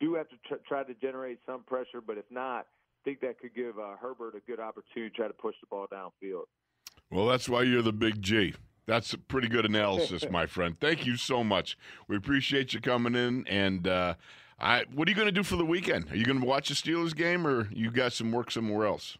do 0.00 0.14
have 0.14 0.28
to 0.28 0.36
tr- 0.46 0.62
try 0.66 0.84
to 0.84 0.94
generate 0.94 1.38
some 1.46 1.64
pressure. 1.64 2.00
But 2.04 2.18
if 2.18 2.24
not, 2.30 2.66
think 3.06 3.20
that 3.20 3.38
could 3.38 3.54
give 3.54 3.78
uh, 3.78 3.96
Herbert 4.00 4.34
a 4.34 4.40
good 4.50 4.58
opportunity 4.58 5.10
to 5.10 5.16
try 5.16 5.28
to 5.28 5.32
push 5.32 5.54
the 5.60 5.66
ball 5.68 5.86
downfield. 5.86 6.44
Well, 7.08 7.26
that's 7.26 7.48
why 7.48 7.62
you're 7.62 7.82
the 7.82 7.92
big 7.92 8.20
G. 8.20 8.54
That's 8.86 9.12
a 9.12 9.18
pretty 9.18 9.48
good 9.48 9.64
analysis, 9.64 10.28
my 10.30 10.46
friend. 10.46 10.76
Thank 10.80 11.06
you 11.06 11.16
so 11.16 11.44
much. 11.44 11.78
We 12.08 12.16
appreciate 12.16 12.74
you 12.74 12.80
coming 12.80 13.14
in. 13.14 13.46
And 13.46 13.86
uh, 13.86 14.14
I, 14.58 14.84
what 14.92 15.06
are 15.06 15.10
you 15.12 15.16
going 15.16 15.26
to 15.26 15.32
do 15.32 15.44
for 15.44 15.54
the 15.54 15.64
weekend? 15.64 16.10
Are 16.10 16.16
you 16.16 16.24
going 16.24 16.40
to 16.40 16.46
watch 16.46 16.68
the 16.68 16.74
Steelers 16.74 17.14
game, 17.14 17.46
or 17.46 17.68
you 17.72 17.92
got 17.92 18.12
some 18.12 18.32
work 18.32 18.50
somewhere 18.50 18.86
else? 18.86 19.16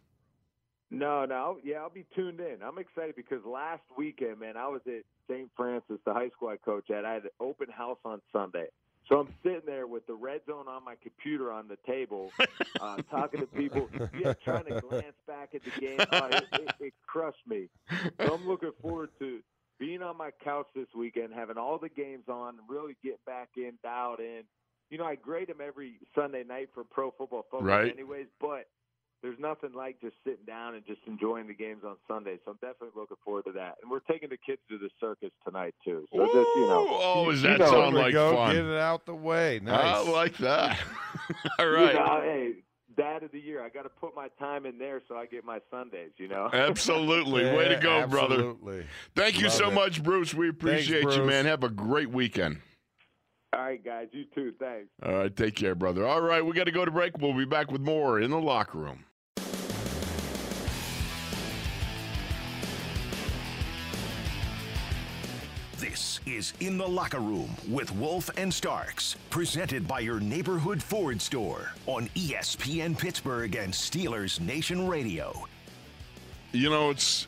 No, 0.89 1.25
no, 1.25 1.57
yeah, 1.63 1.77
I'll 1.77 1.89
be 1.89 2.05
tuned 2.15 2.39
in. 2.39 2.57
I'm 2.63 2.77
excited 2.77 3.15
because 3.15 3.43
last 3.45 3.83
weekend, 3.97 4.39
man, 4.39 4.55
I 4.55 4.67
was 4.67 4.81
at 4.87 5.03
St. 5.29 5.49
Francis, 5.55 5.97
the 6.05 6.13
high 6.13 6.29
school 6.29 6.47
I 6.49 6.57
coach 6.57 6.89
at. 6.89 7.03
I 7.03 7.13
had 7.13 7.23
an 7.23 7.29
open 7.41 7.67
house 7.69 7.97
on 8.05 8.21
Sunday. 8.31 8.67
So 9.09 9.19
I'm 9.19 9.33
sitting 9.41 9.61
there 9.65 9.87
with 9.87 10.05
the 10.05 10.13
red 10.13 10.41
zone 10.47 10.67
on 10.67 10.83
my 10.83 10.95
computer 11.01 11.51
on 11.51 11.67
the 11.67 11.77
table, 11.85 12.31
uh, 12.81 12.97
talking 13.11 13.39
to 13.39 13.47
people, 13.47 13.89
yeah, 14.19 14.33
trying 14.43 14.65
to 14.65 14.81
glance 14.81 15.15
back 15.25 15.55
at 15.55 15.61
the 15.63 15.79
game. 15.79 15.99
Oh, 16.11 16.25
it, 16.25 16.43
it, 16.53 16.75
it 16.79 16.93
crushed 17.05 17.47
me. 17.47 17.69
So 18.19 18.33
I'm 18.33 18.47
looking 18.47 18.71
forward 18.81 19.09
to 19.19 19.39
being 19.79 20.01
on 20.01 20.17
my 20.17 20.31
couch 20.43 20.67
this 20.75 20.87
weekend, 20.95 21.33
having 21.33 21.57
all 21.57 21.77
the 21.77 21.89
games 21.89 22.25
on, 22.27 22.55
and 22.59 22.69
really 22.69 22.97
get 23.03 23.23
back 23.25 23.49
in, 23.55 23.73
dialed 23.81 24.19
in. 24.19 24.43
You 24.89 24.97
know, 24.97 25.05
I 25.05 25.15
grade 25.15 25.49
them 25.49 25.57
every 25.65 25.99
Sunday 26.15 26.43
night 26.43 26.69
for 26.73 26.83
Pro 26.83 27.11
Football 27.11 27.45
Focus, 27.51 27.67
right. 27.67 27.91
anyways. 27.91 28.27
But 28.39 28.67
there's 29.23 29.39
nothing 29.39 29.73
like 29.73 29.99
just 29.99 30.15
sitting 30.23 30.45
down 30.45 30.75
and 30.75 30.85
just 30.85 30.99
enjoying 31.07 31.47
the 31.47 31.53
games 31.53 31.81
on 31.85 31.95
Sunday. 32.07 32.37
So 32.45 32.51
I'm 32.51 32.57
definitely 32.57 32.89
looking 32.95 33.17
forward 33.25 33.45
to 33.45 33.51
that. 33.53 33.75
And 33.81 33.89
we're 33.89 33.99
taking 34.01 34.29
the 34.29 34.37
kids 34.37 34.61
to 34.69 34.77
the 34.77 34.89
circus 34.99 35.31
tonight 35.45 35.73
too. 35.83 36.05
So 36.13 36.21
Ooh, 36.21 36.25
just 36.25 36.49
you 36.55 36.67
know, 36.67 36.87
oh, 36.89 37.31
does 37.31 37.41
that 37.41 37.59
sound 37.59 37.95
like 37.95 38.13
go, 38.13 38.35
fun? 38.35 38.55
Get 38.55 38.65
it 38.65 38.77
out 38.77 39.05
the 39.05 39.15
way. 39.15 39.59
Nice. 39.63 40.07
I 40.07 40.09
like 40.09 40.37
that. 40.37 40.77
All 41.59 41.67
right. 41.67 41.93
You 41.93 41.99
know, 41.99 42.21
hey, 42.23 42.51
dad 42.95 43.23
of 43.23 43.31
the 43.31 43.39
year. 43.39 43.63
I 43.63 43.69
got 43.69 43.83
to 43.83 43.89
put 43.89 44.15
my 44.15 44.27
time 44.39 44.65
in 44.65 44.77
there 44.77 45.01
so 45.07 45.15
I 45.15 45.25
get 45.25 45.43
my 45.43 45.59
Sundays. 45.71 46.11
You 46.17 46.27
know. 46.27 46.49
Absolutely. 46.53 47.43
Way 47.45 47.65
to 47.69 47.71
Yeah, 47.75 47.79
go, 47.81 48.07
brother. 48.07 48.35
absolutely. 48.35 48.85
Thank 49.15 49.41
you 49.41 49.49
so 49.49 49.69
it. 49.69 49.73
much, 49.73 50.03
Bruce. 50.03 50.33
We 50.33 50.49
appreciate 50.49 50.99
you, 51.03 51.15
Bruce. 51.15 51.27
man. 51.27 51.45
Have 51.45 51.63
a 51.63 51.69
great 51.69 52.11
weekend. 52.11 52.59
All 53.53 53.61
right, 53.63 53.83
guys. 53.83 54.07
You 54.11 54.25
too. 54.35 54.53
Thanks. 54.59 54.89
All 55.03 55.13
right, 55.13 55.35
take 55.35 55.55
care, 55.55 55.73
brother. 55.73 56.05
All 56.05 56.21
right, 56.21 56.45
we 56.45 56.53
got 56.53 56.65
to 56.65 56.71
go 56.71 56.85
to 56.85 56.91
break. 56.91 57.17
We'll 57.17 57.33
be 57.35 57.45
back 57.45 57.71
with 57.71 57.81
more 57.81 58.19
in 58.19 58.29
the 58.29 58.39
locker 58.39 58.77
room. 58.77 59.05
This 65.97 66.19
is 66.27 66.53
In 66.59 66.77
the 66.77 66.87
Locker 66.87 67.19
Room 67.19 67.49
with 67.67 67.91
Wolf 67.95 68.29
and 68.37 68.53
Starks, 68.53 69.15
presented 69.31 69.87
by 69.87 70.01
your 70.01 70.19
neighborhood 70.19 70.81
Ford 70.81 71.19
store 71.19 71.71
on 71.87 72.07
ESPN 72.09 72.95
Pittsburgh 72.95 73.55
and 73.55 73.73
Steelers 73.73 74.39
Nation 74.39 74.87
Radio. 74.87 75.33
You 76.51 76.69
know, 76.69 76.91
it's 76.91 77.25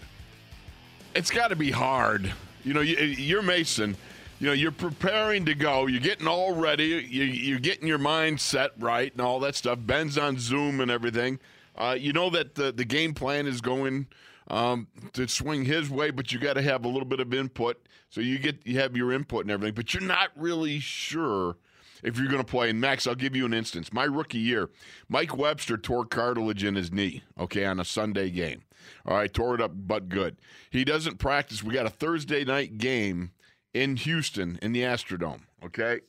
it's 1.16 1.32
got 1.32 1.48
to 1.48 1.56
be 1.56 1.72
hard. 1.72 2.32
You 2.64 2.76
know, 2.76 2.82
you, 2.82 2.96
you're 2.98 3.42
Mason. 3.42 3.98
You 4.40 4.46
know, 4.46 4.54
you're 4.54 4.70
preparing 4.70 5.46
to 5.46 5.56
go. 5.56 5.88
You're 5.88 6.00
getting 6.00 6.28
all 6.28 6.54
ready. 6.54 7.08
You, 7.10 7.24
you're 7.24 7.58
getting 7.58 7.88
your 7.88 7.98
mind 7.98 8.40
set 8.40 8.74
right 8.78 9.12
and 9.12 9.22
all 9.22 9.40
that 9.40 9.56
stuff. 9.56 9.80
Ben's 9.82 10.16
on 10.16 10.38
Zoom 10.38 10.80
and 10.80 10.92
everything. 10.92 11.40
Uh, 11.76 11.98
you 12.00 12.14
know 12.14 12.30
that 12.30 12.54
the, 12.54 12.72
the 12.72 12.86
game 12.86 13.16
plan 13.16 13.48
is 13.48 13.62
going 13.62 14.06
um, 14.50 14.88
to 15.14 15.28
swing 15.28 15.66
his 15.66 15.90
way, 15.90 16.12
but 16.12 16.32
you 16.32 16.40
got 16.40 16.54
to 16.54 16.62
have 16.62 16.86
a 16.86 16.88
little 16.88 17.06
bit 17.06 17.20
of 17.20 17.34
input. 17.34 17.78
So 18.10 18.22
you 18.22 18.40
get 18.40 18.66
you 18.66 18.80
have 18.80 18.98
your 18.98 19.12
input 19.12 19.46
and 19.46 19.52
everything, 19.52 19.76
but 19.76 19.94
you're 19.94 20.04
not 20.04 20.30
really 20.36 20.80
sure 20.80 21.58
if 22.04 22.18
you're 22.18 22.28
going 22.28 22.44
to 22.44 22.50
play. 22.50 22.70
And 22.70 22.82
Max, 22.82 23.06
I'll 23.06 23.16
give 23.16 23.36
you 23.36 23.46
an 23.46 23.54
instance. 23.54 23.94
My 23.94 24.06
rookie 24.06 24.40
year, 24.40 24.70
Mike 25.08 25.38
Webster 25.38 25.78
tore 25.78 26.06
cartilage 26.06 26.64
in 26.64 26.76
his 26.76 26.92
knee. 26.92 27.24
Okay, 27.40 27.66
on 27.66 27.80
a 27.80 27.86
Sunday 27.86 28.30
game. 28.30 28.62
All 29.06 29.16
right, 29.16 29.32
tore 29.32 29.56
it 29.56 29.62
up, 29.62 29.72
but 29.76 30.10
good. 30.10 30.38
He 30.70 30.84
doesn't 30.84 31.20
practice. 31.20 31.64
We 31.64 31.74
got 31.74 31.86
a 31.86 31.92
Thursday 31.92 32.44
night 32.44 32.78
game 32.78 33.32
in 33.74 33.98
Houston 33.98 34.58
in 34.62 34.72
the 34.72 34.82
Astrodome. 34.82 35.42
Okay, 35.64 36.00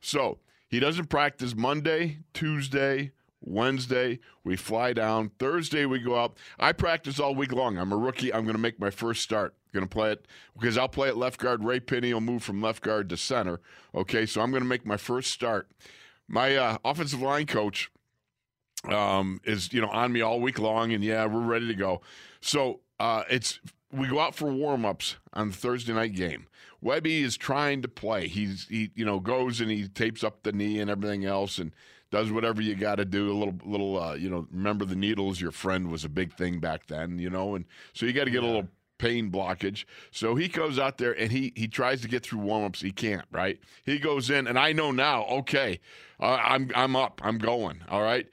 so 0.00 0.38
he 0.68 0.80
doesn't 0.80 1.06
practice 1.06 1.54
Monday, 1.54 2.18
Tuesday, 2.34 3.12
Wednesday. 3.46 4.18
We 4.44 4.56
fly 4.56 4.92
down. 4.92 5.30
Thursday 5.38 5.86
we 5.86 5.98
go 6.00 6.18
out. 6.18 6.36
I 6.58 6.72
practice 6.72 7.20
all 7.20 7.34
week 7.34 7.52
long. 7.52 7.78
I'm 7.78 7.92
a 7.92 7.96
rookie. 7.96 8.32
I'm 8.32 8.44
going 8.44 8.56
to 8.56 8.60
make 8.60 8.80
my 8.80 8.90
first 8.90 9.22
start. 9.22 9.54
Going 9.72 9.86
to 9.86 9.92
play 9.92 10.12
it 10.12 10.26
because 10.58 10.78
I'll 10.78 10.88
play 10.88 11.08
at 11.08 11.16
left 11.16 11.38
guard. 11.38 11.62
Ray 11.62 11.80
Pinney 11.80 12.12
will 12.12 12.20
move 12.20 12.42
from 12.42 12.62
left 12.62 12.82
guard 12.82 13.10
to 13.10 13.16
center. 13.16 13.60
Okay, 13.94 14.24
so 14.24 14.40
I'm 14.40 14.50
going 14.50 14.62
to 14.62 14.68
make 14.68 14.86
my 14.86 14.96
first 14.96 15.30
start. 15.30 15.68
My 16.28 16.56
uh, 16.56 16.78
offensive 16.84 17.20
line 17.20 17.46
coach 17.46 17.90
um, 18.88 19.40
is 19.44 19.72
you 19.72 19.80
know 19.80 19.88
on 19.88 20.12
me 20.12 20.22
all 20.22 20.40
week 20.40 20.58
long, 20.58 20.92
and 20.92 21.04
yeah, 21.04 21.26
we're 21.26 21.40
ready 21.40 21.66
to 21.66 21.74
go. 21.74 22.00
So 22.40 22.80
uh, 22.98 23.24
it's 23.28 23.60
we 23.92 24.08
go 24.08 24.20
out 24.20 24.34
for 24.34 24.50
warm 24.50 24.84
ups 24.84 25.16
on 25.32 25.48
the 25.48 25.56
Thursday 25.56 25.92
night 25.92 26.14
game. 26.14 26.46
Webby 26.80 27.22
is 27.22 27.36
trying 27.36 27.82
to 27.82 27.88
play. 27.88 28.28
He's 28.28 28.66
he 28.68 28.90
you 28.94 29.04
know 29.04 29.20
goes 29.20 29.60
and 29.60 29.70
he 29.70 29.88
tapes 29.88 30.22
up 30.24 30.42
the 30.42 30.52
knee 30.52 30.78
and 30.78 30.90
everything 30.90 31.24
else 31.24 31.58
and 31.58 31.72
does 32.10 32.30
whatever 32.30 32.62
you 32.62 32.74
got 32.74 32.96
to 32.96 33.04
do. 33.04 33.30
A 33.30 33.34
little 33.34 33.54
little 33.64 34.02
uh, 34.02 34.14
you 34.14 34.30
know 34.30 34.46
remember 34.50 34.84
the 34.84 34.96
needles. 34.96 35.40
Your 35.40 35.52
friend 35.52 35.90
was 35.90 36.04
a 36.04 36.08
big 36.08 36.32
thing 36.34 36.60
back 36.60 36.86
then, 36.86 37.18
you 37.18 37.30
know, 37.30 37.54
and 37.54 37.64
so 37.92 38.06
you 38.06 38.12
got 38.12 38.24
to 38.24 38.30
get 38.30 38.42
a 38.42 38.46
little 38.46 38.68
pain 38.98 39.30
blockage. 39.30 39.84
So 40.10 40.34
he 40.34 40.48
goes 40.48 40.78
out 40.78 40.98
there 40.98 41.12
and 41.12 41.30
he 41.30 41.52
he 41.56 41.68
tries 41.68 42.00
to 42.02 42.08
get 42.08 42.22
through 42.22 42.40
warm-ups. 42.40 42.80
He 42.80 42.92
can't, 42.92 43.26
right? 43.30 43.58
He 43.84 43.98
goes 43.98 44.30
in 44.30 44.46
and 44.46 44.58
I 44.58 44.72
know 44.72 44.90
now, 44.90 45.24
okay, 45.26 45.80
uh, 46.20 46.38
I'm 46.42 46.70
I'm 46.74 46.96
up. 46.96 47.20
I'm 47.24 47.38
going. 47.38 47.82
All 47.88 48.02
right. 48.02 48.26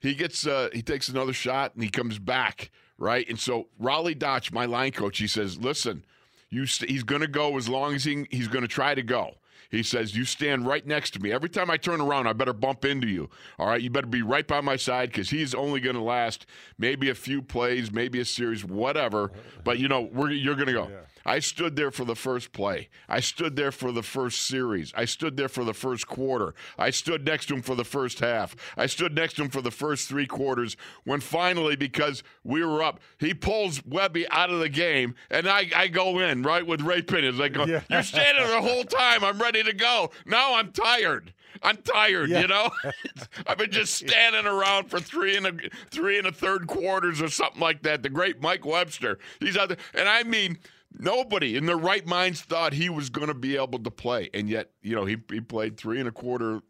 He 0.00 0.14
gets 0.14 0.46
uh 0.46 0.68
he 0.72 0.82
takes 0.82 1.08
another 1.08 1.32
shot 1.32 1.74
and 1.74 1.82
he 1.82 1.90
comes 1.90 2.18
back, 2.18 2.70
right? 2.98 3.28
And 3.28 3.38
so 3.38 3.68
Rollie 3.80 4.18
Dotsch, 4.18 4.52
my 4.52 4.66
line 4.66 4.92
coach, 4.92 5.18
he 5.18 5.26
says, 5.26 5.58
"Listen, 5.58 6.04
you 6.48 6.66
st- 6.66 6.90
he's 6.90 7.02
going 7.02 7.20
to 7.20 7.28
go 7.28 7.56
as 7.56 7.68
long 7.68 7.94
as 7.94 8.04
he 8.04 8.26
he's 8.30 8.48
going 8.48 8.62
to 8.62 8.68
try 8.68 8.94
to 8.94 9.02
go." 9.02 9.34
He 9.70 9.82
says, 9.82 10.16
You 10.16 10.24
stand 10.24 10.66
right 10.66 10.84
next 10.86 11.12
to 11.12 11.20
me. 11.20 11.32
Every 11.32 11.48
time 11.48 11.70
I 11.70 11.76
turn 11.76 12.00
around, 12.00 12.26
I 12.26 12.32
better 12.32 12.52
bump 12.52 12.84
into 12.84 13.06
you. 13.06 13.30
All 13.58 13.66
right. 13.68 13.80
You 13.80 13.88
better 13.90 14.06
be 14.08 14.22
right 14.22 14.46
by 14.46 14.60
my 14.60 14.76
side 14.76 15.10
because 15.10 15.30
he's 15.30 15.54
only 15.54 15.80
going 15.80 15.96
to 15.96 16.02
last 16.02 16.46
maybe 16.78 17.08
a 17.10 17.14
few 17.14 17.40
plays, 17.40 17.92
maybe 17.92 18.20
a 18.20 18.24
series, 18.24 18.64
whatever. 18.64 19.30
But, 19.64 19.78
you 19.78 19.88
know, 19.88 20.10
you're 20.28 20.56
going 20.56 20.66
to 20.66 20.72
go. 20.72 20.90
I 21.24 21.38
stood 21.38 21.76
there 21.76 21.90
for 21.90 22.04
the 22.04 22.16
first 22.16 22.52
play. 22.52 22.88
I 23.08 23.20
stood 23.20 23.56
there 23.56 23.72
for 23.72 23.92
the 23.92 24.02
first 24.02 24.46
series. 24.46 24.92
I 24.96 25.04
stood 25.04 25.36
there 25.36 25.48
for 25.48 25.64
the 25.64 25.74
first 25.74 26.06
quarter. 26.06 26.54
I 26.78 26.90
stood 26.90 27.26
next 27.26 27.46
to 27.46 27.54
him 27.54 27.62
for 27.62 27.74
the 27.74 27.84
first 27.84 28.20
half. 28.20 28.56
I 28.76 28.86
stood 28.86 29.14
next 29.14 29.34
to 29.34 29.42
him 29.42 29.50
for 29.50 29.60
the 29.62 29.70
first 29.70 30.08
three 30.08 30.26
quarters. 30.26 30.76
When 31.04 31.20
finally, 31.20 31.76
because 31.76 32.22
we 32.44 32.64
were 32.64 32.82
up, 32.82 33.00
he 33.18 33.34
pulls 33.34 33.84
Webby 33.84 34.28
out 34.30 34.50
of 34.50 34.60
the 34.60 34.68
game, 34.68 35.14
and 35.30 35.48
I, 35.48 35.70
I 35.74 35.88
go 35.88 36.18
in 36.18 36.42
right 36.42 36.66
with 36.66 36.80
Ray 36.80 37.02
Pinney. 37.02 37.40
I 37.40 37.48
go, 37.48 37.64
Yeah. 37.64 37.82
You're 37.90 38.02
standing 38.02 38.46
the 38.48 38.60
whole 38.60 38.84
time. 38.84 39.22
I'm 39.24 39.40
ready 39.40 39.62
to 39.62 39.72
go. 39.72 40.10
Now 40.26 40.54
I'm 40.54 40.72
tired. 40.72 41.32
I'm 41.62 41.76
tired. 41.78 42.30
Yeah. 42.30 42.40
You 42.42 42.46
know, 42.46 42.70
I've 43.46 43.58
been 43.58 43.70
just 43.70 43.94
standing 43.94 44.46
around 44.46 44.88
for 44.88 45.00
three 45.00 45.36
and 45.36 45.46
a 45.46 45.52
three 45.90 46.16
and 46.16 46.26
a 46.26 46.32
third 46.32 46.66
quarters 46.66 47.20
or 47.20 47.28
something 47.28 47.60
like 47.60 47.82
that. 47.82 48.02
The 48.02 48.08
great 48.08 48.40
Mike 48.40 48.64
Webster. 48.64 49.18
He's 49.40 49.56
out 49.56 49.68
there, 49.68 49.78
and 49.94 50.08
I 50.08 50.22
mean. 50.22 50.58
Nobody 50.98 51.56
in 51.56 51.66
their 51.66 51.76
right 51.76 52.06
minds 52.06 52.40
thought 52.42 52.72
he 52.72 52.88
was 52.90 53.10
going 53.10 53.28
to 53.28 53.34
be 53.34 53.56
able 53.56 53.78
to 53.78 53.90
play, 53.90 54.28
and 54.34 54.48
yet, 54.48 54.70
you 54.82 54.94
know, 54.94 55.04
he 55.04 55.16
he 55.30 55.40
played 55.40 55.76
three 55.76 55.98
and 56.00 56.08
a 56.08 56.12
quarter 56.12 56.60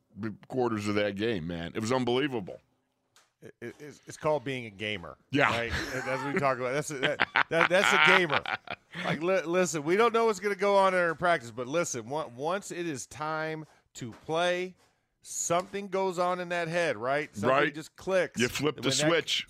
quarters 0.49 0.87
of 0.89 0.95
that 0.97 1.17
game. 1.17 1.47
Man, 1.47 1.73
it 1.75 1.81
was 1.81 1.91
unbelievable. 1.93 2.61
It- 3.63 3.75
it's, 3.81 4.03
it's 4.07 4.17
called 4.19 4.45
being 4.45 4.67
a 4.67 4.71
gamer. 4.71 5.17
Yeah. 5.31 5.49
right? 5.51 5.73
That's 6.05 6.23
what 6.23 6.35
we 6.35 6.39
talk 6.41 6.59
about. 6.59 6.75
That's 6.75 6.91
a, 6.91 6.95
that, 6.99 7.27
that, 7.49 7.71
that's 7.71 7.91
a 7.91 8.19
gamer. 8.19 8.43
Like, 9.03 9.23
li- 9.23 9.41
listen, 9.47 9.83
we 9.83 9.97
don't 9.97 10.13
know 10.13 10.27
what's 10.27 10.41
going 10.41 10.55
to 10.55 10.61
go 10.61 10.77
on 10.77 10.93
in 10.95 11.15
practice, 11.17 11.51
but 11.51 11.67
listen, 11.67 12.07
once 12.07 12.71
it 12.71 12.87
is 12.87 13.07
time 13.07 13.65
to 13.95 14.13
play, 14.27 14.75
something 15.23 15.89
goes 15.89 16.19
on 16.19 16.39
in 16.41 16.51
that 16.51 16.69
head, 16.69 16.99
right? 16.99 17.35
Something 17.35 17.49
Right. 17.49 17.75
just 17.75 17.97
clicks. 17.97 18.39
You 18.39 18.49
flip 18.49 18.77
the 18.77 18.83
When 18.83 18.91
that- 18.91 18.95
switch. 18.95 19.47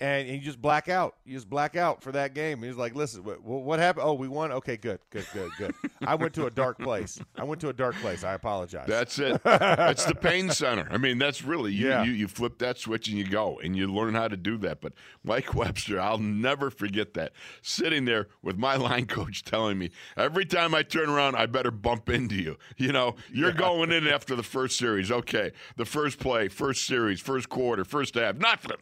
And 0.00 0.28
you 0.28 0.38
just 0.38 0.60
black 0.60 0.88
out. 0.88 1.16
You 1.24 1.34
just 1.34 1.50
black 1.50 1.74
out 1.76 2.02
for 2.02 2.12
that 2.12 2.32
game. 2.34 2.62
He's 2.62 2.76
like, 2.76 2.94
"Listen, 2.94 3.24
what, 3.24 3.42
what 3.42 3.78
happened? 3.78 4.04
Oh, 4.06 4.14
we 4.14 4.28
won. 4.28 4.52
Okay, 4.52 4.76
good, 4.76 5.00
good, 5.10 5.26
good, 5.32 5.50
good. 5.58 5.74
I 6.06 6.14
went 6.14 6.34
to 6.34 6.46
a 6.46 6.50
dark 6.50 6.78
place. 6.78 7.18
I 7.36 7.44
went 7.44 7.60
to 7.62 7.68
a 7.68 7.72
dark 7.72 7.96
place. 7.96 8.22
I 8.24 8.34
apologize." 8.34 8.86
That's 8.86 9.18
it. 9.18 9.42
That's 9.44 10.04
the 10.04 10.14
pain 10.14 10.50
center. 10.50 10.86
I 10.90 10.98
mean, 10.98 11.18
that's 11.18 11.42
really 11.42 11.72
you, 11.72 11.88
Yeah. 11.88 12.04
you. 12.04 12.12
You 12.12 12.28
flip 12.28 12.58
that 12.58 12.78
switch 12.78 13.08
and 13.08 13.16
you 13.18 13.24
go, 13.28 13.58
and 13.62 13.76
you 13.76 13.92
learn 13.92 14.14
how 14.14 14.28
to 14.28 14.36
do 14.36 14.56
that. 14.58 14.80
But 14.80 14.92
Mike 15.24 15.54
Webster, 15.56 16.00
I'll 16.00 16.18
never 16.18 16.70
forget 16.70 17.14
that. 17.14 17.32
Sitting 17.62 18.04
there 18.04 18.28
with 18.42 18.56
my 18.56 18.76
line 18.76 19.06
coach 19.06 19.42
telling 19.44 19.78
me 19.78 19.90
every 20.16 20.44
time 20.44 20.74
I 20.74 20.82
turn 20.82 21.08
around, 21.08 21.34
I 21.36 21.46
better 21.46 21.70
bump 21.70 22.08
into 22.08 22.36
you. 22.36 22.56
You 22.76 22.92
know, 22.92 23.16
you're 23.32 23.52
going 23.52 23.90
in 23.92 24.06
after 24.06 24.36
the 24.36 24.42
first 24.42 24.78
series. 24.78 25.10
Okay, 25.10 25.52
the 25.76 25.84
first 25.84 26.18
play, 26.18 26.48
first 26.48 26.86
series, 26.86 27.20
first 27.20 27.48
quarter, 27.48 27.84
first 27.84 28.14
half, 28.14 28.36
nothing. 28.36 28.76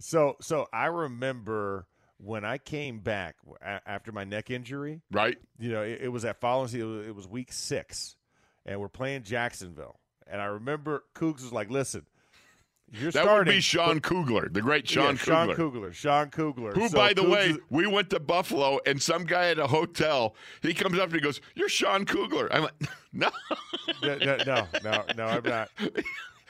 So, 0.00 0.36
so 0.40 0.66
I 0.72 0.86
remember 0.86 1.86
when 2.18 2.44
I 2.44 2.58
came 2.58 2.98
back 3.00 3.36
after 3.86 4.12
my 4.12 4.24
neck 4.24 4.50
injury. 4.50 5.00
Right? 5.10 5.38
You 5.58 5.70
know, 5.72 5.82
it, 5.82 6.00
it 6.02 6.08
was 6.08 6.24
at 6.24 6.40
following. 6.40 6.68
It 6.74 6.82
was, 6.82 7.06
it 7.06 7.14
was 7.14 7.28
week 7.28 7.52
six, 7.52 8.16
and 8.66 8.80
we're 8.80 8.88
playing 8.88 9.22
Jacksonville. 9.22 10.00
And 10.26 10.40
I 10.40 10.46
remember 10.46 11.04
Cougs 11.14 11.42
was 11.42 11.52
like, 11.52 11.70
"Listen, 11.70 12.06
you're 12.92 13.10
That 13.10 13.22
starting." 13.24 13.50
would 13.50 13.56
be 13.56 13.60
Sean 13.60 14.00
Kugler, 14.00 14.48
the 14.48 14.60
great 14.62 14.88
Sean 14.88 15.16
yeah, 15.16 15.22
Sean 15.22 15.54
Kugler. 15.54 15.92
Sean 15.92 16.30
Kugler. 16.30 16.72
Who, 16.72 16.88
So 16.88 16.96
by 16.96 17.12
the 17.14 17.22
Cougs 17.22 17.30
way, 17.30 17.46
is- 17.50 17.58
we 17.70 17.86
went 17.86 18.10
to 18.10 18.20
Buffalo, 18.20 18.78
and 18.86 19.00
some 19.02 19.24
guy 19.24 19.50
at 19.50 19.58
a 19.58 19.66
hotel, 19.66 20.34
he 20.62 20.72
comes 20.74 20.98
up 20.98 21.06
and 21.06 21.14
he 21.14 21.20
goes, 21.20 21.40
"You're 21.54 21.68
Sean 21.68 22.04
Kugler." 22.04 22.52
I'm 22.52 22.62
like, 22.62 22.74
"No." 23.12 23.30
no, 24.02 24.16
no, 24.18 24.36
no, 24.46 24.66
no, 24.84 25.04
no, 25.16 25.24
I'm 25.24 25.42
not. 25.44 25.70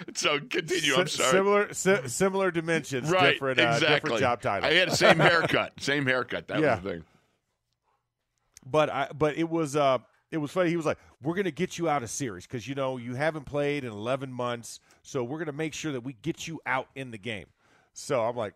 so 0.14 0.38
continue. 0.40 0.94
I'm 0.96 1.07
sorry. 1.09 1.30
Similar, 1.32 1.74
si- 1.74 2.09
similar 2.09 2.51
dimensions, 2.51 3.11
right? 3.11 3.32
different, 3.32 3.59
uh, 3.61 3.62
exactly. 3.74 3.88
different 3.94 4.18
job 4.20 4.40
title. 4.42 4.68
I 4.68 4.74
had 4.74 4.90
the 4.90 4.96
same 4.96 5.18
haircut. 5.20 5.72
Same 5.80 6.07
haircut. 6.07 6.48
That 6.48 6.61
Yeah. 6.61 6.74
was 6.76 6.84
the 6.84 6.90
thing. 6.90 7.05
but 8.66 8.90
I, 8.90 9.09
but 9.16 9.36
it 9.36 9.48
was, 9.48 9.76
uh, 9.76 9.98
it 10.30 10.38
was 10.38 10.51
funny. 10.51 10.70
He 10.70 10.76
was 10.76 10.86
like, 10.86 10.98
"We're 11.22 11.34
gonna 11.34 11.51
get 11.51 11.76
you 11.78 11.88
out 11.88 12.03
of 12.03 12.11
series 12.11 12.46
because 12.46 12.68
you 12.68 12.74
know 12.74 12.96
you 12.98 13.14
haven't 13.14 13.44
played 13.46 13.84
in 13.84 13.90
11 13.90 14.32
months, 14.32 14.80
so 15.03 15.24
we're 15.24 15.38
gonna 15.38 15.53
make 15.53 15.74
sure 15.74 15.92
that 15.92 16.03
we 16.03 16.12
get 16.22 16.46
you 16.46 16.61
out 16.66 16.88
in 16.94 17.11
the 17.11 17.18
game." 17.18 17.46
So 17.94 18.22
I'm 18.24 18.36
like, 18.36 18.55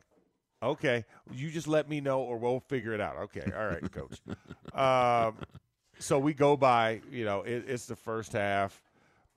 "Okay, 0.62 1.04
you 1.32 1.50
just 1.50 1.66
let 1.66 1.88
me 1.88 2.00
know, 2.00 2.20
or 2.20 2.36
we'll 2.38 2.60
figure 2.60 2.92
it 2.92 3.00
out." 3.00 3.16
Okay, 3.16 3.50
all 3.56 3.66
right, 3.66 3.90
coach. 3.90 4.20
um, 4.74 5.36
so 5.98 6.18
we 6.18 6.32
go 6.32 6.56
by. 6.56 7.00
You 7.10 7.24
know, 7.24 7.42
it, 7.42 7.64
it's 7.66 7.86
the 7.86 7.96
first 7.96 8.32
half, 8.34 8.80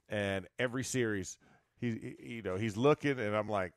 and 0.10 0.45
every 0.60 0.84
series, 0.84 1.38
he, 1.80 2.15
he- 2.19 2.34
you 2.36 2.41
know, 2.41 2.55
he's 2.55 2.78
looking, 2.78 3.19
and 3.19 3.36
I'm 3.36 3.49
like, 3.49 3.73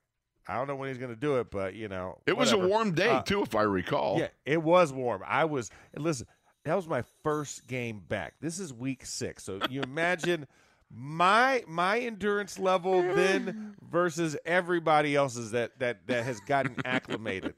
I 0.49 0.55
don't 0.57 0.67
know 0.67 0.75
when 0.77 0.89
he's 0.89 0.99
going 0.99 1.13
to 1.15 1.21
do 1.21 1.39
it, 1.39 1.51
but 1.51 1.75
you 1.75 1.89
know, 1.89 2.19
It 2.27 2.37
was 2.37 2.53
a 2.53 2.59
warm 2.59 2.93
day 2.93 3.09
Uh, 3.11 3.23
too, 3.23 3.43
if 3.43 3.55
I 3.55 3.63
recall. 3.63 4.19
Yeah, 4.19 4.29
it 4.45 4.63
was 4.63 4.93
warm. 4.93 5.23
I 5.27 5.45
was 5.45 5.71
and 5.95 6.03
listen. 6.05 6.27
That 6.65 6.75
was 6.75 6.87
my 6.87 7.03
first 7.23 7.67
game 7.67 8.03
back. 8.07 8.35
This 8.41 8.59
is 8.59 8.73
week 8.73 9.07
six, 9.07 9.45
so 9.45 9.61
you 9.71 9.81
imagine 9.85 10.47
my 10.93 11.63
my 11.69 12.01
endurance 12.01 12.59
level 12.59 13.03
then 13.15 13.77
versus 13.91 14.37
everybody 14.45 15.15
else's 15.15 15.53
that 15.53 15.79
that 15.79 16.07
that 16.09 16.25
has 16.25 16.41
gotten 16.41 16.75
acclimated. 16.85 17.55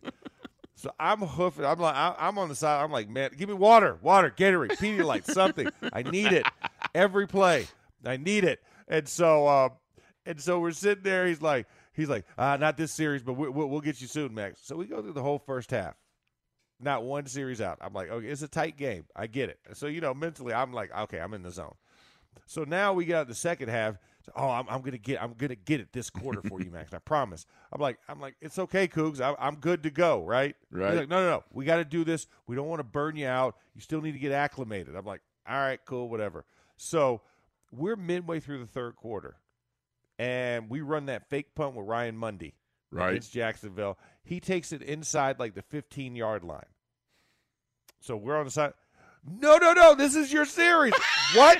So 0.74 0.90
I'm 1.00 1.20
hoofing. 1.20 1.64
I'm 1.64 1.78
like 1.78 1.94
I'm 1.96 2.38
on 2.38 2.48
the 2.48 2.54
side. 2.54 2.82
I'm 2.82 2.90
like, 2.92 3.08
man, 3.08 3.30
give 3.36 3.48
me 3.48 3.54
water, 3.54 3.98
water, 4.02 4.30
Gatorade, 4.36 4.72
Pedialyte, 4.76 5.24
something. 5.24 5.68
I 5.92 6.02
need 6.02 6.32
it 6.32 6.46
every 6.94 7.26
play. 7.26 7.66
I 8.04 8.16
need 8.16 8.44
it. 8.44 8.60
And 8.88 9.08
so 9.08 9.46
uh, 9.46 9.68
and 10.26 10.40
so 10.40 10.60
we're 10.60 10.72
sitting 10.72 11.04
there. 11.04 11.26
He's 11.26 11.42
like 11.42 11.66
he's 11.92 12.08
like, 12.08 12.24
uh, 12.38 12.56
not 12.58 12.76
this 12.76 12.92
series, 12.92 13.22
but 13.22 13.34
we, 13.34 13.48
we'll, 13.48 13.68
we'll 13.68 13.80
get 13.80 14.00
you 14.00 14.06
soon, 14.06 14.34
Max. 14.34 14.60
So 14.62 14.76
we 14.76 14.86
go 14.86 15.02
through 15.02 15.12
the 15.12 15.22
whole 15.22 15.38
first 15.38 15.70
half. 15.70 15.94
Not 16.80 17.04
one 17.04 17.26
series 17.26 17.60
out. 17.60 17.78
I'm 17.80 17.92
like, 17.92 18.10
okay, 18.10 18.26
it's 18.26 18.42
a 18.42 18.48
tight 18.48 18.76
game. 18.76 19.04
I 19.14 19.26
get 19.26 19.48
it. 19.50 19.58
So 19.74 19.86
you 19.86 20.00
know, 20.00 20.14
mentally, 20.14 20.52
I'm 20.52 20.72
like, 20.72 20.90
okay, 20.96 21.20
I'm 21.20 21.34
in 21.34 21.42
the 21.42 21.50
zone. 21.50 21.74
So 22.46 22.64
now 22.64 22.92
we 22.92 23.04
got 23.04 23.28
the 23.28 23.34
second 23.34 23.68
half. 23.68 23.96
Oh, 24.36 24.48
I'm, 24.48 24.66
I'm 24.68 24.82
gonna 24.82 24.98
get 24.98 25.22
I'm 25.22 25.34
gonna 25.34 25.54
get 25.54 25.80
it 25.80 25.92
this 25.92 26.10
quarter 26.10 26.42
for 26.42 26.60
you, 26.60 26.70
Max. 26.70 26.92
I 26.92 26.98
promise. 27.04 27.46
I'm 27.72 27.80
like 27.80 27.98
I'm 28.08 28.20
like 28.20 28.36
it's 28.40 28.58
okay, 28.58 28.88
Cougs. 28.88 29.20
I'm, 29.20 29.34
I'm 29.38 29.56
good 29.56 29.82
to 29.84 29.90
go, 29.90 30.24
right? 30.24 30.54
Right. 30.70 30.90
He's 30.90 31.00
like, 31.00 31.08
no, 31.08 31.22
no, 31.22 31.30
no. 31.30 31.44
We 31.52 31.64
got 31.64 31.76
to 31.76 31.84
do 31.84 32.04
this. 32.04 32.26
We 32.46 32.56
don't 32.56 32.68
want 32.68 32.80
to 32.80 32.84
burn 32.84 33.16
you 33.16 33.26
out. 33.26 33.56
You 33.74 33.80
still 33.80 34.00
need 34.00 34.12
to 34.12 34.18
get 34.18 34.32
acclimated. 34.32 34.94
I'm 34.96 35.04
like, 35.04 35.20
all 35.48 35.56
right, 35.56 35.80
cool, 35.84 36.08
whatever. 36.08 36.44
So 36.76 37.22
we're 37.72 37.96
midway 37.96 38.38
through 38.38 38.58
the 38.58 38.66
third 38.66 38.96
quarter, 38.96 39.36
and 40.22 40.70
we 40.70 40.80
run 40.80 41.06
that 41.06 41.28
fake 41.28 41.54
punt 41.54 41.74
with 41.74 41.86
Ryan 41.86 42.16
Mundy 42.16 42.54
Right. 42.90 43.10
against 43.10 43.32
Jacksonville. 43.32 43.98
He 44.22 44.38
takes 44.38 44.72
it 44.72 44.82
inside 44.82 45.38
like 45.38 45.54
the 45.54 45.62
15 45.62 46.14
yard 46.14 46.44
line. 46.44 46.66
So 48.00 48.16
we're 48.16 48.36
on 48.36 48.44
the 48.44 48.50
side. 48.50 48.74
No, 49.40 49.56
no, 49.56 49.72
no. 49.72 49.94
This 49.94 50.14
is 50.16 50.32
your 50.32 50.44
series. 50.44 50.94
what? 51.34 51.58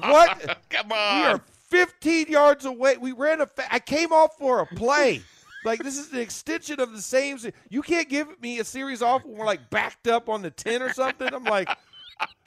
what? 0.00 0.58
Come 0.70 0.92
on. 0.92 1.18
We 1.20 1.26
are 1.26 1.40
15 1.70 2.26
yards 2.28 2.64
away. 2.64 2.96
We 2.96 3.12
ran 3.12 3.40
a. 3.40 3.46
Fa- 3.46 3.72
I 3.72 3.78
came 3.78 4.12
off 4.12 4.36
for 4.38 4.60
a 4.60 4.66
play. 4.66 5.22
Like 5.66 5.82
this 5.82 5.96
is 5.96 6.12
an 6.12 6.18
extension 6.18 6.78
of 6.78 6.92
the 6.92 7.00
same. 7.00 7.38
se- 7.38 7.54
You 7.70 7.80
can't 7.80 8.06
give 8.10 8.38
me 8.42 8.58
a 8.58 8.64
series 8.64 9.00
off 9.00 9.24
when 9.24 9.38
we're 9.38 9.46
like 9.46 9.70
backed 9.70 10.06
up 10.08 10.28
on 10.28 10.42
the 10.42 10.50
10 10.50 10.82
or 10.82 10.92
something. 10.92 11.32
I'm 11.32 11.44
like, 11.44 11.70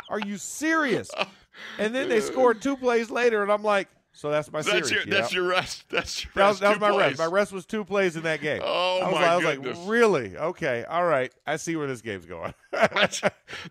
are 0.08 0.20
you 0.20 0.38
serious? 0.38 1.10
And 1.80 1.96
then 1.96 2.10
they 2.10 2.22
scored 2.22 2.62
two 2.62 2.78
plays 2.78 3.10
later, 3.10 3.42
and 3.42 3.52
I'm 3.52 3.64
like, 3.64 3.88
so 4.18 4.32
that's 4.32 4.52
my 4.52 4.62
that's 4.62 4.90
series. 4.90 4.92
your 4.92 5.06
that's 5.06 5.32
Yeah. 5.32 5.40
your 5.40 5.50
rest. 5.50 5.86
That's 5.90 6.24
your 6.24 6.32
That 6.36 6.48
was, 6.50 6.60
that 6.60 6.70
was 6.70 6.80
my 6.80 6.90
plays. 6.92 7.08
rest. 7.12 7.20
My 7.20 7.26
rest 7.26 7.52
was 7.52 7.66
two 7.66 7.86
plays 7.86 8.16
in 8.16 8.24
that 8.24 8.42
game. 8.42 8.62
Oh, 8.66 9.00
I 9.02 9.06
was, 9.06 9.14
my 9.14 9.26
I 9.28 9.36
was 9.36 9.46
goodness. 9.46 9.78
like, 9.78 9.88
really? 9.90 10.38
Okay, 10.38 10.84
all 10.86 11.06
right. 11.06 11.32
I 11.46 11.56
see 11.58 11.76
where 11.76 11.88
this 11.88 12.02
game's 12.02 12.26
going. 12.26 12.54
That's, 12.72 13.22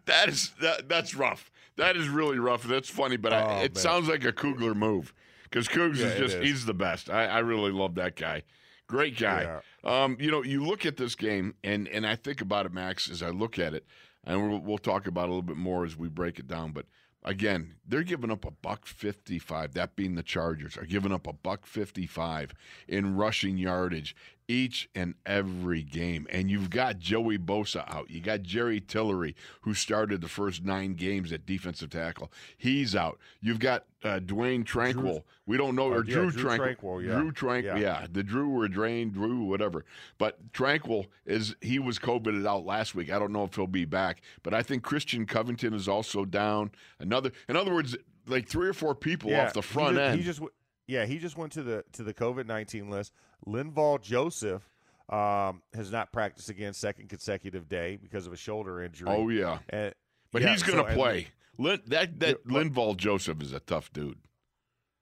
that 0.06 0.28
is 0.28 0.52
that, 0.60 0.88
that's 0.88 1.14
rough. 1.14 1.50
That 1.76 1.96
is 1.96 2.08
really 2.08 2.38
rough. 2.38 2.62
That's 2.62 2.88
funny, 2.88 3.16
but 3.16 3.32
I, 3.32 3.42
Oh, 3.42 3.62
it 3.64 3.74
man. 3.74 3.82
sounds 3.82 4.08
like 4.08 4.24
a 4.24 4.32
Kugler 4.32 4.74
move 4.74 5.12
because 5.44 5.68
Cougs 5.68 5.96
Yeah, 5.96 6.06
is 6.06 6.18
just 6.18 6.36
is. 6.36 6.42
he's 6.44 6.64
the 6.66 6.74
best. 6.74 7.10
I, 7.10 7.26
I 7.26 7.38
really 7.40 7.72
love 7.72 7.94
that 7.96 8.16
guy. 8.16 8.42
Great 8.86 9.18
guy. 9.18 9.60
Um, 9.84 10.16
you 10.20 10.30
know, 10.30 10.42
you 10.44 10.64
look 10.64 10.86
at 10.86 10.96
this 10.96 11.14
game 11.16 11.54
and 11.64 11.88
and 11.88 12.06
I 12.06 12.14
think 12.16 12.40
about 12.40 12.66
it, 12.66 12.72
Max, 12.72 13.10
as 13.10 13.20
I 13.22 13.30
look 13.30 13.58
at 13.58 13.74
it, 13.74 13.84
and 14.24 14.48
we'll, 14.48 14.60
we'll 14.60 14.78
talk 14.78 15.06
about 15.08 15.24
it 15.24 15.28
a 15.28 15.32
little 15.32 15.42
bit 15.42 15.56
more 15.56 15.84
as 15.84 15.96
we 15.96 16.08
break 16.08 16.38
it 16.38 16.46
down. 16.46 16.70
But 16.72 16.86
again, 17.26 17.74
they're 17.86 18.02
giving 18.02 18.30
up 18.30 18.44
a 18.46 18.50
buck 18.50 18.86
fifty-five. 18.86 19.74
That 19.74 19.96
being 19.96 20.14
the 20.14 20.22
Chargers 20.22 20.76
are 20.78 20.86
giving 20.86 21.12
up 21.12 21.26
a 21.26 21.32
buck 21.32 21.66
fifty-five 21.66 22.54
in 22.88 23.16
rushing 23.16 23.58
yardage 23.58 24.16
each 24.48 24.88
and 24.94 25.14
every 25.24 25.82
game. 25.82 26.26
And 26.30 26.50
you've 26.50 26.70
got 26.70 26.98
Joey 26.98 27.38
Bosa 27.38 27.84
out. 27.92 28.10
You 28.10 28.20
got 28.20 28.42
Jerry 28.42 28.80
Tillery, 28.80 29.34
who 29.62 29.74
started 29.74 30.20
the 30.20 30.28
first 30.28 30.64
nine 30.64 30.94
games 30.94 31.32
at 31.32 31.46
defensive 31.46 31.90
tackle. 31.90 32.30
He's 32.56 32.94
out. 32.94 33.18
You've 33.40 33.58
got 33.58 33.84
uh, 34.04 34.20
Dwayne 34.20 34.64
Tranquill. 34.64 35.22
we 35.46 35.56
don't 35.56 35.74
know, 35.74 35.86
Oh, 35.86 35.94
or 35.94 36.04
yeah, 36.04 36.14
Drew, 36.14 36.30
Drew 36.30 36.50
Tranquill. 36.50 36.76
Tranquill, 36.76 37.06
yeah. 37.06 37.18
Drew 37.18 37.32
Tranquill. 37.32 37.64
Yeah. 37.64 37.76
Yeah. 37.78 38.06
the 38.10 38.22
Drew 38.22 38.50
or 38.50 38.68
Drain, 38.68 39.10
Drew, 39.10 39.44
whatever. 39.44 39.84
But 40.18 40.52
Tranquill 40.52 41.06
is 41.24 41.56
he 41.60 41.78
was 41.78 41.98
COVIDed 41.98 42.46
out 42.46 42.64
last 42.64 42.94
week. 42.94 43.10
I 43.10 43.18
don't 43.18 43.32
know 43.32 43.44
if 43.44 43.54
he'll 43.56 43.66
be 43.66 43.84
back. 43.84 44.22
But 44.42 44.54
I 44.54 44.62
think 44.62 44.82
Christian 44.82 45.26
Covington 45.26 45.74
is 45.74 45.88
also 45.88 46.24
down. 46.24 46.70
Another, 47.00 47.32
in 47.48 47.56
other 47.56 47.74
words, 47.74 47.96
like 48.26 48.48
three 48.48 48.68
or 48.68 48.72
four 48.72 48.94
people 48.94 49.34
off 49.34 49.52
the 49.52 49.60
he 49.60 49.66
front 49.66 49.96
just, 49.96 50.00
end. 50.10 50.18
He 50.18 50.24
just, 50.24 50.40
yeah, 50.86 51.04
he 51.06 51.18
just 51.18 51.36
went 51.36 51.52
to 51.52 51.62
the 51.62 51.84
to 51.92 52.02
the 52.02 52.14
COVID 52.14 52.46
nineteen 52.46 52.90
list. 52.90 53.12
Linval 53.46 54.00
Joseph 54.00 54.68
um, 55.08 55.62
has 55.74 55.90
not 55.92 56.12
practiced 56.12 56.48
again 56.50 56.72
second 56.72 57.08
consecutive 57.08 57.68
day 57.68 57.96
because 57.96 58.26
of 58.26 58.32
a 58.32 58.36
shoulder 58.36 58.82
injury. 58.82 59.08
oh 59.10 59.28
yeah, 59.28 59.58
And- 59.70 59.94
but 60.32 60.42
yeah, 60.42 60.50
he's 60.50 60.62
going 60.62 60.82
to 60.84 60.90
so- 60.90 60.96
play. 60.96 61.28
Lin, 61.58 61.80
that 61.86 62.20
that 62.20 62.38
Yeah, 62.46 62.58
Linval 62.58 62.96
Joseph 62.96 63.40
is 63.40 63.52
a 63.52 63.60
tough 63.60 63.90
dude. 63.92 64.18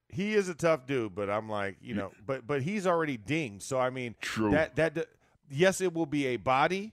He 0.08 0.34
is 0.34 0.48
a 0.48 0.54
tough 0.54 0.86
dude, 0.86 1.12
but 1.14 1.28
I'm 1.28 1.48
like, 1.48 1.78
you 1.80 1.94
know, 1.94 2.12
but 2.24 2.46
but 2.46 2.62
he's 2.62 2.86
already 2.86 3.16
dinged. 3.16 3.62
So 3.64 3.80
I 3.80 3.90
mean, 3.90 4.14
True. 4.20 4.52
that 4.52 4.76
that 4.76 5.08
yes, 5.50 5.80
it 5.80 5.92
will 5.92 6.06
be 6.06 6.26
a 6.26 6.36
body, 6.36 6.92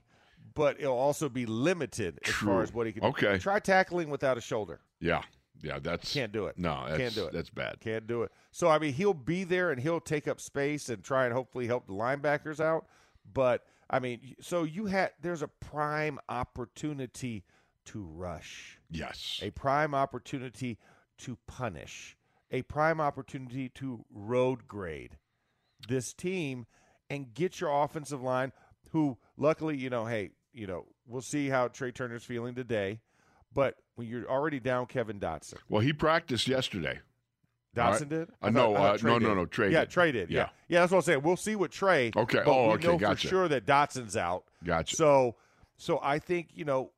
but 0.54 0.80
it'll 0.80 0.98
also 0.98 1.28
be 1.28 1.46
limited 1.46 2.18
as 2.24 2.32
True. 2.32 2.48
far 2.48 2.62
as 2.62 2.72
what 2.72 2.86
he 2.88 2.92
can. 2.92 3.04
Okay. 3.04 3.38
Try 3.38 3.60
tackling 3.60 4.10
without 4.10 4.36
a 4.36 4.40
shoulder. 4.40 4.80
Yeah, 5.00 5.22
yeah, 5.62 5.78
that's 5.80 6.12
Can't 6.12 6.32
do 6.32 6.46
it. 6.46 6.58
No, 6.58 6.84
that's, 6.86 6.98
Can't 6.98 7.14
do 7.14 7.26
it. 7.26 7.32
That's 7.32 7.50
bad. 7.50 7.80
Can't 7.80 8.06
do 8.06 8.22
it. 8.22 8.32
So 8.50 8.68
I 8.68 8.78
mean, 8.78 8.92
he'll 8.92 9.14
be 9.14 9.44
there 9.44 9.70
and 9.70 9.80
he'll 9.80 10.00
take 10.00 10.28
up 10.28 10.40
space 10.40 10.88
and 10.88 11.02
try 11.02 11.24
and 11.24 11.32
hopefully 11.32 11.66
help 11.66 11.86
the 11.86 11.92
linebackers 11.92 12.60
out. 12.60 12.86
But 13.32 13.64
I 13.88 13.98
mean, 14.00 14.34
so 14.40 14.64
you 14.64 14.86
had 14.86 15.12
there's 15.20 15.42
a 15.42 15.48
prime 15.48 16.18
opportunity 16.28 17.44
to 17.86 18.02
rush, 18.02 18.78
Yes. 18.90 19.40
a 19.42 19.50
prime 19.50 19.94
opportunity 19.94 20.78
to 21.18 21.36
punish, 21.46 22.16
a 22.50 22.62
prime 22.62 23.00
opportunity 23.00 23.68
to 23.70 24.04
road 24.10 24.68
grade 24.68 25.18
this 25.88 26.12
team 26.12 26.66
and 27.10 27.34
get 27.34 27.60
your 27.60 27.82
offensive 27.84 28.22
line. 28.22 28.52
Who, 28.90 29.16
luckily, 29.36 29.76
you 29.76 29.90
know, 29.90 30.04
hey, 30.04 30.30
you 30.52 30.66
know, 30.66 30.86
we'll 31.06 31.22
see 31.22 31.48
how 31.48 31.68
Trai 31.68 31.94
Turner's 31.94 32.24
feeling 32.24 32.54
today. 32.54 33.00
But 33.54 33.76
when 33.96 34.06
you're 34.08 34.26
already 34.30 34.60
down 34.60 34.86
Kevin 34.86 35.20
Dotson, 35.20 35.54
Well, 35.68 35.80
he 35.80 35.92
practiced 35.92 36.48
yesterday. 36.48 37.00
Dotson 37.76 38.00
right. 38.00 38.08
did? 38.08 38.30
Uh, 38.30 38.34
I 38.42 38.50
no, 38.50 38.74
thought- 38.74 38.94
uh, 38.94 38.98
Trai 38.98 39.02
no, 39.04 39.18
no, 39.18 39.28
did. 39.28 39.34
no, 39.36 39.46
Trai 39.46 39.72
Yeah, 39.72 39.80
did. 39.80 39.90
Trai 39.90 40.12
did. 40.12 40.30
Yeah. 40.30 40.38
Yeah. 40.40 40.48
yeah, 40.68 40.80
that's 40.80 40.92
what 40.92 40.98
I'm 40.98 41.02
saying. 41.02 41.22
We'll 41.22 41.36
see 41.36 41.56
what 41.56 41.70
Trai. 41.70 42.14
Okay. 42.14 42.42
But 42.44 42.48
Oh, 42.48 42.68
we 42.68 42.72
okay, 42.74 42.86
know 42.88 42.98
gotcha. 42.98 43.22
for 43.22 43.28
sure 43.28 43.48
that 43.48 43.64
Dotson's 43.66 44.16
out. 44.16 44.44
Gotcha. 44.64 44.94
So, 44.96 45.36
so 45.78 45.98
I 46.02 46.18
think 46.18 46.48
you 46.54 46.64
know, 46.66 46.90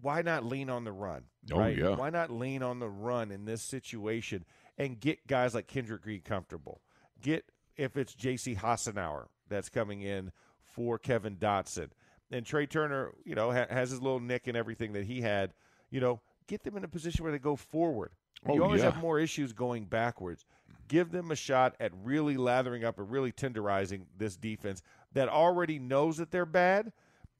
why 0.00 0.22
not 0.22 0.44
lean 0.44 0.70
on 0.70 0.84
the 0.84 0.92
run? 0.92 1.24
Oh, 1.52 1.58
right? 1.58 1.76
yeah. 1.76 1.96
Why 1.96 2.10
not 2.10 2.30
lean 2.30 2.62
on 2.62 2.78
the 2.78 2.88
run 2.88 3.30
in 3.30 3.44
this 3.44 3.62
situation 3.62 4.44
and 4.78 4.98
get 4.98 5.26
guys 5.26 5.54
like 5.54 5.66
Kendrick 5.66 6.02
Green 6.02 6.20
comfortable? 6.22 6.80
Get 7.20 7.44
if 7.76 7.96
it's 7.98 8.14
J.C. 8.14 8.54
Hassenauer 8.56 9.26
that's 9.48 9.68
coming 9.68 10.00
in 10.02 10.32
for 10.62 10.98
Kevin 10.98 11.36
Dotson 11.36 11.88
and 12.30 12.44
Trai 12.46 12.68
Turner, 12.68 13.12
you 13.24 13.34
know, 13.34 13.52
ha- 13.52 13.66
has 13.70 13.90
his 13.90 14.00
little 14.00 14.20
nick 14.20 14.46
and 14.46 14.56
everything 14.56 14.92
that 14.94 15.04
he 15.04 15.20
had. 15.20 15.52
You 15.90 16.00
know, 16.00 16.20
get 16.46 16.62
them 16.62 16.76
in 16.76 16.84
a 16.84 16.88
position 16.88 17.24
where 17.24 17.32
they 17.32 17.38
go 17.38 17.56
forward. 17.56 18.12
Oh, 18.46 18.54
you 18.54 18.64
always 18.64 18.82
yeah. 18.82 18.90
have 18.90 19.02
more 19.02 19.18
issues 19.18 19.52
going 19.52 19.84
backwards. 19.84 20.44
Give 20.88 21.10
them 21.10 21.30
a 21.30 21.36
shot 21.36 21.74
at 21.78 21.92
really 22.02 22.36
lathering 22.36 22.84
up 22.84 22.98
and 22.98 23.10
really 23.10 23.32
tenderizing 23.32 24.02
this 24.16 24.36
defense 24.36 24.82
that 25.12 25.28
already 25.28 25.78
knows 25.78 26.16
that 26.16 26.30
they're 26.30 26.46
bad. 26.46 26.92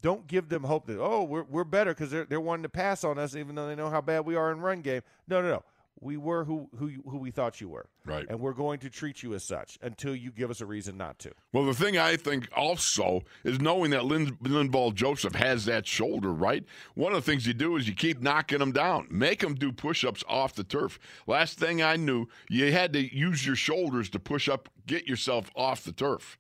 Don't 0.03 0.27
give 0.27 0.49
them 0.49 0.65
hope 0.65 0.87
that 0.87 0.99
oh 0.99 1.25
we're 1.25 1.43
we're 1.43 1.65
better 1.65 1.93
because 1.93 2.11
they're 2.11 2.25
they're 2.25 2.41
wanting 2.41 2.63
to 2.63 2.71
pass 2.71 3.05
on 3.05 3.19
us 3.19 3.37
even 3.37 3.55
though 3.55 3.67
they 3.67 3.75
know 3.75 3.91
how 3.91 4.01
bad 4.01 4.25
we 4.25 4.35
are 4.35 4.51
in 4.51 4.61
run 4.61 4.81
game. 4.81 5.03
No, 5.29 5.43
no, 5.43 5.49
no. 5.49 5.65
We 6.03 6.17
were 6.17 6.45
who 6.45 6.71
who 6.79 6.89
you- 6.89 7.03
who 7.07 7.19
we 7.19 7.31
thought 7.31 7.61
you 7.61 7.69
were, 7.69 7.87
Right. 8.07 8.25
and 8.31 8.41
we're 8.41 8.55
going 8.55 8.79
to 8.81 8.89
treat 8.89 9.23
you 9.23 9.35
as 9.35 9.45
such 9.45 9.79
until 9.83 10.15
you 10.15 10.31
give 10.31 10.51
us 10.51 10.63
a 10.63 10.67
reason 10.67 10.97
not 10.97 11.19
to. 11.21 11.33
Well, 11.53 11.67
the 11.67 11.75
thing 11.75 11.99
I 11.99 12.17
think 12.17 12.49
also 12.57 13.23
is 13.45 13.61
knowing 13.61 13.91
that 13.91 14.07
Lin, 14.07 14.37
Linval 14.39 14.95
Joseph 14.95 15.35
has 15.35 15.67
that 15.67 15.87
shoulder, 15.87 16.33
right? 16.33 16.65
One 16.95 17.13
of 17.13 17.23
the 17.23 17.31
things 17.31 17.47
you 17.47 17.53
do 17.53 17.77
is 17.77 17.87
you 17.87 17.95
keep 17.95 18.23
knocking 18.23 18.63
him 18.63 18.73
down, 18.73 19.09
make 19.11 19.43
him 19.43 19.55
do 19.55 19.73
push 19.73 20.03
ups 20.03 20.25
off 20.27 20.55
the 20.55 20.65
turf. 20.65 20.99
Last 21.27 21.59
thing 21.59 21.83
I 21.83 21.97
knew, 21.97 22.29
you 22.49 22.73
had 22.73 22.95
to 22.95 23.15
use 23.15 23.45
your 23.45 23.57
shoulders 23.57 24.09
to 24.11 24.19
push 24.19 24.49
up, 24.49 24.71
get 24.87 25.07
yourself 25.07 25.51
off 25.55 25.85
the 25.85 25.93
turf. 25.93 26.39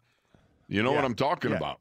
You 0.68 0.82
know 0.82 0.92
what 0.92 1.05
I'm 1.05 1.14
talking 1.14 1.51
Yeah. 1.51 1.57
about? 1.59 1.80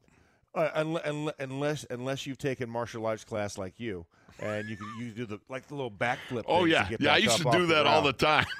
Uh, 0.52 0.68
unle- 0.82 1.04
unle- 1.06 1.32
unless 1.38 1.86
unless 1.90 2.26
you've 2.26 2.36
taken 2.36 2.68
martial 2.68 3.06
arts 3.06 3.22
class 3.24 3.56
like 3.56 3.78
you, 3.78 4.04
and 4.40 4.68
you 4.68 4.76
can 4.76 4.86
you 4.98 5.10
do 5.10 5.26
the 5.26 5.40
like 5.48 5.66
the 5.68 5.74
little 5.74 5.90
backflip. 5.90 6.44
Oh, 6.46 6.64
yeah. 6.64 6.88
Yeah, 6.98 7.14
I 7.14 7.18
used 7.18 7.38
to 7.38 7.50
do 7.50 7.66
that 7.66 7.86
all 7.86 8.02
the 8.02 8.12
time. 8.12 8.46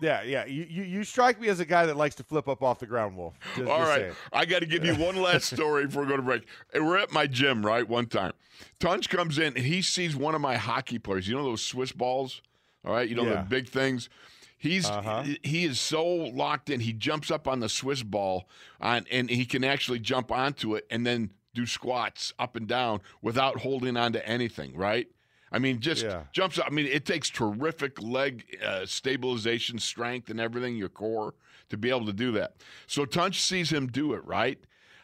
Yeah, 0.00 0.22
yeah. 0.22 0.44
You, 0.44 0.64
you 0.70 0.82
you 0.84 1.02
strike 1.04 1.40
me 1.40 1.48
as 1.48 1.58
a 1.58 1.64
guy 1.64 1.84
that 1.86 1.96
likes 1.96 2.14
to 2.16 2.22
flip 2.22 2.46
up 2.46 2.62
off 2.62 2.78
the 2.78 2.86
ground, 2.86 3.16
Wolf. 3.16 3.34
Just, 3.56 3.68
All 3.68 3.78
just 3.78 3.88
right, 3.90 4.00
saying. 4.02 4.12
I 4.32 4.44
got 4.44 4.60
to 4.60 4.66
give 4.66 4.84
you 4.84 4.94
one 4.94 5.16
last 5.16 5.46
story 5.52 5.86
before 5.86 6.02
we 6.04 6.08
go 6.10 6.16
to 6.16 6.22
break. 6.22 6.46
We're 6.72 6.98
at 6.98 7.10
my 7.10 7.26
gym, 7.26 7.66
right? 7.66 7.88
One 7.88 8.06
time, 8.06 8.34
Tunch 8.78 9.08
comes 9.08 9.36
in 9.36 9.56
and 9.56 9.66
he 9.66 9.82
sees 9.82 10.14
one 10.14 10.36
of 10.36 10.40
my 10.40 10.54
hockey 10.56 11.00
players. 11.00 11.26
You 11.26 11.34
know 11.34 11.42
those 11.42 11.62
Swiss 11.62 11.90
balls? 11.90 12.40
All 12.84 12.92
right, 12.92 13.08
you 13.08 13.16
know 13.16 13.24
Yeah. 13.24 13.42
the 13.42 13.48
big 13.48 13.68
things. 13.68 14.08
He's 14.56 14.88
Uh-huh. 14.88 15.24
he 15.42 15.64
is 15.64 15.80
so 15.80 16.06
locked 16.06 16.70
in. 16.70 16.78
He 16.78 16.92
jumps 16.92 17.32
up 17.32 17.48
on 17.48 17.58
the 17.58 17.68
Swiss 17.68 18.04
ball, 18.04 18.48
on, 18.80 19.06
and 19.10 19.28
he 19.28 19.44
can 19.44 19.64
actually 19.64 19.98
jump 19.98 20.30
onto 20.30 20.76
it 20.76 20.86
and 20.88 21.04
then 21.04 21.30
do 21.54 21.66
squats 21.66 22.32
up 22.38 22.56
and 22.56 22.66
down 22.66 23.00
without 23.22 23.58
holding 23.60 23.96
on 23.96 24.12
to 24.12 24.28
anything. 24.28 24.76
Right? 24.76 25.08
I 25.52 25.58
mean, 25.60 25.78
just 25.80 26.02
Yeah. 26.04 26.24
jumps 26.32 26.58
up. 26.58 26.66
I 26.66 26.70
mean, 26.70 26.86
it 26.86 27.04
takes 27.06 27.30
terrific 27.30 28.02
leg 28.02 28.44
uh, 28.64 28.86
stabilization, 28.86 29.78
strength, 29.78 30.28
and 30.30 30.40
everything, 30.40 30.76
your 30.76 30.88
core, 30.88 31.34
to 31.68 31.76
be 31.76 31.90
able 31.90 32.06
to 32.06 32.12
do 32.12 32.32
that. 32.32 32.56
So 32.88 33.04
Tunch 33.04 33.40
sees 33.40 33.70
him 33.72 33.86
do 33.86 34.14
it, 34.14 34.24
right? 34.24 34.58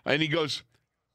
And 0.04 0.20
he 0.20 0.26
goes, 0.28 0.62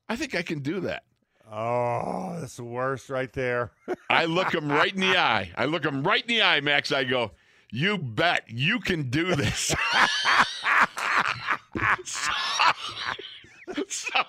I 0.07 0.15
think 0.15 0.35
I 0.35 0.41
can 0.41 0.59
do 0.59 0.79
that. 0.81 1.03
Oh, 1.51 2.37
that's 2.39 2.55
the 2.55 2.63
worst 2.63 3.09
right 3.09 3.31
there. 3.33 3.71
I 4.09 4.25
look 4.25 4.53
him 4.53 4.71
right 4.71 4.93
in 4.93 5.01
the 5.01 5.17
eye. 5.17 5.51
I 5.57 5.65
look 5.65 5.83
him 5.83 6.01
right 6.03 6.21
in 6.21 6.27
the 6.27 6.41
eye, 6.41 6.61
Max. 6.61 6.91
I 6.91 7.03
go, 7.03 7.31
You 7.71 7.97
bet 7.97 8.45
you 8.47 8.79
can 8.79 9.09
do 9.09 9.35
this. 9.35 9.75
so, 13.89 14.19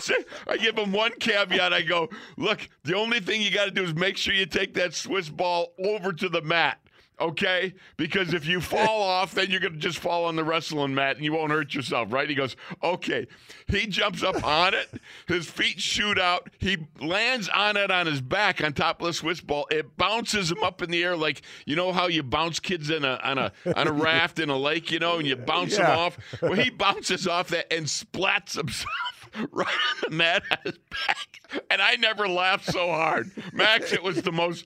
so, 0.00 0.14
I 0.46 0.56
give 0.56 0.76
him 0.76 0.92
one 0.92 1.12
caveat. 1.18 1.72
I 1.72 1.82
go, 1.82 2.08
Look, 2.36 2.68
the 2.84 2.96
only 2.96 3.20
thing 3.20 3.42
you 3.42 3.50
got 3.50 3.66
to 3.66 3.70
do 3.70 3.82
is 3.84 3.94
make 3.94 4.16
sure 4.16 4.34
you 4.34 4.46
take 4.46 4.74
that 4.74 4.94
Swiss 4.94 5.28
ball 5.28 5.72
over 5.84 6.12
to 6.12 6.28
the 6.28 6.42
mat. 6.42 6.81
Okay, 7.20 7.74
because 7.96 8.34
if 8.34 8.46
you 8.46 8.60
fall 8.60 9.02
off, 9.02 9.34
then 9.34 9.50
you're 9.50 9.60
gonna 9.60 9.76
just 9.76 9.98
fall 9.98 10.24
on 10.24 10.34
the 10.34 10.42
wrestling 10.42 10.94
mat 10.94 11.16
and 11.16 11.24
you 11.24 11.32
won't 11.32 11.52
hurt 11.52 11.74
yourself, 11.74 12.12
right? 12.12 12.28
He 12.28 12.34
goes, 12.34 12.56
okay. 12.82 13.26
He 13.68 13.86
jumps 13.86 14.22
up 14.22 14.42
on 14.44 14.74
it, 14.74 14.88
his 15.28 15.48
feet 15.48 15.80
shoot 15.80 16.18
out, 16.18 16.50
he 16.58 16.78
lands 17.00 17.48
on 17.48 17.76
it 17.76 17.90
on 17.90 18.06
his 18.06 18.20
back 18.20 18.62
on 18.62 18.72
top 18.72 19.00
of 19.00 19.06
the 19.06 19.12
Swiss 19.12 19.40
ball. 19.40 19.66
It 19.70 19.96
bounces 19.96 20.50
him 20.50 20.62
up 20.62 20.82
in 20.82 20.90
the 20.90 21.02
air 21.04 21.16
like 21.16 21.42
you 21.66 21.76
know 21.76 21.92
how 21.92 22.08
you 22.08 22.22
bounce 22.22 22.58
kids 22.58 22.90
in 22.90 23.04
a 23.04 23.20
on 23.22 23.38
a 23.38 23.52
on 23.76 23.86
a 23.86 23.92
raft 23.92 24.38
in 24.38 24.48
a 24.50 24.56
lake, 24.56 24.90
you 24.90 24.98
know, 24.98 25.18
and 25.18 25.26
you 25.26 25.36
bounce 25.36 25.76
them 25.76 25.86
off. 25.86 26.18
Well, 26.40 26.54
he 26.54 26.70
bounces 26.70 27.28
off 27.28 27.48
that 27.48 27.72
and 27.72 27.86
splats 27.86 28.56
himself 28.56 29.21
right 29.50 29.66
on 29.66 29.96
the 30.10 30.16
mat 30.16 30.42
on 30.50 30.58
his 30.64 30.78
back. 30.78 31.62
And 31.70 31.82
I 31.82 31.96
never 31.96 32.28
laughed 32.28 32.66
so 32.66 32.88
hard. 32.88 33.30
Max, 33.52 33.92
it 33.92 34.02
was 34.02 34.22
the 34.22 34.32
most, 34.32 34.64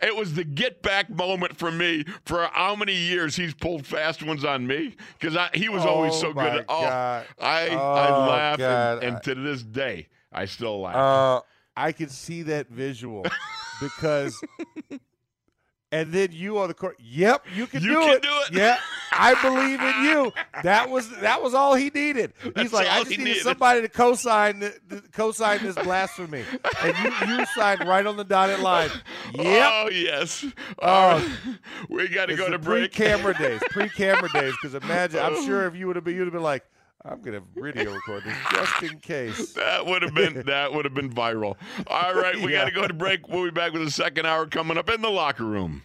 it 0.00 0.14
was 0.14 0.34
the 0.34 0.44
get 0.44 0.82
back 0.82 1.10
moment 1.10 1.56
for 1.56 1.70
me 1.70 2.04
for 2.24 2.48
how 2.52 2.76
many 2.76 2.94
years 2.94 3.34
he's 3.36 3.54
pulled 3.54 3.86
fast 3.86 4.22
ones 4.22 4.44
on 4.44 4.66
me 4.66 4.96
because 5.18 5.36
he 5.54 5.68
was 5.68 5.84
always 5.84 6.12
Oh, 6.14 6.20
so 6.20 6.32
good. 6.32 6.60
At, 6.60 6.64
oh, 6.68 6.80
God. 6.80 7.26
I, 7.40 7.68
Oh, 7.70 7.76
I 7.92 8.26
laugh. 8.28 8.60
And, 8.60 9.14
and 9.14 9.22
to 9.24 9.34
this 9.34 9.62
day, 9.62 10.08
I 10.32 10.44
still 10.44 10.80
laugh. 10.80 10.94
Uh, 10.96 11.40
I 11.76 11.92
could 11.92 12.10
see 12.10 12.42
that 12.42 12.68
visual 12.68 13.24
because, 13.80 14.40
and 15.92 16.10
then 16.10 16.32
you 16.32 16.58
on 16.58 16.68
the 16.68 16.74
court. 16.74 16.96
Yep, 16.98 17.46
you 17.54 17.66
can 17.66 17.82
do 17.82 17.88
it. 17.88 17.92
You 17.92 18.00
do 18.00 18.06
can 18.06 18.16
it. 18.16 18.22
do 18.22 18.28
it. 18.28 18.52
Yeah, 18.54 18.78
I 19.12 19.40
believe 19.42 19.80
in 19.80 20.04
you. 20.04 20.32
That 20.62 20.90
was 20.90 21.08
that 21.20 21.42
was 21.42 21.54
all 21.54 21.74
he 21.74 21.90
needed. 21.90 22.32
He's 22.42 22.52
That's 22.54 22.72
like, 22.72 22.88
I 22.88 22.98
just 23.00 23.10
needed 23.10 23.24
needed. 23.24 23.42
somebody 23.42 23.82
to 23.82 23.88
co-sign 23.88 24.58
the, 24.58 24.74
the, 24.88 25.02
co-sign 25.12 25.62
this 25.62 25.76
blasphemy, 25.76 26.44
and 26.82 26.96
you 26.98 27.36
you 27.36 27.46
signed 27.54 27.86
right 27.86 28.06
on 28.06 28.16
the 28.16 28.24
dotted 28.24 28.60
line. 28.60 28.90
Yep. 29.34 29.70
Oh, 29.72 29.88
yes. 29.90 30.44
Oh. 30.80 30.88
All 30.88 31.18
right. 31.18 31.30
we 31.88 32.08
got 32.08 32.26
to 32.26 32.36
go 32.36 32.50
to 32.50 32.58
break. 32.58 32.92
Pre-camera 32.92 33.34
days, 33.36 33.60
pre-camera 33.70 34.28
days. 34.32 34.54
Because 34.60 34.74
imagine, 34.74 35.20
I'm 35.20 35.34
oh. 35.34 35.46
sure 35.46 35.66
if 35.66 35.76
you 35.76 35.86
would 35.86 35.96
have 35.96 36.04
been, 36.04 36.16
you'd 36.16 36.24
have 36.24 36.32
been 36.32 36.42
like, 36.42 36.64
I'm 37.04 37.20
gonna 37.20 37.42
video 37.56 37.92
record 37.94 38.22
this 38.24 38.36
just 38.52 38.82
in 38.84 38.98
case. 39.00 39.52
That 39.62 39.86
would 39.86 40.02
have 40.02 40.14
been 40.14 40.42
that 40.46 40.72
would 40.72 40.84
have 40.84 40.94
been 40.94 41.10
viral. 41.10 41.56
All 41.88 42.14
right, 42.14 42.36
we 42.36 42.52
Yeah. 42.52 42.60
got 42.60 42.64
to 42.66 42.70
go 42.70 42.86
to 42.86 42.94
break. 42.94 43.28
We'll 43.28 43.44
be 43.44 43.50
back 43.50 43.72
with 43.72 43.84
the 43.84 43.90
second 43.90 44.26
hour 44.26 44.46
coming 44.46 44.78
up 44.78 44.88
in 44.90 45.00
the 45.02 45.10
locker 45.10 45.44
room. 45.44 45.82